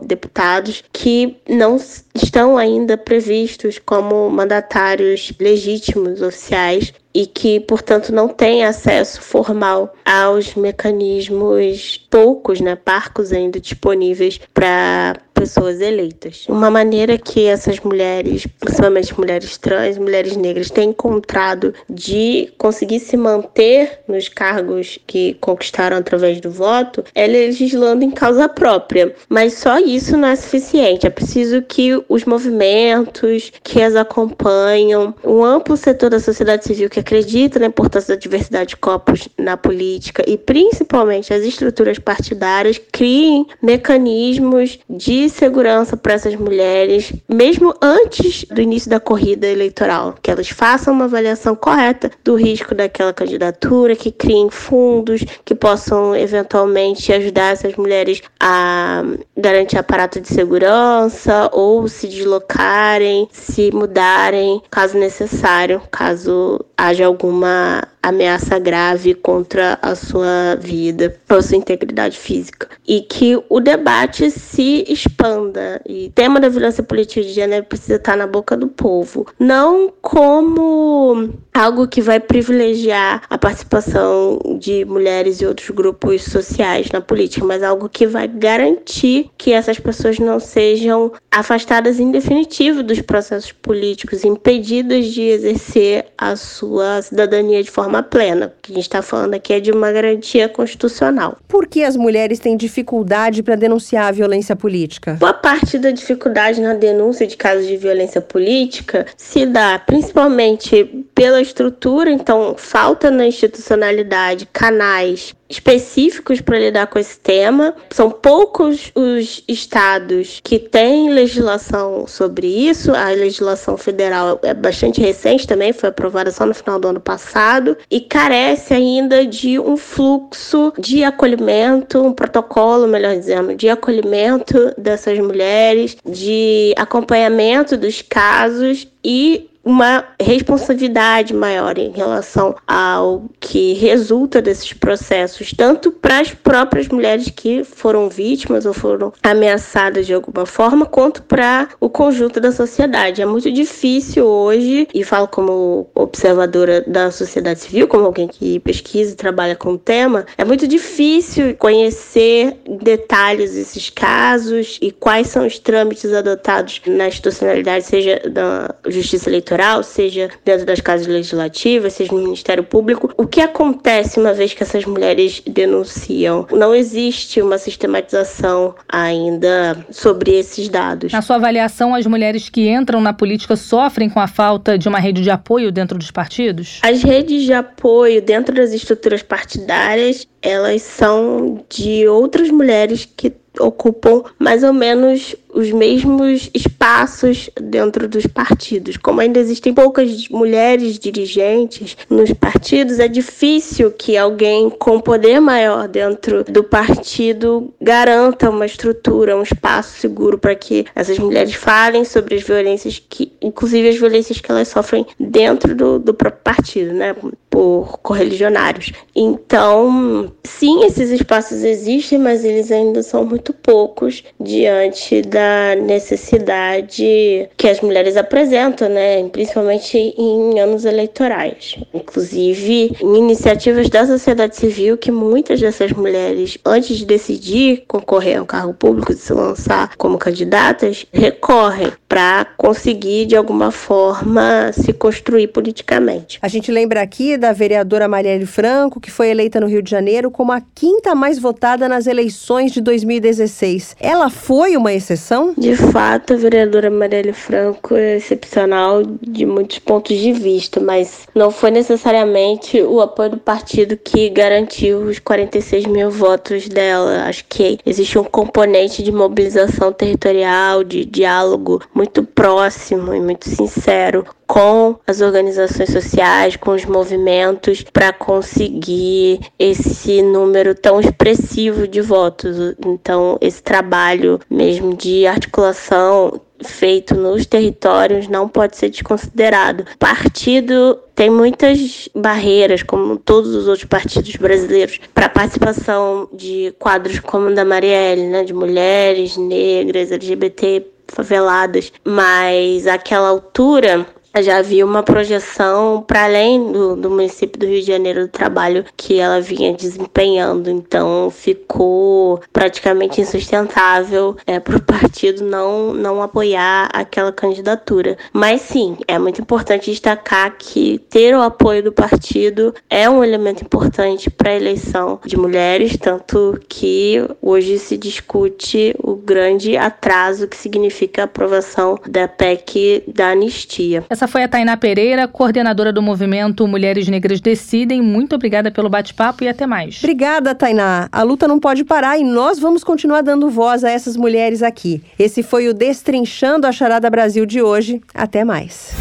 deputados 0.06 0.84
que 0.92 1.38
não 1.48 1.78
estão 2.16 2.58
ainda 2.58 2.98
previstos 2.98 3.78
como 3.78 4.30
mandatários 4.30 5.34
legítimos 5.40 6.22
oficiais 6.22 6.94
e 7.16 7.26
que, 7.26 7.62
portanto, 7.62 8.14
não 8.14 8.28
têm 8.28 8.66
acesso 8.66 9.22
formal 9.22 9.94
aos 10.04 10.54
mecanismos 10.56 12.06
poucos, 12.10 12.60
né, 12.60 12.76
parcos 12.76 13.32
ainda 13.32 13.60
disponíveis 13.60 14.40
para 14.54 15.16
pessoas 15.34 15.82
eleitas. 15.82 16.46
Uma 16.48 16.72
maneira 16.72 17.18
que 17.18 17.46
essas 17.46 17.80
mulheres, 17.82 18.48
principalmente 18.60 19.18
mulheres 19.20 19.58
trans, 19.58 19.98
mulheres 19.98 20.36
negras, 20.36 20.72
têm 20.72 20.90
encontrado 20.90 21.74
de 21.90 22.52
conseguir 22.58 23.00
se 23.00 23.18
manter 23.18 24.00
nos 24.08 24.28
cargos 24.30 24.98
que 25.06 25.36
conquistaram 25.36 25.98
através 25.98 26.40
do 26.40 26.50
voto 26.50 27.04
é 27.14 27.28
legislando 27.28 28.04
em 28.04 28.12
causa 28.12 28.48
própria. 28.48 29.14
Mas 29.30 29.56
só 29.56 29.78
isso 29.78 30.18
não 30.18 30.30
é 30.30 30.36
suficiente. 30.36 31.06
É 31.06 31.10
preciso 31.10 31.62
que 31.62 32.02
os 32.08 32.26
movimentos 32.26 33.52
que 33.64 33.82
as 33.82 33.96
acompanham, 33.96 35.14
um 35.24 35.44
amplo 35.44 35.76
setor 35.78 36.10
da 36.10 36.20
sociedade 36.20 36.66
civil 36.66 36.90
que 36.90 37.00
acredita 37.00 37.60
na 37.60 37.68
importância 37.68 38.16
da 38.16 38.20
diversidade 38.20 38.70
de 38.70 38.78
corpos 38.78 39.28
na 39.38 39.58
política 39.58 40.24
e 40.28 40.38
principalmente 40.38 41.34
as 41.34 41.44
estruturas 41.44 42.00
partidárias 42.00 42.80
criem 42.92 43.46
mecanismos 43.62 44.80
de 44.90 45.30
segurança 45.30 45.98
para 45.98 46.14
essas 46.14 46.36
mulheres, 46.36 47.14
mesmo 47.28 47.74
antes 47.82 48.46
do 48.46 48.62
início 48.62 48.90
da 48.90 49.00
corrida 49.00 49.48
eleitoral, 49.48 50.16
que 50.22 50.32
elas 50.32 50.50
façam 50.50 50.94
uma 50.94 51.06
avaliação 51.06 51.56
correta 51.56 52.12
do 52.24 52.36
risco 52.36 52.74
daquela 52.74 53.14
candidatura, 53.14 53.96
que 53.96 54.12
criem 54.12 54.50
fundos 54.50 55.24
que 55.44 55.56
possam 55.56 56.16
eventualmente 56.16 57.12
ajudar 57.12 57.54
essas 57.54 57.76
mulheres 57.76 58.22
a 58.40 59.04
garantir 59.38 59.78
aparato 59.78 60.20
de 60.20 60.28
segurança 60.28 61.50
ou 61.52 61.88
se 61.96 62.08
deslocarem, 62.08 63.28
se 63.32 63.72
mudarem, 63.74 64.62
caso 64.70 64.98
necessário, 64.98 65.82
caso 65.92 66.64
haja 66.78 67.06
alguma 67.06 67.84
ameaça 68.06 68.60
grave 68.60 69.16
contra 69.16 69.80
a 69.82 69.96
sua 69.96 70.56
vida 70.60 71.16
ou 71.28 71.42
sua 71.42 71.58
integridade 71.58 72.18
física. 72.18 72.68
E 72.88 73.02
que 73.02 73.42
o 73.50 73.60
debate 73.60 74.30
se 74.30 74.86
expanda. 74.88 75.82
E 75.88 76.08
o 76.08 76.12
tema 76.12 76.40
da 76.40 76.50
violência 76.50 76.84
política 76.84 77.22
de 77.22 77.34
gênero 77.34 77.66
precisa 77.66 77.96
estar 77.96 78.16
na 78.16 78.28
boca 78.28 78.56
do 78.56 78.68
povo. 78.68 79.26
Não 79.40 79.92
como 80.02 81.34
algo 81.52 81.88
que 81.88 82.02
vai 82.02 82.20
privilegiar 82.20 83.24
a 83.28 83.38
participação 83.38 84.40
de 84.60 84.86
mulheres 84.86 85.42
e 85.42 85.46
outros 85.46 85.70
grupos 85.72 86.24
sociais 86.26 86.92
na 86.92 87.02
política, 87.02 87.46
mas 87.46 87.64
algo 87.64 87.90
que 87.90 88.06
vai 88.06 88.28
garantir 88.28 89.32
que 89.38 89.52
essas 89.52 89.80
pessoas 89.80 90.20
não 90.20 90.40
sejam 90.40 91.12
afastadas 91.32 91.85
em 92.00 92.12
definitivo 92.12 92.84
dos 92.84 93.02
processos 93.02 93.52
políticos, 93.52 94.24
impedidas 94.24 95.08
de 95.08 95.22
exercer 95.22 96.08
a 96.18 96.36
sua 96.36 97.02
cidadania 97.02 97.64
de 97.64 97.70
forma 97.70 98.02
plena. 98.02 98.48
O 98.48 98.62
que 98.62 98.72
a 98.72 98.76
gente 98.76 98.84
está 98.84 99.02
falando 99.02 99.36
aqui 99.36 99.54
é 99.54 99.60
de 99.60 99.72
uma 99.72 99.92
garantia 99.92 100.50
constitucional. 100.50 101.38
Por 101.48 101.68
que 101.68 101.84
as 101.84 101.96
mulheres 101.96 102.40
têm 102.40 102.58
dificuldade 102.58 103.44
para 103.44 103.56
denunciar 103.56 104.08
a 104.08 104.12
violência 104.12 104.56
política? 104.56 105.18
Boa 105.20 105.34
parte 105.34 105.78
da 105.78 105.92
dificuldade 105.92 106.60
na 106.62 106.74
denúncia 106.74 107.28
de 107.28 107.38
casos 107.38 107.68
de 107.68 107.78
violência 107.78 108.22
política 108.22 109.06
se 109.16 109.46
dá 109.46 109.78
principalmente 109.80 111.06
pela 111.14 111.42
estrutura, 111.42 112.10
então 112.10 112.56
falta 112.58 113.12
na 113.12 113.28
institucionalidade 113.28 114.48
canais 114.52 115.36
específicos 115.50 116.42
para 116.42 116.60
lidar 116.60 116.88
com 116.88 116.98
esse 116.98 117.20
tema. 117.20 117.76
São 117.92 118.10
poucos 118.10 118.92
os 118.96 119.44
estados 119.48 120.40
que 120.44 120.58
têm 120.58 121.12
legislação 121.12 121.75
sobre 122.08 122.48
isso. 122.48 122.94
A 122.94 123.10
legislação 123.10 123.78
federal 123.78 124.40
é 124.44 124.54
bastante 124.54 125.02
recente 125.02 125.48
também, 125.48 125.74
foi 125.74 125.90
aprovada 125.90 126.32
só 126.32 126.46
no 126.46 126.54
final 126.54 126.80
do 126.80 126.88
ano 126.88 127.00
passado 127.00 127.78
e 127.90 128.00
carece 128.00 128.74
ainda 128.74 129.26
de 129.26 129.60
um 129.60 129.76
fluxo 129.78 130.74
de 130.78 131.04
acolhimento, 131.04 132.02
um 132.02 132.14
protocolo, 132.14 132.88
melhor 132.88 133.16
dizendo, 133.16 133.56
de 133.56 133.70
acolhimento 133.70 134.74
dessas 134.78 135.20
mulheres, 135.20 135.98
de 136.06 136.74
acompanhamento 136.78 137.78
dos 137.78 138.02
casos 138.02 138.88
e 139.04 139.50
uma 139.66 140.06
responsabilidade 140.22 141.34
maior 141.34 141.80
em 141.80 141.90
relação 141.90 142.56
ao 142.68 143.26
que 143.40 143.74
resulta 143.74 144.40
desses 144.40 144.72
processos, 144.74 145.52
tanto 145.52 145.92
para 145.92 146.20
as 146.20 146.32
próprias 146.32 146.88
mulheres 146.88 147.32
que 147.36 147.64
foram 147.64 148.08
vítimas 148.08 148.68
ou 148.68 148.74
foram 148.74 149.12
ameaçadas 149.24 150.06
de 150.06 150.14
alguma 150.14 150.46
forma, 150.46 150.86
quanto 150.86 151.24
para 151.24 151.70
o 151.80 151.90
conjunto 151.90 152.40
da 152.40 152.52
sociedade. 152.52 153.24
É 153.24 153.26
muito 153.26 153.52
difícil 153.52 154.24
hoje, 154.24 154.88
e 154.94 155.04
falo 155.04 155.28
como 155.28 155.90
observadora 155.96 156.82
da 156.86 157.10
sociedade 157.10 157.62
civil, 157.62 157.88
como 157.88 158.06
alguém 158.06 158.28
que 158.28 158.60
pesquisa 158.60 159.14
e 159.14 159.16
trabalha 159.16 159.56
com 159.56 159.72
o 159.72 159.78
tema, 159.80 160.28
é 160.38 160.46
muito 160.46 160.68
difícil 160.68 161.56
conhecer 161.56 162.56
detalhes 162.82 163.56
esses 163.56 163.90
casos 163.90 164.78
e 164.80 164.92
quais 164.92 165.28
são 165.28 165.48
os 165.48 165.58
trâmites 165.58 166.14
adotados 166.14 166.82
na 166.86 167.08
institucionalidade, 167.08 167.86
seja 167.86 168.22
da 168.30 168.76
justiça 168.88 169.28
eleitoral 169.28 169.55
eleitoral, 169.56 169.84
seja 169.84 170.30
dentro 170.44 170.66
das 170.66 170.80
casas 170.80 171.08
legislativas, 171.08 171.94
seja 171.94 172.14
no 172.14 172.22
Ministério 172.22 172.64
Público. 172.64 173.12
O 173.18 173.26
que 173.26 173.42
acontece 173.42 174.20
uma 174.20 174.34
vez 174.34 174.54
que 174.54 174.62
essas 174.62 174.86
mulheres 174.86 175.42
denunciam? 175.48 176.46
Não 176.52 176.76
existe 176.76 177.42
uma 177.42 177.58
sistematização 177.58 178.76
ainda 178.88 179.78
sobre 179.90 180.38
esses 180.38 180.70
dados. 180.70 181.12
Na 181.12 181.22
sua 181.22 181.38
avaliação, 181.38 181.96
as 181.96 182.06
mulheres 182.06 182.50
que 182.50 182.70
entram 182.70 183.02
na 183.02 183.14
política 183.14 183.56
sofrem 183.56 184.10
com 184.10 184.20
a 184.20 184.28
falta 184.28 184.78
de 184.78 184.88
uma 184.88 185.00
rede 185.00 185.22
de 185.22 185.30
apoio 185.30 185.72
dentro 185.72 185.98
dos 185.98 186.12
partidos? 186.12 186.80
As 186.84 187.02
redes 187.02 187.44
de 187.44 187.54
apoio 187.54 188.22
dentro 188.22 188.54
das 188.54 188.74
estruturas 188.74 189.24
partidárias, 189.24 190.28
elas 190.42 190.82
são 190.82 191.64
de 191.70 192.08
outras 192.08 192.50
mulheres 192.50 193.06
que 193.06 193.34
ocupam 193.60 194.24
mais 194.40 194.64
ou 194.64 194.74
menos 194.74 195.36
os 195.56 195.72
mesmos 195.72 196.50
espaços 196.54 197.50
dentro 197.60 198.10
dos 198.10 198.28
partidos. 198.28 198.98
Como 198.98 199.22
ainda 199.22 199.40
existem 199.40 199.74
poucas 199.74 200.28
mulheres 200.28 201.00
dirigentes 201.00 201.96
nos 202.10 202.32
partidos, 202.34 203.00
é 203.00 203.08
difícil 203.08 203.90
que 203.92 204.18
alguém 204.18 204.70
com 204.70 205.00
poder 205.00 205.40
maior 205.40 205.88
dentro 205.88 206.44
do 206.44 206.64
partido 206.64 207.74
garanta 207.82 208.50
uma 208.50 208.66
estrutura, 208.66 209.38
um 209.38 209.44
espaço 209.44 209.98
seguro 210.00 210.38
para 210.38 210.56
que 210.56 210.86
essas 210.94 211.18
mulheres 211.18 211.54
falem 211.54 212.04
sobre 212.04 212.36
as 212.36 212.44
violências 212.44 213.02
que, 213.10 213.32
inclusive 213.42 213.88
as 213.88 213.98
violências 213.98 214.42
que 214.42 214.52
elas 214.52 214.68
sofrem 214.68 215.06
dentro 215.18 215.74
do, 215.74 216.00
do 216.00 216.14
próprio 216.14 216.44
partido, 216.44 216.92
né? 216.94 217.16
Por 217.56 218.00
correligionários. 218.00 218.92
Então, 219.16 220.30
sim, 220.44 220.84
esses 220.84 221.10
espaços 221.10 221.64
existem, 221.64 222.20
mas 222.20 222.44
eles 222.44 222.70
ainda 222.70 223.02
são 223.02 223.24
muito 223.24 223.54
poucos 223.54 224.26
diante 224.38 225.22
da 225.22 225.74
necessidade 225.82 227.48
que 227.56 227.70
as 227.70 227.80
mulheres 227.80 228.18
apresentam, 228.18 228.90
né, 228.90 229.24
principalmente 229.30 229.98
em 229.98 230.60
anos 230.60 230.84
eleitorais. 230.84 231.78
Inclusive, 231.94 232.94
em 233.02 233.16
iniciativas 233.20 233.88
da 233.88 234.06
sociedade 234.06 234.58
civil 234.58 234.98
que 234.98 235.10
muitas 235.10 235.62
dessas 235.62 235.94
mulheres, 235.94 236.58
antes 236.66 236.98
de 236.98 237.06
decidir 237.06 237.86
concorrer 237.88 238.38
ao 238.38 238.46
cargo 238.46 238.74
público, 238.74 239.14
de 239.14 239.22
se 239.22 239.32
lançar 239.32 239.96
como 239.96 240.18
candidatas, 240.18 241.06
recorrem 241.14 241.90
para 242.08 242.46
conseguir 242.58 243.26
de 243.26 243.36
alguma 243.36 243.72
forma 243.72 244.72
se 244.74 244.94
construir 244.94 245.48
politicamente. 245.48 246.40
A 246.42 246.48
gente 246.48 246.72
lembra 246.72 247.02
aqui 247.02 247.38
da 247.38 247.52
vereadora 247.52 248.08
Marielle 248.08 248.46
Franco, 248.46 249.00
que 249.00 249.12
foi 249.12 249.30
eleita 249.30 249.60
no 249.60 249.68
Rio 249.68 249.82
de 249.82 249.90
Janeiro 249.90 250.30
como 250.30 250.52
a 250.52 250.62
quinta 250.74 251.16
mais 251.16 251.40
votada 251.40 251.90
nas 251.90 252.08
eleições 252.08 252.72
de 252.72 252.82
2016. 252.82 253.96
Ela 254.00 254.30
foi 254.30 254.78
uma 254.78 254.94
exceção? 254.94 255.54
De 255.58 255.76
fato, 255.76 256.34
a 256.34 256.38
vereadora 256.38 256.90
Marielle 256.90 257.34
Franco 257.34 257.96
é 257.96 258.18
excepcional 258.18 259.02
de 259.22 259.46
muitos 259.46 259.80
pontos 259.80 260.18
de 260.18 260.32
vista, 260.32 260.80
mas 260.80 261.28
não 261.34 261.52
foi 261.52 261.72
necessariamente 261.72 262.82
o 262.82 263.02
apoio 263.02 263.32
do 263.32 263.38
partido 263.38 263.98
que 263.98 264.30
garantiu 264.30 265.00
os 265.00 265.20
46 265.20 265.86
mil 265.86 266.10
votos 266.10 266.68
dela. 266.68 267.24
Acho 267.24 267.46
que 267.50 267.80
existe 267.86 268.18
um 268.18 268.24
componente 268.24 269.02
de 269.02 269.12
mobilização 269.12 269.92
territorial, 269.92 270.84
de 270.84 271.06
diálogo 271.06 271.82
muito 271.96 272.24
próximo 272.24 273.14
e 273.14 273.22
muito 273.22 273.48
sincero 273.50 274.26
com 274.46 275.00
as 275.08 275.22
organizações 275.22 275.92
sociais, 275.92 276.58
com 276.58 276.72
os 276.72 276.86
movimentos, 276.86 277.82
para 277.82 278.12
conseguir 278.12 279.40
esse 279.58 280.22
número 280.22 280.76
tão 280.76 281.00
expressivo 281.00 281.88
de 281.88 282.02
votos. 282.02 282.76
Então, 282.86 283.38
esse 283.40 283.64
trabalho 283.64 284.40
mesmo 284.50 284.94
de 284.96 285.26
articulação 285.26 286.42
feito 286.64 287.16
nos 287.16 287.46
territórios 287.46 288.28
não 288.28 288.48
pode 288.48 288.78
ser 288.78 288.90
desconsiderado. 288.90 289.86
Partido 290.00 291.00
tem 291.14 291.30
muitas 291.30 292.10
barreiras, 292.16 292.84
como 292.84 293.18
todos 293.18 293.54
os 293.54 293.68
outros 293.68 293.86
partidos 293.86 294.36
brasileiros, 294.36 295.00
para 295.14 295.26
a 295.26 295.30
participação 295.30 296.30
de 296.34 296.74
quadros 296.80 297.20
como 297.20 297.48
o 297.48 297.54
da 297.54 297.66
Marielle, 297.66 298.28
né, 298.28 298.44
de 298.44 298.54
mulheres, 298.54 299.38
negras, 299.38 300.12
LGBT 300.12 300.95
faveladas, 301.08 301.92
mas 302.04 302.88
àquela 302.88 303.28
altura 303.30 304.06
já 304.42 304.58
havia 304.58 304.86
uma 304.86 305.04
projeção 305.04 306.04
para 306.06 306.26
além 306.26 306.72
do, 306.72 306.96
do 306.96 307.10
município 307.10 307.60
do 307.60 307.66
Rio 307.66 307.82
de 307.82 307.88
Janeiro 307.88 308.22
do 308.22 308.28
trabalho 308.28 308.86
que 308.96 309.20
ela 309.20 309.42
vinha 309.42 309.74
desempenhando. 309.74 310.70
Então 310.70 311.30
ficou 311.30 312.42
praticamente 312.52 313.22
insustentável 313.22 314.36
é, 314.46 314.60
para 314.60 314.78
o 314.78 314.82
partido 314.82 315.44
não, 315.44 315.94
não 315.94 316.22
apoiar 316.22 316.90
aquela 316.94 317.32
candidatura. 317.32 318.18
Mas 318.34 318.62
sim, 318.62 318.98
é 319.08 319.18
muito 319.18 319.42
importante 319.42 319.92
destacar 319.92 320.56
que 320.58 321.00
ter 321.10 321.36
o 321.36 321.42
apoio 321.42 321.84
do 321.84 321.92
partido 321.92 322.74
é 322.90 323.10
um 323.10 323.24
elemento 323.24 323.64
importante 323.64 324.30
para 324.30 324.52
a 324.52 324.56
eleição 324.56 325.20
de 325.26 325.38
mulheres, 325.38 325.98
tanto 325.98 326.60
que 326.68 327.24
hoje 327.42 327.80
se 327.80 327.98
discute 327.98 328.96
o 329.00 329.16
grande 329.16 329.78
atraso 329.78 330.48
que 330.48 330.58
significa 330.58 331.22
a 331.22 331.26
aprovação 331.26 332.00
da 332.08 332.28
PEC 332.28 333.04
da 333.08 333.30
anistia. 333.30 334.04
Essa 334.10 334.25
essa 334.26 334.32
foi 334.32 334.44
a 334.44 334.48
Tainá 334.48 334.76
Pereira, 334.76 335.28
coordenadora 335.28 335.94
do 335.94 336.02
movimento 336.02 336.68
Mulheres 336.68 337.08
Negras 337.08 337.40
Decidem. 337.40 338.02
Muito 338.02 338.34
obrigada 338.34 338.72
pelo 338.72 338.90
bate-papo 338.90 339.44
e 339.44 339.48
até 339.48 339.68
mais. 339.68 340.00
Obrigada, 340.00 340.56
Tainá. 340.56 341.08
A 341.12 341.22
luta 341.22 341.48
não 341.48 341.60
pode 341.60 341.84
parar 341.84 342.18
e 342.18 342.24
nós 342.24 342.58
vamos 342.58 342.84
continuar 342.84 343.22
dando 343.22 343.52
voz 343.52 343.84
a 343.84 343.92
essas 343.92 344.18
mulheres 344.18 344.64
aqui. 344.64 345.04
Esse 345.20 345.44
foi 345.44 345.68
o 345.68 345.76
Destrinchando 345.76 346.66
a 346.66 346.72
Charada 346.72 347.08
Brasil 347.08 347.46
de 347.46 347.62
hoje. 347.62 348.02
Até 348.16 348.44
mais. 348.44 348.94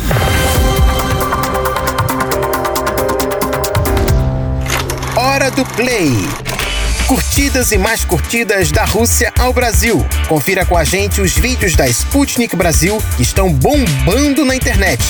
Hora 5.16 5.50
do 5.52 5.64
Play. 5.74 6.53
Curtidas 7.06 7.70
e 7.70 7.76
mais 7.76 8.02
curtidas 8.02 8.72
da 8.72 8.84
Rússia 8.84 9.30
ao 9.38 9.52
Brasil. 9.52 10.04
Confira 10.26 10.64
com 10.64 10.74
a 10.74 10.84
gente 10.84 11.20
os 11.20 11.34
vídeos 11.34 11.76
da 11.76 11.86
Sputnik 11.86 12.56
Brasil 12.56 12.98
que 13.16 13.22
estão 13.22 13.52
bombando 13.52 14.42
na 14.42 14.56
internet. 14.56 15.02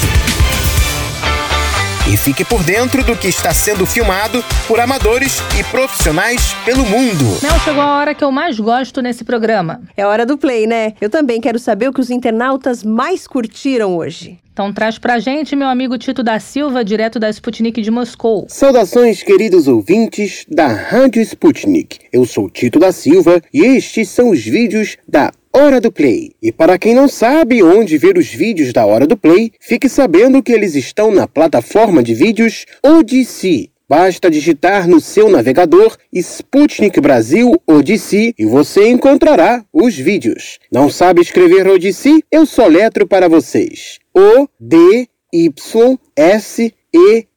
E 2.07 2.19
fique 2.19 2.45
por 2.45 2.63
dentro 2.63 3.03
do 3.03 3.17
que 3.17 3.29
está 3.29 3.55
sendo 3.55 3.87
filmado 3.87 4.45
por 4.69 4.79
amadores 4.79 5.39
e 5.59 5.65
profissionais 5.65 6.53
pelo 6.63 6.85
mundo. 6.85 7.25
Mel, 7.43 7.59
chegou 7.61 7.81
a 7.81 7.97
hora 7.97 8.15
que 8.15 8.23
eu 8.23 8.31
mais 8.31 8.61
gosto 8.61 9.01
nesse 9.01 9.25
programa. 9.25 9.81
É 9.97 10.05
hora 10.05 10.27
do 10.27 10.37
play, 10.37 10.67
né? 10.67 10.93
Eu 11.01 11.09
também 11.09 11.41
quero 11.41 11.59
saber 11.59 11.89
o 11.89 11.93
que 11.95 12.01
os 12.01 12.11
internautas 12.11 12.85
mais 12.85 13.27
curtiram 13.27 13.97
hoje. 13.97 14.39
Então 14.53 14.73
traz 14.73 14.99
pra 14.99 15.19
gente, 15.19 15.57
meu 15.57 15.67
amigo 15.67 15.97
Tito 15.97 16.23
da 16.23 16.39
Silva, 16.39 16.85
direto 16.85 17.19
da 17.19 17.31
Sputnik 17.31 17.81
de 17.81 17.91
Moscou. 17.91 18.47
Saudações, 18.49 19.23
queridos 19.23 19.67
ouvintes 19.67 20.45
da 20.49 20.69
Rádio 20.69 21.23
Sputnik. 21.23 22.01
Eu 22.13 22.27
sou 22.27 22.51
Tito 22.51 22.79
da 22.79 22.93
Silva 22.93 23.41
e 23.53 23.63
estes 23.65 24.11
são 24.11 24.31
os 24.31 24.45
vídeos 24.45 24.99
da 25.09 25.33
Hora 25.57 25.81
do 25.81 25.93
Play. 25.93 26.33
E 26.43 26.51
para 26.51 26.77
quem 26.77 26.95
não 26.97 27.07
sabe 27.07 27.63
onde 27.63 27.97
ver 27.97 28.19
os 28.19 28.27
vídeos 28.27 28.73
da 28.73 28.85
Hora 28.85 29.07
do 29.07 29.17
Play, 29.17 29.53
fique 29.61 29.89
sabendo 29.89 30.43
que 30.43 30.51
eles 30.51 30.75
estão 30.75 31.13
na 31.13 31.29
plataforma 31.29 32.03
de 32.03 32.13
vídeos 32.13 32.67
Odyssey. 32.85 33.71
Basta 33.89 34.29
digitar 34.29 34.89
no 34.89 35.01
seu 35.01 35.29
navegador 35.29 35.97
Sputnik 36.13 37.01
Brasil 37.01 37.53
Odyssey 37.69 38.35
e 38.37 38.45
você 38.45 38.89
encontrará 38.89 39.65
os 39.73 39.95
vídeos. 39.95 40.59
Não 40.73 40.91
sabe 40.91 41.21
escrever 41.21 41.69
Odyssey? 41.69 42.25
Eu 42.33 42.45
soletro 42.47 43.07
para 43.07 43.29
vocês. 43.29 44.01
O-D-Y-S-E-E. 44.13 45.07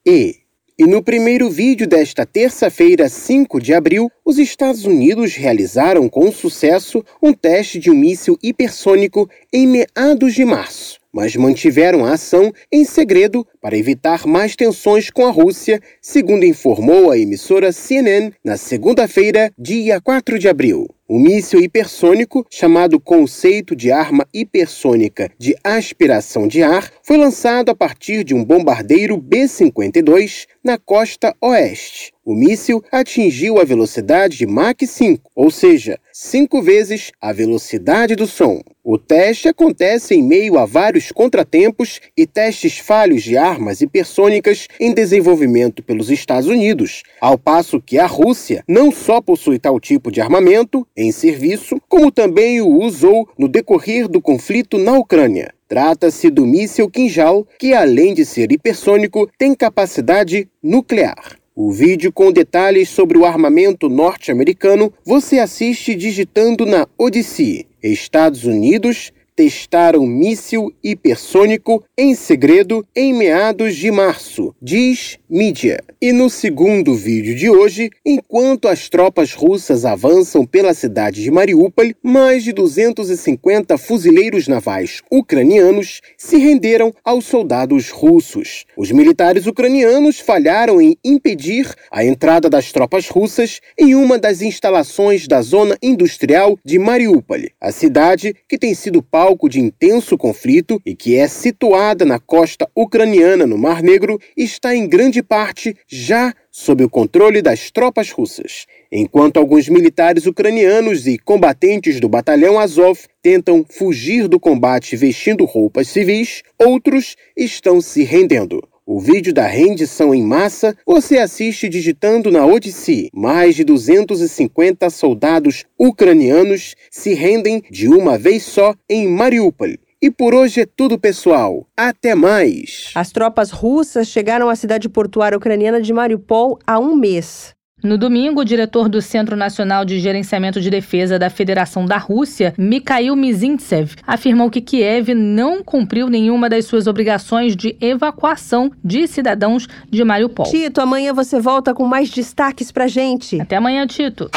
E 0.07 0.46
no 0.85 1.01
primeiro 1.01 1.49
vídeo 1.49 1.87
desta 1.87 2.23
terça-feira, 2.23 3.09
5 3.09 3.59
de 3.59 3.73
abril, 3.73 4.11
os 4.23 4.37
Estados 4.37 4.85
Unidos 4.85 5.33
realizaram 5.33 6.07
com 6.07 6.31
sucesso 6.31 7.03
um 7.19 7.33
teste 7.33 7.79
de 7.79 7.89
um 7.89 7.95
míssil 7.95 8.37
hipersônico 8.43 9.27
em 9.51 9.65
meados 9.65 10.35
de 10.35 10.45
março, 10.45 10.99
mas 11.11 11.35
mantiveram 11.35 12.05
a 12.05 12.13
ação 12.13 12.53
em 12.71 12.85
segredo 12.85 13.43
para 13.59 13.75
evitar 13.75 14.27
mais 14.27 14.55
tensões 14.55 15.09
com 15.09 15.25
a 15.25 15.31
Rússia, 15.31 15.81
segundo 15.99 16.45
informou 16.45 17.09
a 17.09 17.17
emissora 17.17 17.71
CNN 17.71 18.31
na 18.45 18.55
segunda-feira, 18.55 19.51
dia 19.57 19.99
4 19.99 20.37
de 20.37 20.47
abril. 20.47 20.96
O 21.09 21.17
míssil 21.17 21.61
hipersônico, 21.61 22.45
chamado 22.49 22.99
conceito 22.99 23.73
de 23.73 23.89
arma 23.89 24.27
hipersônica 24.33 25.31
de 25.39 25.55
aspiração 25.63 26.49
de 26.49 26.61
ar, 26.61 26.91
foi 27.01 27.15
lançado 27.15 27.69
a 27.69 27.75
partir 27.75 28.25
de 28.25 28.35
um 28.35 28.43
bombardeiro 28.43 29.15
B-52 29.15 30.47
na 30.61 30.77
costa 30.77 31.33
oeste. 31.39 32.13
O 32.27 32.35
míssil 32.35 32.83
atingiu 32.91 33.57
a 33.57 33.63
velocidade 33.63 34.37
de 34.37 34.45
Mach 34.45 34.85
5, 34.85 35.31
ou 35.33 35.49
seja, 35.49 35.97
cinco 36.11 36.61
vezes 36.61 37.13
a 37.21 37.31
velocidade 37.31 38.17
do 38.17 38.27
som. 38.27 38.61
O 38.83 38.97
teste 38.97 39.47
acontece 39.47 40.13
em 40.13 40.21
meio 40.21 40.59
a 40.59 40.65
vários 40.65 41.09
contratempos 41.09 42.01
e 42.17 42.27
testes 42.27 42.79
falhos 42.79 43.23
de 43.23 43.37
armas 43.37 43.79
hipersônicas 43.79 44.67
em 44.77 44.93
desenvolvimento 44.93 45.81
pelos 45.81 46.09
Estados 46.09 46.49
Unidos, 46.49 47.01
ao 47.21 47.37
passo 47.37 47.81
que 47.81 47.97
a 47.97 48.05
Rússia 48.05 48.61
não 48.67 48.91
só 48.91 49.21
possui 49.21 49.57
tal 49.57 49.79
tipo 49.79 50.11
de 50.11 50.19
armamento 50.19 50.85
em 50.97 51.13
serviço, 51.13 51.81
como 51.87 52.11
também 52.11 52.59
o 52.59 52.67
usou 52.83 53.29
no 53.39 53.47
decorrer 53.47 54.05
do 54.05 54.19
conflito 54.19 54.77
na 54.77 54.97
Ucrânia. 54.97 55.53
Trata-se 55.65 56.29
do 56.29 56.45
míssil 56.45 56.89
Kinjal, 56.89 57.47
que 57.57 57.73
além 57.73 58.13
de 58.13 58.25
ser 58.25 58.51
hipersônico, 58.51 59.29
tem 59.37 59.55
capacidade 59.55 60.49
nuclear. 60.61 61.37
O 61.59 61.71
vídeo 61.71 62.13
com 62.13 62.31
detalhes 62.31 62.87
sobre 62.87 63.17
o 63.17 63.25
armamento 63.25 63.89
norte-americano 63.89 64.93
você 65.03 65.39
assiste 65.39 65.95
digitando 65.95 66.67
na 66.67 66.87
Odyssey, 66.99 67.65
Estados 67.81 68.43
Unidos, 68.43 69.11
testaram 69.37 70.03
míssil 70.07 70.73
hipersônico 70.83 71.83
em 71.95 72.15
segredo 72.15 72.83
em 72.95 73.13
meados 73.13 73.75
de 73.75 73.91
março, 73.91 74.55
diz 74.59 75.19
mídia. 75.29 75.79
E 76.01 76.11
no 76.11 76.27
segundo 76.27 76.95
vídeo 76.95 77.35
de 77.35 77.47
hoje, 77.47 77.91
enquanto 78.03 78.67
as 78.67 78.89
tropas 78.89 79.33
russas 79.33 79.85
avançam 79.85 80.43
pela 80.43 80.73
cidade 80.73 81.21
de 81.21 81.29
Mariupol, 81.29 81.91
mais 82.01 82.43
de 82.43 82.51
250 82.51 83.77
fuzileiros 83.77 84.47
navais 84.47 85.03
ucranianos 85.11 86.01
se 86.17 86.37
renderam 86.37 86.91
aos 87.03 87.25
soldados 87.25 87.91
russos. 87.91 88.65
Os 88.75 88.91
militares 88.91 89.45
ucranianos 89.45 90.19
falharam 90.19 90.81
em 90.81 90.97
impedir 91.05 91.71
a 91.91 92.03
entrada 92.03 92.49
das 92.49 92.71
tropas 92.71 93.07
russas 93.07 93.59
em 93.77 93.93
uma 93.93 94.17
das 94.17 94.41
instalações 94.41 95.27
da 95.27 95.43
zona 95.43 95.77
industrial 95.81 96.57
de 96.65 96.79
Mariupol, 96.79 97.41
a 97.61 97.71
cidade 97.71 98.35
que 98.49 98.57
tem 98.57 98.73
sido 98.73 99.03
palco 99.03 99.26
palco 99.27 99.49
de 99.49 99.59
intenso 99.59 100.17
conflito 100.17 100.81
e 100.85 100.95
que 100.95 101.17
é 101.17 101.27
situada 101.27 102.05
na 102.05 102.17
costa 102.17 102.65
ucraniana 102.73 103.45
no 103.45 103.57
Mar 103.57 103.83
Negro, 103.83 104.17
está 104.37 104.73
em 104.73 104.87
grande 104.87 105.21
parte 105.21 105.75
já 105.85 106.33
sob 106.49 106.85
o 106.85 106.89
controle 106.89 107.41
das 107.41 107.69
tropas 107.69 108.09
russas. 108.09 108.65
Enquanto 108.89 109.35
alguns 109.35 109.67
militares 109.67 110.25
ucranianos 110.25 111.07
e 111.07 111.17
combatentes 111.17 111.99
do 111.99 112.07
batalhão 112.07 112.57
Azov 112.57 113.01
tentam 113.21 113.65
fugir 113.69 114.29
do 114.29 114.39
combate 114.39 114.95
vestindo 114.95 115.43
roupas 115.43 115.89
civis, 115.89 116.41
outros 116.57 117.17
estão 117.35 117.81
se 117.81 118.03
rendendo. 118.03 118.65
O 118.89 119.01
vídeo 119.01 119.33
da 119.33 119.45
rendição 119.45 120.15
em 120.15 120.23
massa 120.23 120.73
você 120.85 121.17
assiste 121.17 121.67
digitando 121.67 122.31
na 122.31 122.45
Odyssey. 122.45 123.09
Mais 123.13 123.53
de 123.53 123.65
250 123.65 124.89
soldados 124.89 125.65
ucranianos 125.77 126.73
se 126.89 127.13
rendem 127.13 127.61
de 127.69 127.89
uma 127.89 128.17
vez 128.17 128.43
só 128.43 128.73
em 128.89 129.05
Mariupol. 129.05 129.75
E 130.01 130.09
por 130.09 130.33
hoje 130.33 130.61
é 130.61 130.65
tudo, 130.65 130.97
pessoal. 130.97 131.67
Até 131.75 132.15
mais! 132.15 132.91
As 132.95 133.11
tropas 133.11 133.51
russas 133.51 134.07
chegaram 134.07 134.47
à 134.47 134.55
cidade 134.55 134.87
portuária 134.87 135.37
ucraniana 135.37 135.81
de 135.81 135.91
Mariupol 135.91 136.57
há 136.65 136.79
um 136.79 136.95
mês. 136.95 137.56
No 137.83 137.95
domingo, 137.95 138.41
o 138.41 138.43
diretor 138.43 138.89
do 138.89 138.99
Centro 139.03 139.35
Nacional 139.35 139.85
de 139.85 139.99
Gerenciamento 139.99 140.59
de 140.59 140.67
Defesa 140.67 141.19
da 141.19 141.29
Federação 141.29 141.85
da 141.85 141.99
Rússia, 141.99 142.55
Mikhail 142.57 143.15
Mizintsev, 143.15 143.93
afirmou 144.05 144.49
que 144.49 144.61
Kiev 144.61 145.13
não 145.13 145.63
cumpriu 145.63 146.09
nenhuma 146.09 146.49
das 146.49 146.65
suas 146.65 146.87
obrigações 146.87 147.55
de 147.55 147.77
evacuação 147.79 148.71
de 148.83 149.05
cidadãos 149.05 149.67
de 149.91 150.03
Mariupol. 150.03 150.47
Tito, 150.47 150.81
amanhã 150.81 151.13
você 151.13 151.39
volta 151.39 151.71
com 151.71 151.85
mais 151.85 152.09
destaques 152.09 152.71
pra 152.71 152.87
gente. 152.87 153.39
Até 153.39 153.57
amanhã, 153.57 153.85
Tito. 153.85 154.31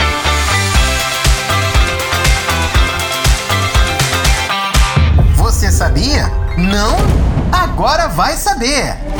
Você 5.36 5.72
sabia? 5.72 6.26
Não? 6.58 6.94
Agora 7.50 8.06
vai 8.08 8.34
saber! 8.34 9.19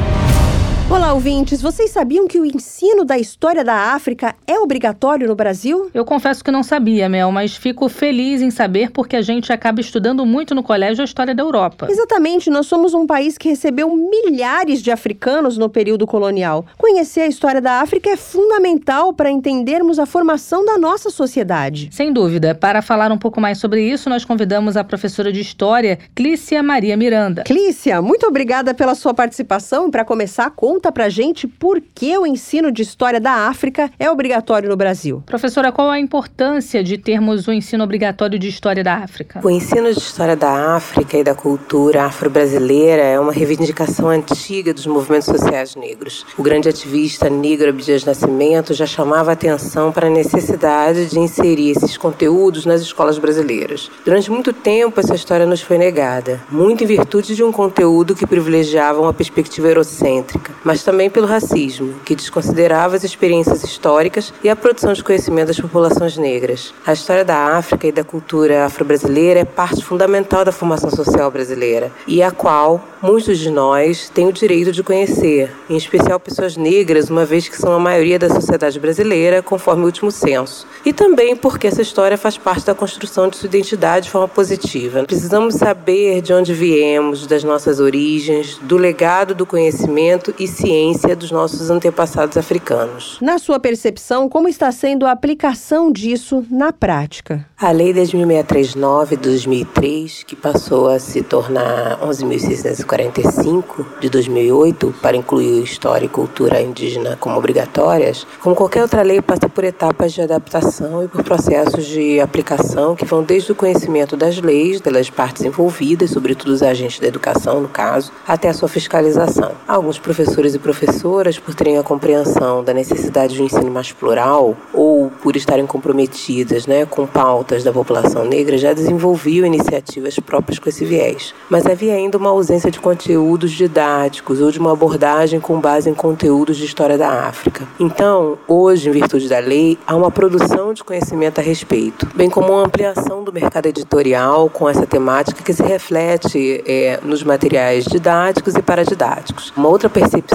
Olá, 0.91 1.13
ouvintes. 1.13 1.61
Vocês 1.61 1.89
sabiam 1.89 2.27
que 2.27 2.37
o 2.37 2.45
ensino 2.45 3.05
da 3.05 3.17
história 3.17 3.63
da 3.63 3.93
África 3.93 4.35
é 4.45 4.59
obrigatório 4.59 5.25
no 5.25 5.35
Brasil? 5.35 5.89
Eu 5.93 6.03
confesso 6.03 6.43
que 6.43 6.51
não 6.51 6.63
sabia, 6.63 7.07
Mel, 7.07 7.31
mas 7.31 7.55
fico 7.55 7.87
feliz 7.87 8.41
em 8.41 8.51
saber 8.51 8.91
porque 8.91 9.15
a 9.15 9.21
gente 9.21 9.53
acaba 9.53 9.79
estudando 9.79 10.25
muito 10.25 10.53
no 10.53 10.61
colégio 10.61 11.01
a 11.01 11.05
história 11.05 11.33
da 11.33 11.41
Europa. 11.41 11.87
Exatamente, 11.89 12.49
nós 12.49 12.67
somos 12.67 12.93
um 12.93 13.07
país 13.07 13.37
que 13.37 13.47
recebeu 13.47 13.89
milhares 13.95 14.81
de 14.81 14.91
africanos 14.91 15.57
no 15.57 15.69
período 15.69 16.05
colonial. 16.05 16.65
Conhecer 16.77 17.21
a 17.21 17.27
história 17.27 17.61
da 17.61 17.79
África 17.79 18.09
é 18.09 18.17
fundamental 18.17 19.13
para 19.13 19.31
entendermos 19.31 19.97
a 19.97 20.05
formação 20.05 20.65
da 20.65 20.77
nossa 20.77 21.09
sociedade. 21.09 21.87
Sem 21.93 22.11
dúvida. 22.11 22.53
Para 22.53 22.81
falar 22.81 23.13
um 23.13 23.17
pouco 23.17 23.39
mais 23.39 23.59
sobre 23.59 23.81
isso, 23.81 24.09
nós 24.09 24.25
convidamos 24.25 24.75
a 24.75 24.83
professora 24.83 25.31
de 25.31 25.39
História, 25.39 25.99
Clícia 26.13 26.61
Maria 26.61 26.97
Miranda. 26.97 27.43
Clícia, 27.43 28.01
muito 28.01 28.27
obrigada 28.27 28.73
pela 28.73 28.93
sua 28.93 29.13
participação. 29.13 29.89
Para 29.89 30.03
começar, 30.03 30.49
conta 30.49 30.80
pra 30.89 31.09
gente 31.09 31.45
por 31.45 31.81
que 31.93 32.17
o 32.17 32.25
ensino 32.25 32.71
de 32.71 32.81
história 32.81 33.19
da 33.19 33.49
África 33.49 33.91
é 33.99 34.09
obrigatório 34.09 34.69
no 34.69 34.77
Brasil. 34.77 35.21
Professora, 35.25 35.69
qual 35.69 35.89
a 35.89 35.99
importância 35.99 36.81
de 36.81 36.97
termos 36.97 37.45
o 37.49 37.51
ensino 37.51 37.83
obrigatório 37.83 38.39
de 38.39 38.47
história 38.47 38.81
da 38.81 38.95
África? 38.95 39.41
O 39.43 39.49
ensino 39.49 39.91
de 39.91 39.99
história 39.99 40.37
da 40.37 40.75
África 40.75 41.17
e 41.17 41.23
da 41.25 41.35
cultura 41.35 42.05
afro-brasileira 42.05 43.03
é 43.03 43.19
uma 43.19 43.33
reivindicação 43.33 44.07
antiga 44.07 44.73
dos 44.73 44.85
movimentos 44.85 45.25
sociais 45.25 45.75
negros. 45.75 46.25
O 46.37 46.43
grande 46.43 46.69
ativista 46.69 47.29
negro 47.29 47.69
Abdias 47.69 48.05
Nascimento 48.05 48.73
já 48.73 48.85
chamava 48.85 49.31
atenção 49.31 49.91
para 49.91 50.07
a 50.07 50.09
necessidade 50.09 51.07
de 51.07 51.19
inserir 51.19 51.71
esses 51.71 51.97
conteúdos 51.97 52.65
nas 52.65 52.81
escolas 52.81 53.17
brasileiras. 53.17 53.91
Durante 54.05 54.29
muito 54.29 54.53
tempo, 54.53 54.99
essa 54.99 55.15
história 55.15 55.45
nos 55.45 55.61
foi 55.61 55.77
negada, 55.77 56.39
muito 56.49 56.83
em 56.83 56.87
virtude 56.87 57.35
de 57.35 57.43
um 57.43 57.51
conteúdo 57.51 58.15
que 58.15 58.27
privilegiava 58.27 59.01
uma 59.01 59.13
perspectiva 59.13 59.67
eurocêntrica, 59.67 60.53
mas 60.63 60.83
também 60.83 61.09
pelo 61.09 61.27
racismo, 61.27 61.95
que 62.05 62.15
desconsiderava 62.15 62.95
as 62.95 63.03
experiências 63.03 63.63
históricas 63.63 64.33
e 64.43 64.49
a 64.49 64.55
produção 64.55 64.93
de 64.93 65.03
conhecimento 65.03 65.47
das 65.47 65.59
populações 65.59 66.17
negras. 66.17 66.73
A 66.85 66.93
história 66.93 67.25
da 67.25 67.57
África 67.57 67.87
e 67.87 67.91
da 67.91 68.03
cultura 68.03 68.65
afro-brasileira 68.65 69.39
é 69.39 69.45
parte 69.45 69.83
fundamental 69.83 70.45
da 70.45 70.51
formação 70.51 70.89
social 70.89 71.29
brasileira 71.31 71.91
e 72.07 72.21
a 72.21 72.31
qual 72.31 72.83
muitos 73.01 73.39
de 73.39 73.49
nós 73.49 74.09
têm 74.09 74.27
o 74.27 74.33
direito 74.33 74.71
de 74.71 74.83
conhecer, 74.83 75.51
em 75.69 75.75
especial 75.75 76.19
pessoas 76.19 76.55
negras, 76.55 77.09
uma 77.09 77.25
vez 77.25 77.47
que 77.47 77.57
são 77.57 77.73
a 77.73 77.79
maioria 77.79 78.19
da 78.19 78.29
sociedade 78.29 78.79
brasileira, 78.79 79.41
conforme 79.41 79.83
o 79.83 79.85
último 79.85 80.11
censo. 80.11 80.67
E 80.85 80.93
também 80.93 81.35
porque 81.35 81.67
essa 81.67 81.81
história 81.81 82.17
faz 82.17 82.37
parte 82.37 82.65
da 82.65 82.75
construção 82.75 83.27
de 83.27 83.37
sua 83.37 83.47
identidade 83.47 84.05
de 84.05 84.11
forma 84.11 84.27
positiva. 84.27 85.03
Precisamos 85.03 85.55
saber 85.55 86.21
de 86.21 86.33
onde 86.33 86.53
viemos, 86.53 87.25
das 87.25 87.43
nossas 87.43 87.79
origens, 87.79 88.59
do 88.61 88.77
legado 88.77 89.33
do 89.33 89.45
conhecimento 89.45 90.33
e 90.37 90.47
ciência 90.51 91.15
dos 91.15 91.31
nossos 91.31 91.69
antepassados 91.69 92.37
africanos. 92.37 93.17
Na 93.21 93.39
sua 93.39 93.59
percepção, 93.59 94.29
como 94.29 94.47
está 94.47 94.71
sendo 94.71 95.05
a 95.05 95.11
aplicação 95.11 95.91
disso 95.91 96.45
na 96.49 96.71
prática? 96.71 97.45
A 97.57 97.71
Lei 97.71 97.93
10.639 97.93 99.09
de 99.09 99.17
2003, 99.17 100.23
que 100.23 100.35
passou 100.35 100.89
a 100.89 100.99
se 100.99 101.21
tornar 101.21 101.99
11.645 101.99 103.85
de 103.99 104.09
2008, 104.09 104.95
para 105.01 105.15
incluir 105.15 105.63
história 105.63 106.05
e 106.05 106.09
cultura 106.09 106.61
indígena 106.61 107.17
como 107.19 107.37
obrigatórias, 107.37 108.25
como 108.39 108.55
qualquer 108.55 108.81
outra 108.81 109.01
lei, 109.01 109.21
passa 109.21 109.47
por 109.47 109.63
etapas 109.63 110.11
de 110.13 110.21
adaptação 110.21 111.03
e 111.03 111.07
por 111.07 111.23
processos 111.23 111.85
de 111.85 112.19
aplicação 112.19 112.95
que 112.95 113.05
vão 113.05 113.23
desde 113.23 113.51
o 113.51 113.55
conhecimento 113.55 114.17
das 114.17 114.39
leis, 114.41 114.81
pelas 114.81 115.09
partes 115.09 115.43
envolvidas, 115.43 116.09
sobretudo 116.11 116.49
os 116.49 116.63
agentes 116.63 116.99
da 116.99 117.07
educação, 117.07 117.61
no 117.61 117.69
caso, 117.69 118.11
até 118.27 118.49
a 118.49 118.53
sua 118.53 118.67
fiscalização. 118.67 119.51
Alguns 119.67 119.99
professores 119.99 120.40
e 120.41 120.59
professoras, 120.59 121.37
por 121.37 121.53
terem 121.53 121.77
a 121.77 121.83
compreensão 121.83 122.63
da 122.63 122.73
necessidade 122.73 123.35
de 123.35 123.41
um 123.41 123.45
ensino 123.45 123.69
mais 123.69 123.91
plural 123.91 124.55
ou 124.73 125.11
por 125.21 125.35
estarem 125.35 125.67
comprometidas 125.67 126.65
né, 126.65 126.85
com 126.85 127.05
pautas 127.05 127.63
da 127.63 127.71
população 127.71 128.25
negra, 128.25 128.57
já 128.57 128.73
desenvolviam 128.73 129.45
iniciativas 129.45 130.17
próprias 130.19 130.57
com 130.57 130.67
esse 130.67 130.83
viés. 130.83 131.33
Mas 131.49 131.65
havia 131.67 131.93
ainda 131.93 132.17
uma 132.17 132.31
ausência 132.31 132.71
de 132.71 132.79
conteúdos 132.79 133.51
didáticos 133.51 134.41
ou 134.41 134.51
de 134.51 134.59
uma 134.59 134.71
abordagem 134.71 135.39
com 135.39 135.59
base 135.59 135.89
em 135.89 135.93
conteúdos 135.93 136.57
de 136.57 136.65
história 136.65 136.97
da 136.97 137.27
África. 137.27 137.67
Então, 137.79 138.37
hoje, 138.47 138.89
em 138.89 138.91
virtude 138.91 139.29
da 139.29 139.39
lei, 139.39 139.77
há 139.85 139.95
uma 139.95 140.09
produção 140.09 140.73
de 140.73 140.83
conhecimento 140.83 141.39
a 141.39 141.43
respeito, 141.43 142.07
bem 142.15 142.29
como 142.29 142.53
uma 142.53 142.65
ampliação 142.65 143.23
do 143.23 143.31
mercado 143.31 143.67
editorial 143.67 144.49
com 144.49 144.67
essa 144.67 144.87
temática 144.87 145.43
que 145.43 145.53
se 145.53 145.63
reflete 145.63 146.63
é, 146.65 146.99
nos 147.03 147.23
materiais 147.23 147.85
didáticos 147.85 148.55
e 148.55 148.61
paradidáticos. 148.61 149.53
Uma 149.55 149.69
outra 149.69 149.89
percepção 149.89 150.30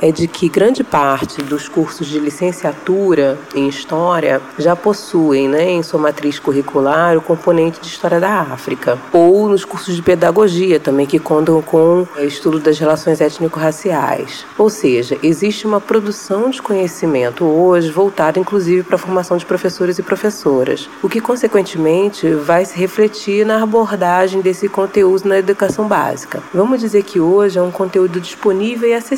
é 0.00 0.12
de 0.12 0.26
que 0.26 0.48
grande 0.48 0.84
parte 0.84 1.42
dos 1.42 1.68
cursos 1.68 2.06
de 2.06 2.18
licenciatura 2.18 3.38
em 3.54 3.68
História 3.68 4.40
já 4.58 4.76
possuem, 4.76 5.48
né, 5.48 5.70
em 5.70 5.82
sua 5.82 6.00
matriz 6.00 6.38
curricular, 6.38 7.16
o 7.16 7.22
componente 7.22 7.80
de 7.80 7.86
História 7.86 8.20
da 8.20 8.40
África, 8.40 8.98
ou 9.12 9.48
nos 9.48 9.64
cursos 9.64 9.94
de 9.94 10.02
Pedagogia 10.02 10.78
também, 10.78 11.06
que 11.06 11.18
contam 11.18 11.62
com 11.62 12.06
o 12.16 12.20
estudo 12.20 12.58
das 12.58 12.78
relações 12.78 13.20
étnico-raciais. 13.20 14.44
Ou 14.58 14.68
seja, 14.68 15.18
existe 15.22 15.66
uma 15.66 15.80
produção 15.80 16.50
de 16.50 16.60
conhecimento 16.60 17.44
hoje 17.44 17.90
voltada 17.90 18.38
inclusive 18.38 18.82
para 18.82 18.96
a 18.96 18.98
formação 18.98 19.36
de 19.36 19.46
professores 19.46 19.98
e 19.98 20.02
professoras, 20.02 20.88
o 21.02 21.08
que 21.08 21.20
consequentemente 21.20 22.28
vai 22.30 22.64
se 22.64 22.76
refletir 22.76 23.46
na 23.46 23.62
abordagem 23.62 24.40
desse 24.40 24.68
conteúdo 24.68 25.28
na 25.28 25.38
educação 25.38 25.86
básica. 25.86 26.42
Vamos 26.52 26.80
dizer 26.80 27.02
que 27.02 27.20
hoje 27.20 27.58
é 27.58 27.62
um 27.62 27.70
conteúdo 27.70 28.20
disponível 28.20 28.88
e 28.88 28.94
acessível, 28.94 29.11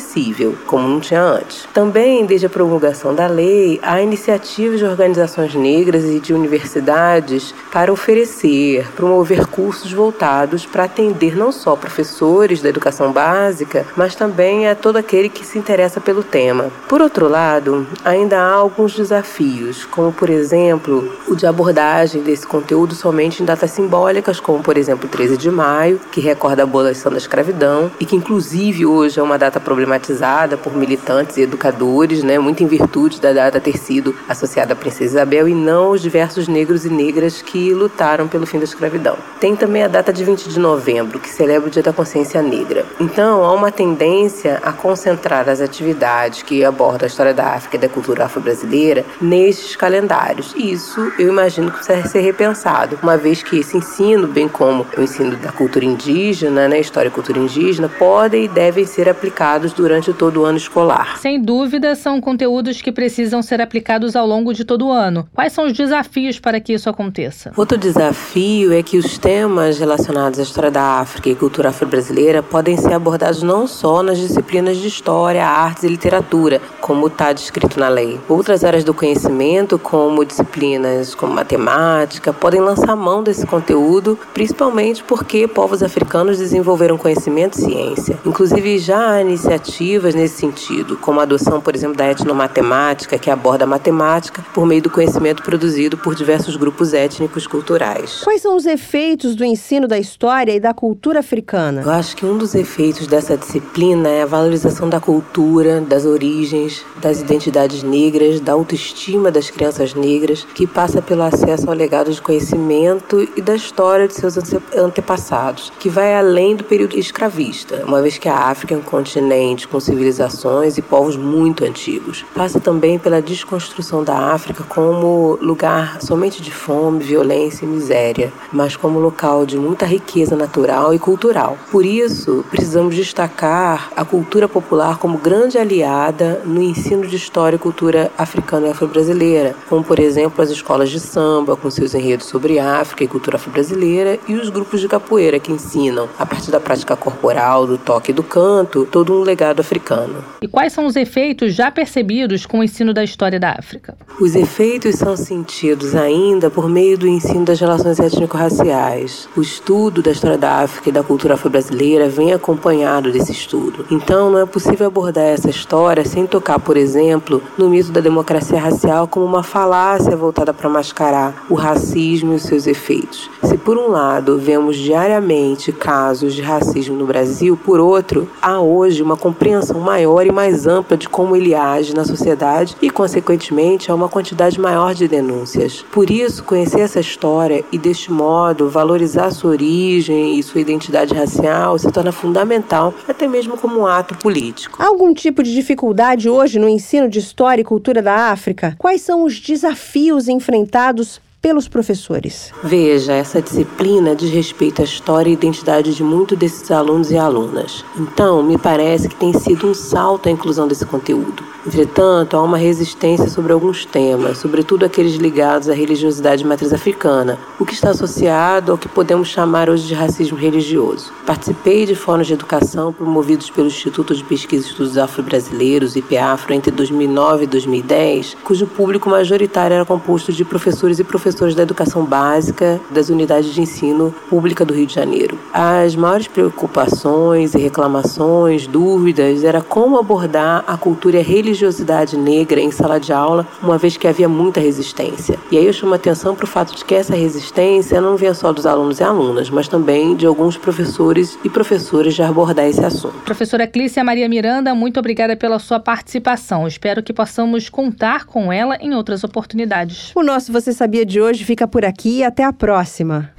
como 0.65 0.87
não 0.87 0.99
tinha 0.99 1.21
antes. 1.21 1.67
Também, 1.73 2.25
desde 2.25 2.47
a 2.47 2.49
promulgação 2.49 3.13
da 3.13 3.27
lei, 3.27 3.79
há 3.81 4.01
iniciativas 4.01 4.79
de 4.79 4.85
organizações 4.85 5.53
negras 5.55 6.03
e 6.05 6.19
de 6.19 6.33
universidades 6.33 7.53
para 7.71 7.91
oferecer, 7.91 8.87
promover 8.95 9.45
cursos 9.47 9.91
voltados 9.91 10.65
para 10.65 10.85
atender 10.85 11.35
não 11.35 11.51
só 11.51 11.75
professores 11.75 12.61
da 12.61 12.69
educação 12.69 13.11
básica, 13.11 13.85
mas 13.95 14.15
também 14.15 14.67
a 14.67 14.75
todo 14.75 14.97
aquele 14.97 15.29
que 15.29 15.45
se 15.45 15.57
interessa 15.57 15.99
pelo 15.99 16.23
tema. 16.23 16.71
Por 16.87 17.01
outro 17.01 17.27
lado, 17.27 17.87
ainda 18.03 18.39
há 18.39 18.53
alguns 18.53 18.95
desafios, 18.95 19.85
como 19.85 20.11
por 20.11 20.29
exemplo, 20.29 21.11
o 21.27 21.35
de 21.35 21.45
abordagem 21.45 22.21
desse 22.21 22.45
conteúdo 22.45 22.95
somente 22.95 23.41
em 23.41 23.45
datas 23.45 23.71
simbólicas, 23.71 24.39
como 24.39 24.61
por 24.61 24.77
exemplo 24.77 25.07
13 25.07 25.37
de 25.37 25.51
maio, 25.51 25.99
que 26.11 26.21
recorda 26.21 26.63
a 26.63 26.65
abolição 26.65 27.11
da 27.11 27.17
escravidão 27.17 27.91
e 27.99 28.05
que 28.05 28.15
inclusive 28.15 28.85
hoje 28.85 29.19
é 29.19 29.23
uma 29.23 29.37
data 29.37 29.59
problematizada 29.85 30.57
por 30.57 30.75
militantes 30.75 31.37
e 31.37 31.41
educadores, 31.41 32.23
né, 32.23 32.39
muito 32.39 32.63
em 32.63 32.67
virtude 32.67 33.21
da 33.21 33.31
data 33.31 33.61
ter 33.61 33.77
sido 33.77 34.15
associada 34.27 34.73
à 34.73 34.75
princesa 34.75 35.05
Isabel 35.05 35.47
e 35.47 35.53
não 35.53 35.91
os 35.91 36.01
diversos 36.01 36.47
negros 36.47 36.85
e 36.85 36.89
negras 36.89 37.41
que 37.41 37.71
lutaram 37.73 38.27
pelo 38.27 38.47
fim 38.47 38.57
da 38.57 38.63
escravidão. 38.63 39.15
Tem 39.39 39.55
também 39.55 39.83
a 39.83 39.87
data 39.87 40.11
de 40.11 40.23
20 40.23 40.49
de 40.49 40.59
novembro, 40.59 41.19
que 41.19 41.29
celebra 41.29 41.67
o 41.67 41.71
Dia 41.71 41.83
da 41.83 41.93
Consciência 41.93 42.41
Negra. 42.41 42.85
Então, 42.99 43.43
há 43.43 43.53
uma 43.53 43.71
tendência 43.71 44.59
a 44.63 44.73
concentrar 44.73 45.47
as 45.47 45.61
atividades 45.61 46.41
que 46.41 46.65
abordam 46.65 47.05
a 47.05 47.07
história 47.07 47.33
da 47.33 47.53
África 47.53 47.75
e 47.75 47.79
da 47.79 47.89
cultura 47.89 48.25
afro-brasileira 48.25 49.05
nestes 49.21 49.75
calendários. 49.75 50.53
E 50.57 50.71
isso 50.71 51.11
eu 51.19 51.29
imagino 51.29 51.69
que 51.69 51.77
precisa 51.77 52.07
ser 52.07 52.21
repensado, 52.21 52.97
uma 53.03 53.17
vez 53.17 53.43
que 53.43 53.59
esse 53.59 53.77
ensino, 53.77 54.27
bem 54.27 54.47
como 54.47 54.85
o 54.97 55.01
ensino 55.01 55.35
da 55.35 55.51
cultura 55.51 55.85
indígena, 55.85 56.67
né, 56.67 56.79
história 56.79 57.09
e 57.09 57.11
cultura 57.11 57.37
indígena, 57.37 57.87
podem 57.87 58.45
e 58.45 58.47
devem 58.47 58.85
ser 58.85 59.07
aplicados 59.07 59.74
durante 59.75 60.13
todo 60.13 60.41
o 60.41 60.45
ano 60.45 60.57
escolar. 60.57 61.17
Sem 61.19 61.41
dúvida, 61.41 61.95
são 61.95 62.21
conteúdos 62.21 62.81
que 62.81 62.91
precisam 62.91 63.41
ser 63.41 63.61
aplicados 63.61 64.15
ao 64.15 64.25
longo 64.25 64.53
de 64.53 64.63
todo 64.63 64.87
o 64.87 64.91
ano. 64.91 65.27
Quais 65.33 65.53
são 65.53 65.65
os 65.65 65.73
desafios 65.73 66.39
para 66.39 66.59
que 66.59 66.73
isso 66.73 66.89
aconteça? 66.89 67.51
Outro 67.55 67.77
desafio 67.77 68.73
é 68.73 68.81
que 68.81 68.97
os 68.97 69.17
temas 69.17 69.79
relacionados 69.79 70.39
à 70.39 70.43
história 70.43 70.71
da 70.71 70.99
África 70.99 71.29
e 71.29 71.35
cultura 71.35 71.69
afro-brasileira 71.69 72.41
podem 72.41 72.77
ser 72.77 72.93
abordados 72.93 73.43
não 73.43 73.67
só 73.67 74.01
nas 74.01 74.17
disciplinas 74.17 74.77
de 74.77 74.87
história, 74.87 75.45
artes 75.45 75.83
e 75.83 75.87
literatura, 75.87 76.61
como 76.81 77.07
está 77.07 77.33
descrito 77.33 77.79
na 77.79 77.89
lei. 77.89 78.19
Outras 78.29 78.63
áreas 78.63 78.83
do 78.83 78.93
conhecimento, 78.93 79.77
como 79.77 80.25
disciplinas 80.25 81.13
como 81.15 81.33
matemática, 81.33 82.33
podem 82.33 82.61
lançar 82.61 82.95
mão 82.95 83.23
desse 83.23 83.45
conteúdo, 83.45 84.17
principalmente 84.33 85.03
porque 85.03 85.47
povos 85.47 85.83
africanos 85.83 86.37
desenvolveram 86.37 86.97
conhecimento 86.97 87.57
e 87.59 87.61
ciência. 87.61 88.17
Inclusive, 88.25 88.77
já 88.79 89.11
há 89.11 89.21
iniciativas 89.65 90.13
nesse 90.13 90.37
sentido, 90.37 90.97
como 90.97 91.19
a 91.19 91.23
adoção, 91.23 91.59
por 91.59 91.75
exemplo, 91.75 91.97
da 91.97 92.09
etnomatemática, 92.09 93.17
que 93.17 93.29
aborda 93.29 93.63
a 93.63 93.67
matemática 93.67 94.45
por 94.53 94.65
meio 94.65 94.81
do 94.81 94.89
conhecimento 94.89 95.43
produzido 95.43 95.97
por 95.97 96.15
diversos 96.15 96.55
grupos 96.55 96.93
étnicos 96.93 97.47
culturais. 97.47 98.21
Quais 98.23 98.41
são 98.41 98.55
os 98.55 98.65
efeitos 98.65 99.35
do 99.35 99.43
ensino 99.43 99.87
da 99.87 99.97
história 99.97 100.53
e 100.53 100.59
da 100.59 100.73
cultura 100.73 101.19
africana? 101.19 101.81
Eu 101.81 101.91
acho 101.91 102.15
que 102.15 102.25
um 102.25 102.37
dos 102.37 102.53
efeitos 102.53 103.07
dessa 103.07 103.35
disciplina 103.35 104.07
é 104.07 104.21
a 104.21 104.25
valorização 104.25 104.87
da 104.87 104.99
cultura, 104.99 105.81
das 105.81 106.05
origens, 106.05 106.85
das 107.01 107.21
identidades 107.21 107.83
negras, 107.83 108.39
da 108.39 108.53
autoestima 108.53 109.31
das 109.31 109.49
crianças 109.49 109.93
negras, 109.93 110.45
que 110.53 110.67
passa 110.67 111.01
pelo 111.01 111.23
acesso 111.23 111.69
ao 111.69 111.75
legado 111.75 112.11
de 112.11 112.21
conhecimento 112.21 113.27
e 113.35 113.41
da 113.41 113.55
história 113.55 114.07
de 114.07 114.13
seus 114.13 114.35
antepassados, 114.75 115.71
que 115.79 115.89
vai 115.89 116.15
além 116.15 116.55
do 116.55 116.63
período 116.63 116.97
escravista, 116.97 117.83
uma 117.85 118.01
vez 118.01 118.17
que 118.17 118.29
a 118.29 118.35
África 118.35 118.73
é 118.73 118.77
um 118.77 118.81
continente 118.81 119.54
com 119.63 119.79
civilizações 119.79 120.77
e 120.77 120.81
povos 120.81 121.15
muito 121.15 121.63
antigos. 121.63 122.25
Passa 122.33 122.59
também 122.59 122.99
pela 122.99 123.21
desconstrução 123.21 124.03
da 124.03 124.33
África 124.33 124.63
como 124.63 125.37
lugar 125.41 126.01
somente 126.01 126.41
de 126.41 126.51
fome, 126.51 127.03
violência 127.03 127.63
e 127.63 127.67
miséria, 127.67 128.33
mas 128.51 128.75
como 128.75 128.99
local 128.99 129.45
de 129.45 129.57
muita 129.57 129.85
riqueza 129.85 130.35
natural 130.35 130.93
e 130.93 130.99
cultural. 130.99 131.57
Por 131.71 131.85
isso, 131.85 132.43
precisamos 132.49 132.95
destacar 132.95 133.91
a 133.95 134.03
cultura 134.03 134.49
popular 134.49 134.97
como 134.97 135.19
grande 135.19 135.57
aliada 135.57 136.41
no 136.43 136.61
ensino 136.61 137.05
de 137.05 137.15
história 137.15 137.55
e 137.55 137.59
cultura 137.59 138.11
africana 138.17 138.67
e 138.67 138.71
afro-brasileira, 138.71 139.55
como 139.69 139.83
por 139.83 139.99
exemplo 139.99 140.43
as 140.43 140.49
escolas 140.49 140.89
de 140.89 140.99
samba 140.99 141.55
com 141.55 141.69
seus 141.69 141.93
enredos 141.93 142.25
sobre 142.25 142.57
África 142.57 143.03
e 143.03 143.07
cultura 143.07 143.37
afro-brasileira 143.37 144.19
e 144.27 144.33
os 144.33 144.49
grupos 144.49 144.81
de 144.81 144.87
capoeira 144.87 145.39
que 145.39 145.51
ensinam, 145.51 146.09
a 146.17 146.25
partir 146.25 146.49
da 146.49 146.59
prática 146.59 146.95
corporal, 146.95 147.67
do 147.67 147.77
toque 147.77 148.11
e 148.11 148.13
do 148.13 148.23
canto, 148.23 148.87
todo 148.89 149.13
um 149.13 149.21
legado 149.21 149.34
africano. 149.43 150.23
E 150.41 150.47
quais 150.47 150.73
são 150.73 150.85
os 150.85 150.95
efeitos 150.95 151.53
já 151.53 151.69
percebidos 151.69 152.45
com 152.45 152.59
o 152.59 152.63
ensino 152.63 152.93
da 152.93 153.03
história 153.03 153.39
da 153.39 153.51
África? 153.51 153.97
Os 154.19 154.35
efeitos 154.35 154.95
são 154.95 155.17
sentidos 155.17 155.95
ainda 155.95 156.49
por 156.49 156.69
meio 156.69 156.97
do 156.97 157.07
ensino 157.07 157.43
das 157.43 157.59
relações 157.59 157.99
étnico-raciais. 157.99 159.27
O 159.35 159.41
estudo 159.41 160.01
da 160.01 160.11
história 160.11 160.37
da 160.37 160.59
África 160.59 160.89
e 160.89 160.91
da 160.91 161.03
cultura 161.03 161.33
afro-brasileira 161.33 162.07
vem 162.07 162.33
acompanhado 162.33 163.11
desse 163.11 163.31
estudo. 163.31 163.85
Então, 163.91 164.29
não 164.29 164.39
é 164.39 164.45
possível 164.45 164.87
abordar 164.87 165.25
essa 165.25 165.49
história 165.49 166.05
sem 166.05 166.25
tocar, 166.25 166.59
por 166.59 166.77
exemplo, 166.77 167.41
no 167.57 167.69
mito 167.69 167.91
da 167.91 168.01
democracia 168.01 168.59
racial 168.59 169.07
como 169.07 169.25
uma 169.25 169.43
falácia 169.43 170.15
voltada 170.15 170.53
para 170.53 170.69
mascarar 170.69 171.45
o 171.49 171.55
racismo 171.55 172.33
e 172.33 172.35
os 172.35 172.43
seus 172.43 172.67
efeitos. 172.67 173.29
Se 173.43 173.57
por 173.57 173.77
um 173.77 173.87
lado 173.87 174.37
vemos 174.37 174.77
diariamente 174.77 175.71
casos 175.71 176.33
de 176.33 176.41
racismo 176.41 176.95
no 176.95 177.05
Brasil, 177.05 177.57
por 177.57 177.79
outro, 177.79 178.29
há 178.41 178.59
hoje 178.59 179.01
uma 179.01 179.17
compreensão 179.25 179.79
maior 179.79 180.23
e 180.27 180.31
mais 180.31 180.67
ampla 180.67 180.95
de 180.95 181.09
como 181.09 181.35
ele 181.35 181.55
age 181.55 181.95
na 181.95 182.05
sociedade 182.05 182.75
e, 182.79 182.91
consequentemente, 182.91 183.89
há 183.89 183.95
uma 183.95 184.07
quantidade 184.07 184.59
maior 184.59 184.93
de 184.93 185.07
denúncias. 185.07 185.83
Por 185.91 186.11
isso, 186.11 186.43
conhecer 186.43 186.81
essa 186.81 186.99
história 186.99 187.65
e, 187.71 187.77
deste 187.79 188.11
modo, 188.11 188.69
valorizar 188.69 189.31
sua 189.31 189.49
origem 189.49 190.37
e 190.37 190.43
sua 190.43 190.61
identidade 190.61 191.15
racial 191.15 191.75
se 191.79 191.91
torna 191.91 192.11
fundamental, 192.11 192.93
até 193.07 193.27
mesmo 193.27 193.57
como 193.57 193.79
um 193.79 193.87
ato 193.87 194.15
político. 194.15 194.77
Há 194.79 194.85
algum 194.85 195.11
tipo 195.11 195.41
de 195.41 195.55
dificuldade 195.55 196.29
hoje 196.29 196.59
no 196.59 196.69
ensino 196.69 197.09
de 197.09 197.17
história 197.17 197.63
e 197.63 197.65
cultura 197.65 198.03
da 198.03 198.29
África? 198.29 198.75
Quais 198.77 199.01
são 199.01 199.23
os 199.23 199.39
desafios 199.39 200.27
enfrentados 200.27 201.19
pelos 201.45 201.67
professores. 201.67 202.51
Veja, 202.63 203.13
essa 203.13 203.39
disciplina 203.39 204.15
diz 204.15 204.31
respeito 204.31 204.81
à 204.81 204.83
história 204.83 205.29
e 205.29 205.33
identidade 205.33 205.93
de 205.93 206.01
muitos 206.01 206.35
desses 206.35 206.71
alunos 206.71 207.11
e 207.11 207.17
alunas. 207.19 207.85
Então, 207.95 208.41
me 208.41 208.57
parece 208.57 209.07
que 209.07 209.15
tem 209.15 209.31
sido 209.31 209.67
um 209.67 209.73
salto 209.75 210.27
a 210.27 210.31
inclusão 210.31 210.67
desse 210.67 210.87
conteúdo. 210.87 211.43
Entretanto, 211.67 212.35
há 212.35 212.41
uma 212.41 212.57
resistência 212.57 213.27
sobre 213.29 213.53
alguns 213.53 213.85
temas, 213.85 214.39
sobretudo 214.39 214.85
aqueles 214.85 215.15
ligados 215.15 215.69
à 215.69 215.73
religiosidade 215.73 216.41
de 216.41 216.47
matriz 216.47 216.73
africana, 216.73 217.37
o 217.59 217.65
que 217.65 217.73
está 217.73 217.91
associado 217.91 218.71
ao 218.71 218.77
que 218.77 218.87
podemos 218.87 219.27
chamar 219.27 219.69
hoje 219.69 219.87
de 219.87 219.93
racismo 219.93 220.37
religioso. 220.37 221.11
Participei 221.25 221.85
de 221.85 221.95
fóruns 221.95 222.27
de 222.27 222.33
educação 222.33 222.91
promovidos 222.91 223.51
pelo 223.51 223.67
Instituto 223.67 224.15
de 224.15 224.23
Pesquisa 224.23 224.65
e 224.65 224.69
Estudos 224.69 224.97
Afro-Brasileiros, 224.97 225.95
IPAFRO, 225.95 226.53
entre 226.53 226.71
2009 226.71 227.43
e 227.43 227.47
2010, 227.47 228.37
cujo 228.43 228.65
público 228.67 229.09
majoritário 229.09 229.75
era 229.75 229.85
composto 229.85 230.31
de 230.31 230.45
professores 230.45 230.99
e 230.99 231.03
professores 231.35 231.55
da 231.55 231.63
educação 231.63 232.05
básica 232.05 232.79
das 232.89 233.09
unidades 233.09 233.53
de 233.53 233.61
ensino 233.61 234.15
pública 234.29 234.63
do 234.63 234.73
Rio 234.73 234.85
de 234.85 234.93
Janeiro. 234.93 235.37
As 235.53 235.95
maiores 235.95 236.27
preocupações 236.27 237.53
e 237.53 237.57
reclamações, 237.57 238.65
dúvidas, 238.67 239.43
era 239.43 239.61
como 239.61 239.97
abordar 239.97 240.63
a 240.65 240.77
cultura 240.77 241.21
religiosa 241.21 241.65
religiosidade 241.65 242.17
negra 242.17 242.59
em 242.59 242.71
sala 242.71 242.99
de 242.99 243.11
aula, 243.11 243.47
uma 243.61 243.77
vez 243.77 243.97
que 243.97 244.07
havia 244.07 244.27
muita 244.27 244.59
resistência. 244.59 245.37
E 245.51 245.57
aí 245.57 245.65
eu 245.65 245.73
chamo 245.73 245.93
a 245.93 245.95
atenção 245.95 246.35
para 246.35 246.45
o 246.45 246.47
fato 246.47 246.75
de 246.75 246.83
que 246.83 246.93
essa 246.93 247.15
resistência 247.15 247.99
não 247.99 248.15
vinha 248.15 248.33
só 248.33 248.51
dos 248.51 248.65
alunos 248.65 248.99
e 248.99 249.03
alunas, 249.03 249.49
mas 249.49 249.67
também 249.67 250.15
de 250.15 250.25
alguns 250.25 250.57
professores 250.57 251.37
e 251.43 251.49
professoras 251.49 252.13
de 252.13 252.21
abordar 252.21 252.65
esse 252.65 252.83
assunto. 252.83 253.15
Professora 253.23 253.67
Clícia 253.67 254.03
Maria 254.03 254.29
Miranda, 254.29 254.73
muito 254.73 254.99
obrigada 254.99 255.35
pela 255.35 255.59
sua 255.59 255.79
participação. 255.79 256.67
Espero 256.67 257.01
que 257.01 257.13
possamos 257.13 257.69
contar 257.69 258.25
com 258.25 258.51
ela 258.51 258.77
em 258.81 258.93
outras 258.93 259.23
oportunidades. 259.23 260.11
O 260.15 260.23
nosso 260.23 260.51
Você 260.51 260.73
Sabia 260.73 261.05
de 261.05 261.14
hoje 261.19 261.43
fica 261.43 261.67
por 261.67 261.85
aqui 261.85 262.19
e 262.19 262.23
até 262.23 262.43
a 262.43 262.53
próxima. 262.53 263.31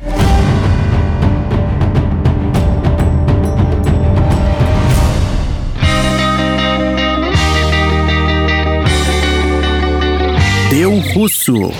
Deu 10.71 10.99
Russo. 11.15 11.73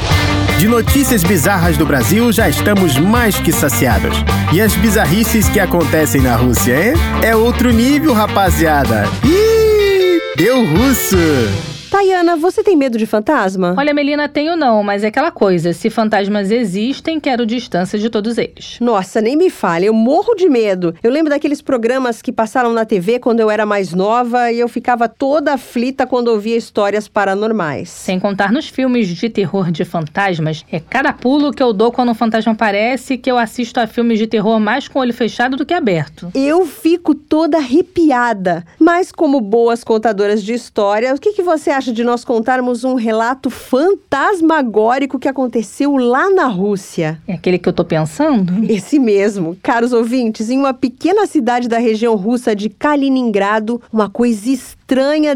De 0.59 0.67
notícias 0.67 1.23
bizarras 1.23 1.77
do 1.77 1.85
Brasil 1.85 2.33
já 2.33 2.49
estamos 2.49 2.99
mais 2.99 3.39
que 3.39 3.53
saciados. 3.53 4.17
E 4.55 4.61
as 4.61 4.75
bizarrices 4.75 5.51
que 5.51 5.61
acontecem 5.61 6.23
na 6.23 6.35
Rússia, 6.35 6.93
hein? 6.93 6.95
É 7.23 7.37
outro 7.37 7.71
nível, 7.71 8.15
rapaziada. 8.15 9.05
Ih, 9.23 10.19
deu 10.37 10.65
russo! 10.65 11.76
Tayana, 11.97 12.37
você 12.37 12.63
tem 12.63 12.77
medo 12.77 12.99
de 12.99 13.07
fantasma? 13.07 13.75
Olha, 13.75 13.95
Melina, 13.95 14.29
tenho 14.29 14.55
não, 14.55 14.83
mas 14.83 15.03
é 15.03 15.07
aquela 15.07 15.31
coisa. 15.31 15.73
Se 15.73 15.89
fantasmas 15.89 16.51
existem, 16.51 17.19
quero 17.19 17.47
distância 17.47 17.99
de 17.99 18.11
todos 18.11 18.37
eles. 18.37 18.77
Nossa, 18.83 19.23
nem 19.23 19.35
me 19.35 19.49
fale, 19.49 19.87
eu 19.87 19.95
morro 19.95 20.35
de 20.35 20.47
medo. 20.47 20.95
Eu 21.03 21.11
lembro 21.11 21.31
daqueles 21.31 21.63
programas 21.63 22.21
que 22.21 22.31
passaram 22.31 22.75
na 22.75 22.85
TV 22.85 23.19
quando 23.19 23.41
eu 23.41 23.51
era 23.51 23.65
mais 23.65 23.95
nova 23.95 24.53
e 24.53 24.61
eu 24.61 24.69
ficava 24.69 25.09
toda 25.09 25.55
aflita 25.55 26.07
quando 26.07 26.29
ouvia 26.29 26.59
histórias 26.59 27.09
paranormais. 27.09 27.89
Sem 27.89 28.21
contar 28.21 28.53
nos 28.53 28.69
filmes 28.69 29.09
de 29.09 29.31
terror 29.31 29.71
de 29.71 29.83
fantasmas, 29.87 30.67
é 30.71 30.79
cada 30.79 31.15
pulo 31.15 31.51
que 31.51 31.63
eu 31.63 31.73
dou 31.73 31.91
quando 31.91 32.11
um 32.11 32.15
fantasma 32.15 32.53
aparece 32.53 33.17
que 33.17 33.31
eu 33.31 33.39
assisto 33.39 33.81
a 33.81 33.87
filmes 33.87 34.19
de 34.19 34.27
terror 34.27 34.61
mais 34.61 34.87
com 34.87 34.99
o 34.99 35.03
olho 35.03 35.15
fechado 35.15 35.57
do 35.57 35.65
que 35.65 35.73
aberto. 35.73 36.31
Eu 36.35 36.67
fico 36.67 37.15
toda 37.15 37.57
arrepiada. 37.57 38.67
Mas 38.79 39.11
como 39.11 39.41
boas 39.41 39.83
contadoras 39.83 40.45
de 40.45 40.53
história, 40.53 41.15
o 41.15 41.19
que, 41.19 41.33
que 41.33 41.43
você 41.43 41.71
acha 41.71 41.86
de 41.93 42.05
nós 42.05 42.25
contarmos 42.25 42.85
um 42.85 42.95
relato 42.95 43.51
fantasmagórico 43.51 45.19
que 45.19 45.29
aconteceu 45.29 45.97
lá 45.97 46.31
na 46.31 46.47
Rússia. 46.47 47.21
É 47.27 47.35
aquele 47.35 47.59
que 47.59 47.69
eu 47.69 47.73
tô 47.73 47.85
pensando? 47.85 48.65
Esse 48.71 48.99
mesmo. 48.99 49.57
Caros 49.63 49.93
ouvintes, 49.93 50.51
em 50.51 50.59
uma 50.59 50.75
pequena 50.75 51.27
cidade 51.27 51.69
da 51.69 51.79
região 51.79 52.15
russa 52.17 52.55
de 52.55 52.69
Kaliningrado, 52.69 53.81
uma 53.93 54.09
coisa 54.09 54.49
estranha 54.49 54.77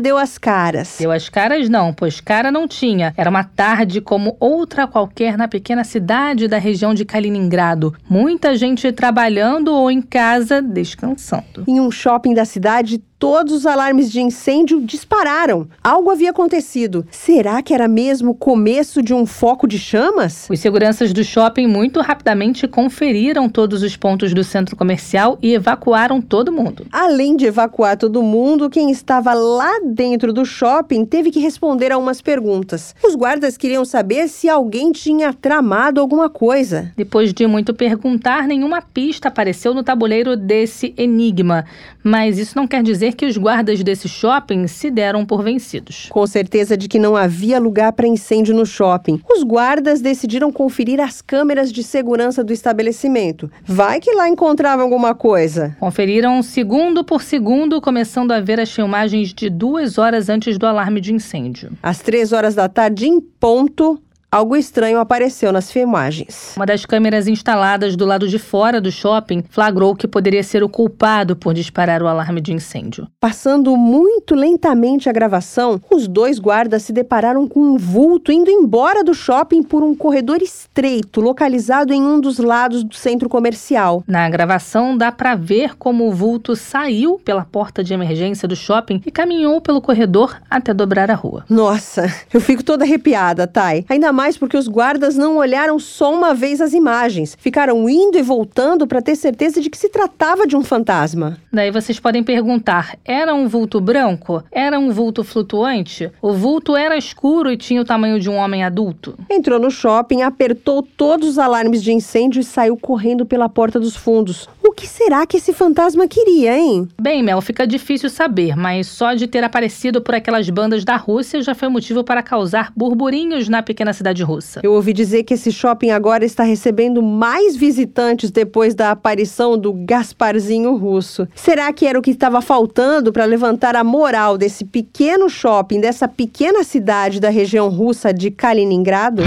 deu 0.01 0.17
as 0.17 0.39
caras. 0.39 0.97
Deu 0.99 1.11
as 1.11 1.29
caras 1.29 1.69
não, 1.69 1.93
pois 1.93 2.21
cara 2.21 2.53
não 2.53 2.69
tinha. 2.69 3.13
Era 3.17 3.29
uma 3.29 3.43
tarde 3.43 4.01
como 4.01 4.37
outra 4.39 4.87
qualquer 4.87 5.37
na 5.37 5.49
pequena 5.49 5.83
cidade 5.83 6.47
da 6.47 6.59
região 6.59 6.95
de 6.95 7.05
Kaliningrado. 7.05 7.95
Muita 8.09 8.57
gente 8.57 8.93
trabalhando 8.93 9.75
ou 9.75 9.91
em 9.91 10.01
casa 10.01 10.63
descansando. 10.63 11.65
Em 11.67 11.81
um 11.81 11.91
shopping 11.91 12.35
da 12.35 12.45
cidade, 12.45 13.03
todos 13.21 13.53
os 13.53 13.67
alarmes 13.67 14.11
de 14.11 14.21
incêndio 14.21 14.81
dispararam. 14.81 15.69
Algo 15.85 16.11
havia 16.11 16.31
acontecido. 16.31 17.07
Será 17.11 17.63
que 17.63 17.75
era 17.75 17.87
mesmo 17.87 18.31
o 18.31 18.35
começo 18.35 19.03
de 19.03 19.13
um 19.13 19.27
foco 19.27 19.69
de 19.69 19.79
chamas? 19.79 20.49
Os 20.51 20.59
seguranças 20.59 21.13
do 21.13 21.23
shopping 21.23 21.67
muito 21.67 22.01
rapidamente 22.01 22.67
conferiram 22.67 23.47
todos 23.47 23.83
os 23.83 23.95
pontos 23.95 24.33
do 24.33 24.43
centro 24.43 24.75
comercial 24.75 25.39
e 25.43 25.53
evacuaram 25.53 26.21
todo 26.23 26.51
mundo. 26.51 26.87
Além 26.91 27.37
de 27.37 27.45
evacuar 27.45 27.99
todo 27.99 28.23
mundo, 28.23 28.71
quem 28.71 28.91
estava 28.91 29.35
lá 29.41 29.81
dentro 29.85 30.33
do 30.33 30.45
shopping 30.45 31.05
teve 31.05 31.31
que 31.31 31.41
responder 31.41 31.91
a 31.91 31.99
umas 31.99 32.21
perguntas. 32.21 32.95
Os 33.03 33.15
guardas 33.15 33.57
queriam 33.57 33.85
saber 33.85 34.29
se 34.29 34.49
alguém 34.49 34.93
tinha 34.93 35.33
tramado 35.33 36.01
alguma 36.01 36.29
coisa. 36.29 36.93
Depois 36.97 37.33
de 37.33 37.47
muito 37.47 37.73
perguntar, 37.75 38.47
nenhuma 38.47 38.83
pista 38.83 39.29
apareceu 39.29 39.73
no 39.73 39.83
tabuleiro 39.83 40.37
desse 40.37 40.95
enigma. 40.97 41.65
Mas 42.03 42.39
isso 42.39 42.57
não 42.57 42.67
quer 42.67 42.83
dizer 42.83 43.15
que 43.15 43.27
os 43.27 43.37
guardas 43.37 43.83
desse 43.83 44.09
shopping 44.09 44.67
se 44.67 44.91
deram 44.91 45.25
por 45.25 45.43
vencidos. 45.43 46.09
Com 46.11 46.27
certeza 46.27 46.77
de 46.77 46.89
que 46.89 46.99
não 46.99 47.17
havia 47.17 47.59
lugar 47.59 47.93
para 47.93 48.07
incêndio 48.07 48.55
no 48.55 48.67
shopping, 48.67 49.21
os 49.29 49.43
guardas 49.43 50.01
decidiram 50.01 50.53
conferir 50.53 51.01
as 51.01 51.21
câmeras 51.23 51.73
de 51.73 51.83
segurança 51.83 52.45
do 52.45 52.53
estabelecimento. 52.53 53.51
Vai 53.65 54.01
que 54.01 54.13
lá 54.13 54.29
encontravam 54.29 54.85
alguma 54.85 55.15
coisa. 55.15 55.77
Conferiram 55.81 56.43
segundo 56.43 57.05
por 57.05 57.23
segundo, 57.23 57.81
começando 57.81 58.33
a 58.33 58.41
ver 58.41 58.61
as 58.61 58.71
filmagens 58.71 59.30
de 59.35 59.51
duas 59.51 59.99
horas 59.99 60.29
antes 60.29 60.59
do 60.59 60.67
alarme 60.67 61.01
de 61.01 61.13
incêndio. 61.13 61.73
Às 61.83 62.01
três 62.01 62.33
horas 62.33 62.55
da 62.55 62.69
tarde, 62.69 63.07
em 63.07 63.21
ponto, 63.21 64.01
algo 64.31 64.55
estranho 64.55 65.01
apareceu 65.01 65.53
nas 65.53 65.73
filmagens. 65.73 66.55
Uma 66.57 66.67
das 66.67 66.87
câmeras 66.87 67.27
instaladas 67.27 67.97
do 67.97 68.07
lado 68.07 68.29
de 68.29 68.39
fora 68.39 68.81
do 68.81 68.91
shopping 68.91 69.43
flagrou 69.51 69.95
que 69.95 70.07
poderia 70.07 70.43
ser 70.43 70.63
o 70.63 70.69
culpado 70.69 71.35
por 71.35 71.53
disparar 71.53 72.03
o 72.03 72.07
alarme 72.07 72.41
de 72.41 72.53
incêndio. 72.53 73.09
Passando 73.19 73.77
muito 73.77 74.35
lentamente 74.35 75.09
a 75.09 75.13
gravação, 75.13 75.81
os 75.91 76.07
dois 76.07 76.39
guardas 76.39 76.85
se 76.85 76.93
depararam 76.93 77.49
com 77.49 77.61
um 77.61 77.77
vulto 77.77 78.31
indo 78.31 78.51
embora 78.51 79.03
do 79.03 79.15
shopping 79.15 79.63
por 79.63 79.83
um 79.83 79.95
corredor 79.95 80.41
estreito, 80.41 81.21
localizado 81.21 81.93
em 81.93 82.03
um 82.03 82.21
dos 82.21 82.39
lados 82.39 82.85
do 82.85 82.95
centro 82.95 83.29
comercial. 83.29 84.05
Na 84.07 84.29
gravação 84.29 84.97
dá 84.97 85.11
para 85.11 85.35
ver 85.35 85.77
como 85.77 86.07
o 86.07 86.13
vulto 86.13 86.55
saiu 86.55 87.19
pela 87.25 87.45
porta 87.45 87.83
de 87.83 87.93
emergência 87.93 88.47
do 88.47 88.55
shopping 88.55 89.03
e 89.05 89.11
caminhou 89.11 89.61
pelo 89.61 89.81
corredor 89.81 90.37
até 90.49 90.73
dobrar 90.73 91.11
a 91.11 91.15
rua. 91.15 91.45
Nossa, 91.49 92.13
eu 92.33 92.41
fico 92.41 92.63
toda 92.63 92.85
arrepiada, 92.85 93.47
Thay. 93.47 93.85
Ainda 93.89 94.13
mais 94.13 94.20
porque 94.37 94.57
os 94.57 94.69
guardas 94.69 95.17
não 95.17 95.37
olharam 95.37 95.79
só 95.79 96.13
uma 96.13 96.35
vez 96.35 96.61
as 96.61 96.73
imagens. 96.73 97.37
Ficaram 97.41 97.89
indo 97.89 98.19
e 98.19 98.23
voltando 98.23 98.87
para 98.87 99.01
ter 99.01 99.17
certeza 99.17 99.61
de 99.61 99.71
que 99.71 99.79
se 99.79 99.89
tratava 99.89 100.47
de 100.47 100.57
um 100.57 100.63
fantasma. 100.63 101.39
Daí 101.51 101.71
vocês 101.71 101.99
podem 101.99 102.23
perguntar: 102.23 102.97
era 103.05 103.35
um 103.35 103.49
vulto 103.49 103.81
branco? 103.81 104.45
Era 104.53 104.79
um 104.79 104.91
vulto 104.91 105.25
flutuante? 105.25 106.11
O 106.21 106.33
vulto 106.33 106.77
era 106.77 106.97
escuro 106.97 107.51
e 107.51 107.57
tinha 107.57 107.81
o 107.81 107.85
tamanho 107.85 108.21
de 108.21 108.29
um 108.29 108.37
homem 108.37 108.63
adulto? 108.63 109.19
Entrou 109.31 109.59
no 109.59 109.71
shopping, 109.71 110.23
apertou 110.23 110.83
todos 110.83 111.29
os 111.31 111.39
alarmes 111.39 111.83
de 111.83 111.93
incêndio 111.93 112.41
e 112.41 112.45
saiu 112.45 112.77
correndo 112.77 113.25
pela 113.25 113.49
porta 113.49 113.81
dos 113.81 113.97
fundos. 113.97 114.49
O 114.63 114.73
que 114.73 114.87
será 114.87 115.27
que 115.27 115.39
esse 115.39 115.53
fantasma 115.53 116.07
queria, 116.07 116.57
hein? 116.57 116.89
Bem, 117.01 117.23
Mel, 117.23 117.41
fica 117.41 117.67
difícil 117.67 118.11
saber, 118.11 118.55
mas 118.55 118.87
só 118.87 119.15
de 119.15 119.27
ter 119.27 119.43
aparecido 119.43 120.03
por 120.03 120.15
aquelas 120.15 120.49
bandas 120.51 120.85
da 120.85 120.97
Rússia 120.97 121.43
já 121.43 121.55
foi 121.55 121.69
motivo 121.69 122.05
para 122.05 122.23
causar 122.23 122.73
burburinhos 122.77 123.49
na 123.49 123.63
pequena 123.63 123.93
cidade 123.93 124.10
russa. 124.23 124.61
Eu 124.63 124.73
ouvi 124.73 124.93
dizer 124.93 125.23
que 125.23 125.35
esse 125.35 125.53
shopping 125.53 125.91
agora 125.91 126.25
está 126.25 126.43
recebendo 126.43 127.03
mais 127.03 127.57
visitantes 127.57 128.31
depois 128.31 128.75
da 128.75 128.91
aparição 128.91 129.59
do 129.59 129.73
Gasparzinho 129.73 130.77
russo. 130.77 131.29
Será 131.35 131.73
que 131.73 131.87
era 131.87 131.99
o 131.99 132.03
que 132.03 132.11
estava 132.11 132.41
faltando 132.41 133.13
para 133.13 133.25
levantar 133.25 133.77
a 133.77 133.85
moral 133.85 134.37
desse 134.37 134.65
pequeno 134.65 135.29
shopping, 135.29 135.81
dessa 135.81 136.09
pequena 136.09 136.65
cidade 136.65 137.21
da 137.21 137.31
região 137.31 137.69
russa 137.69 138.13
de 138.13 138.31
Kaliningrado? 138.31 139.23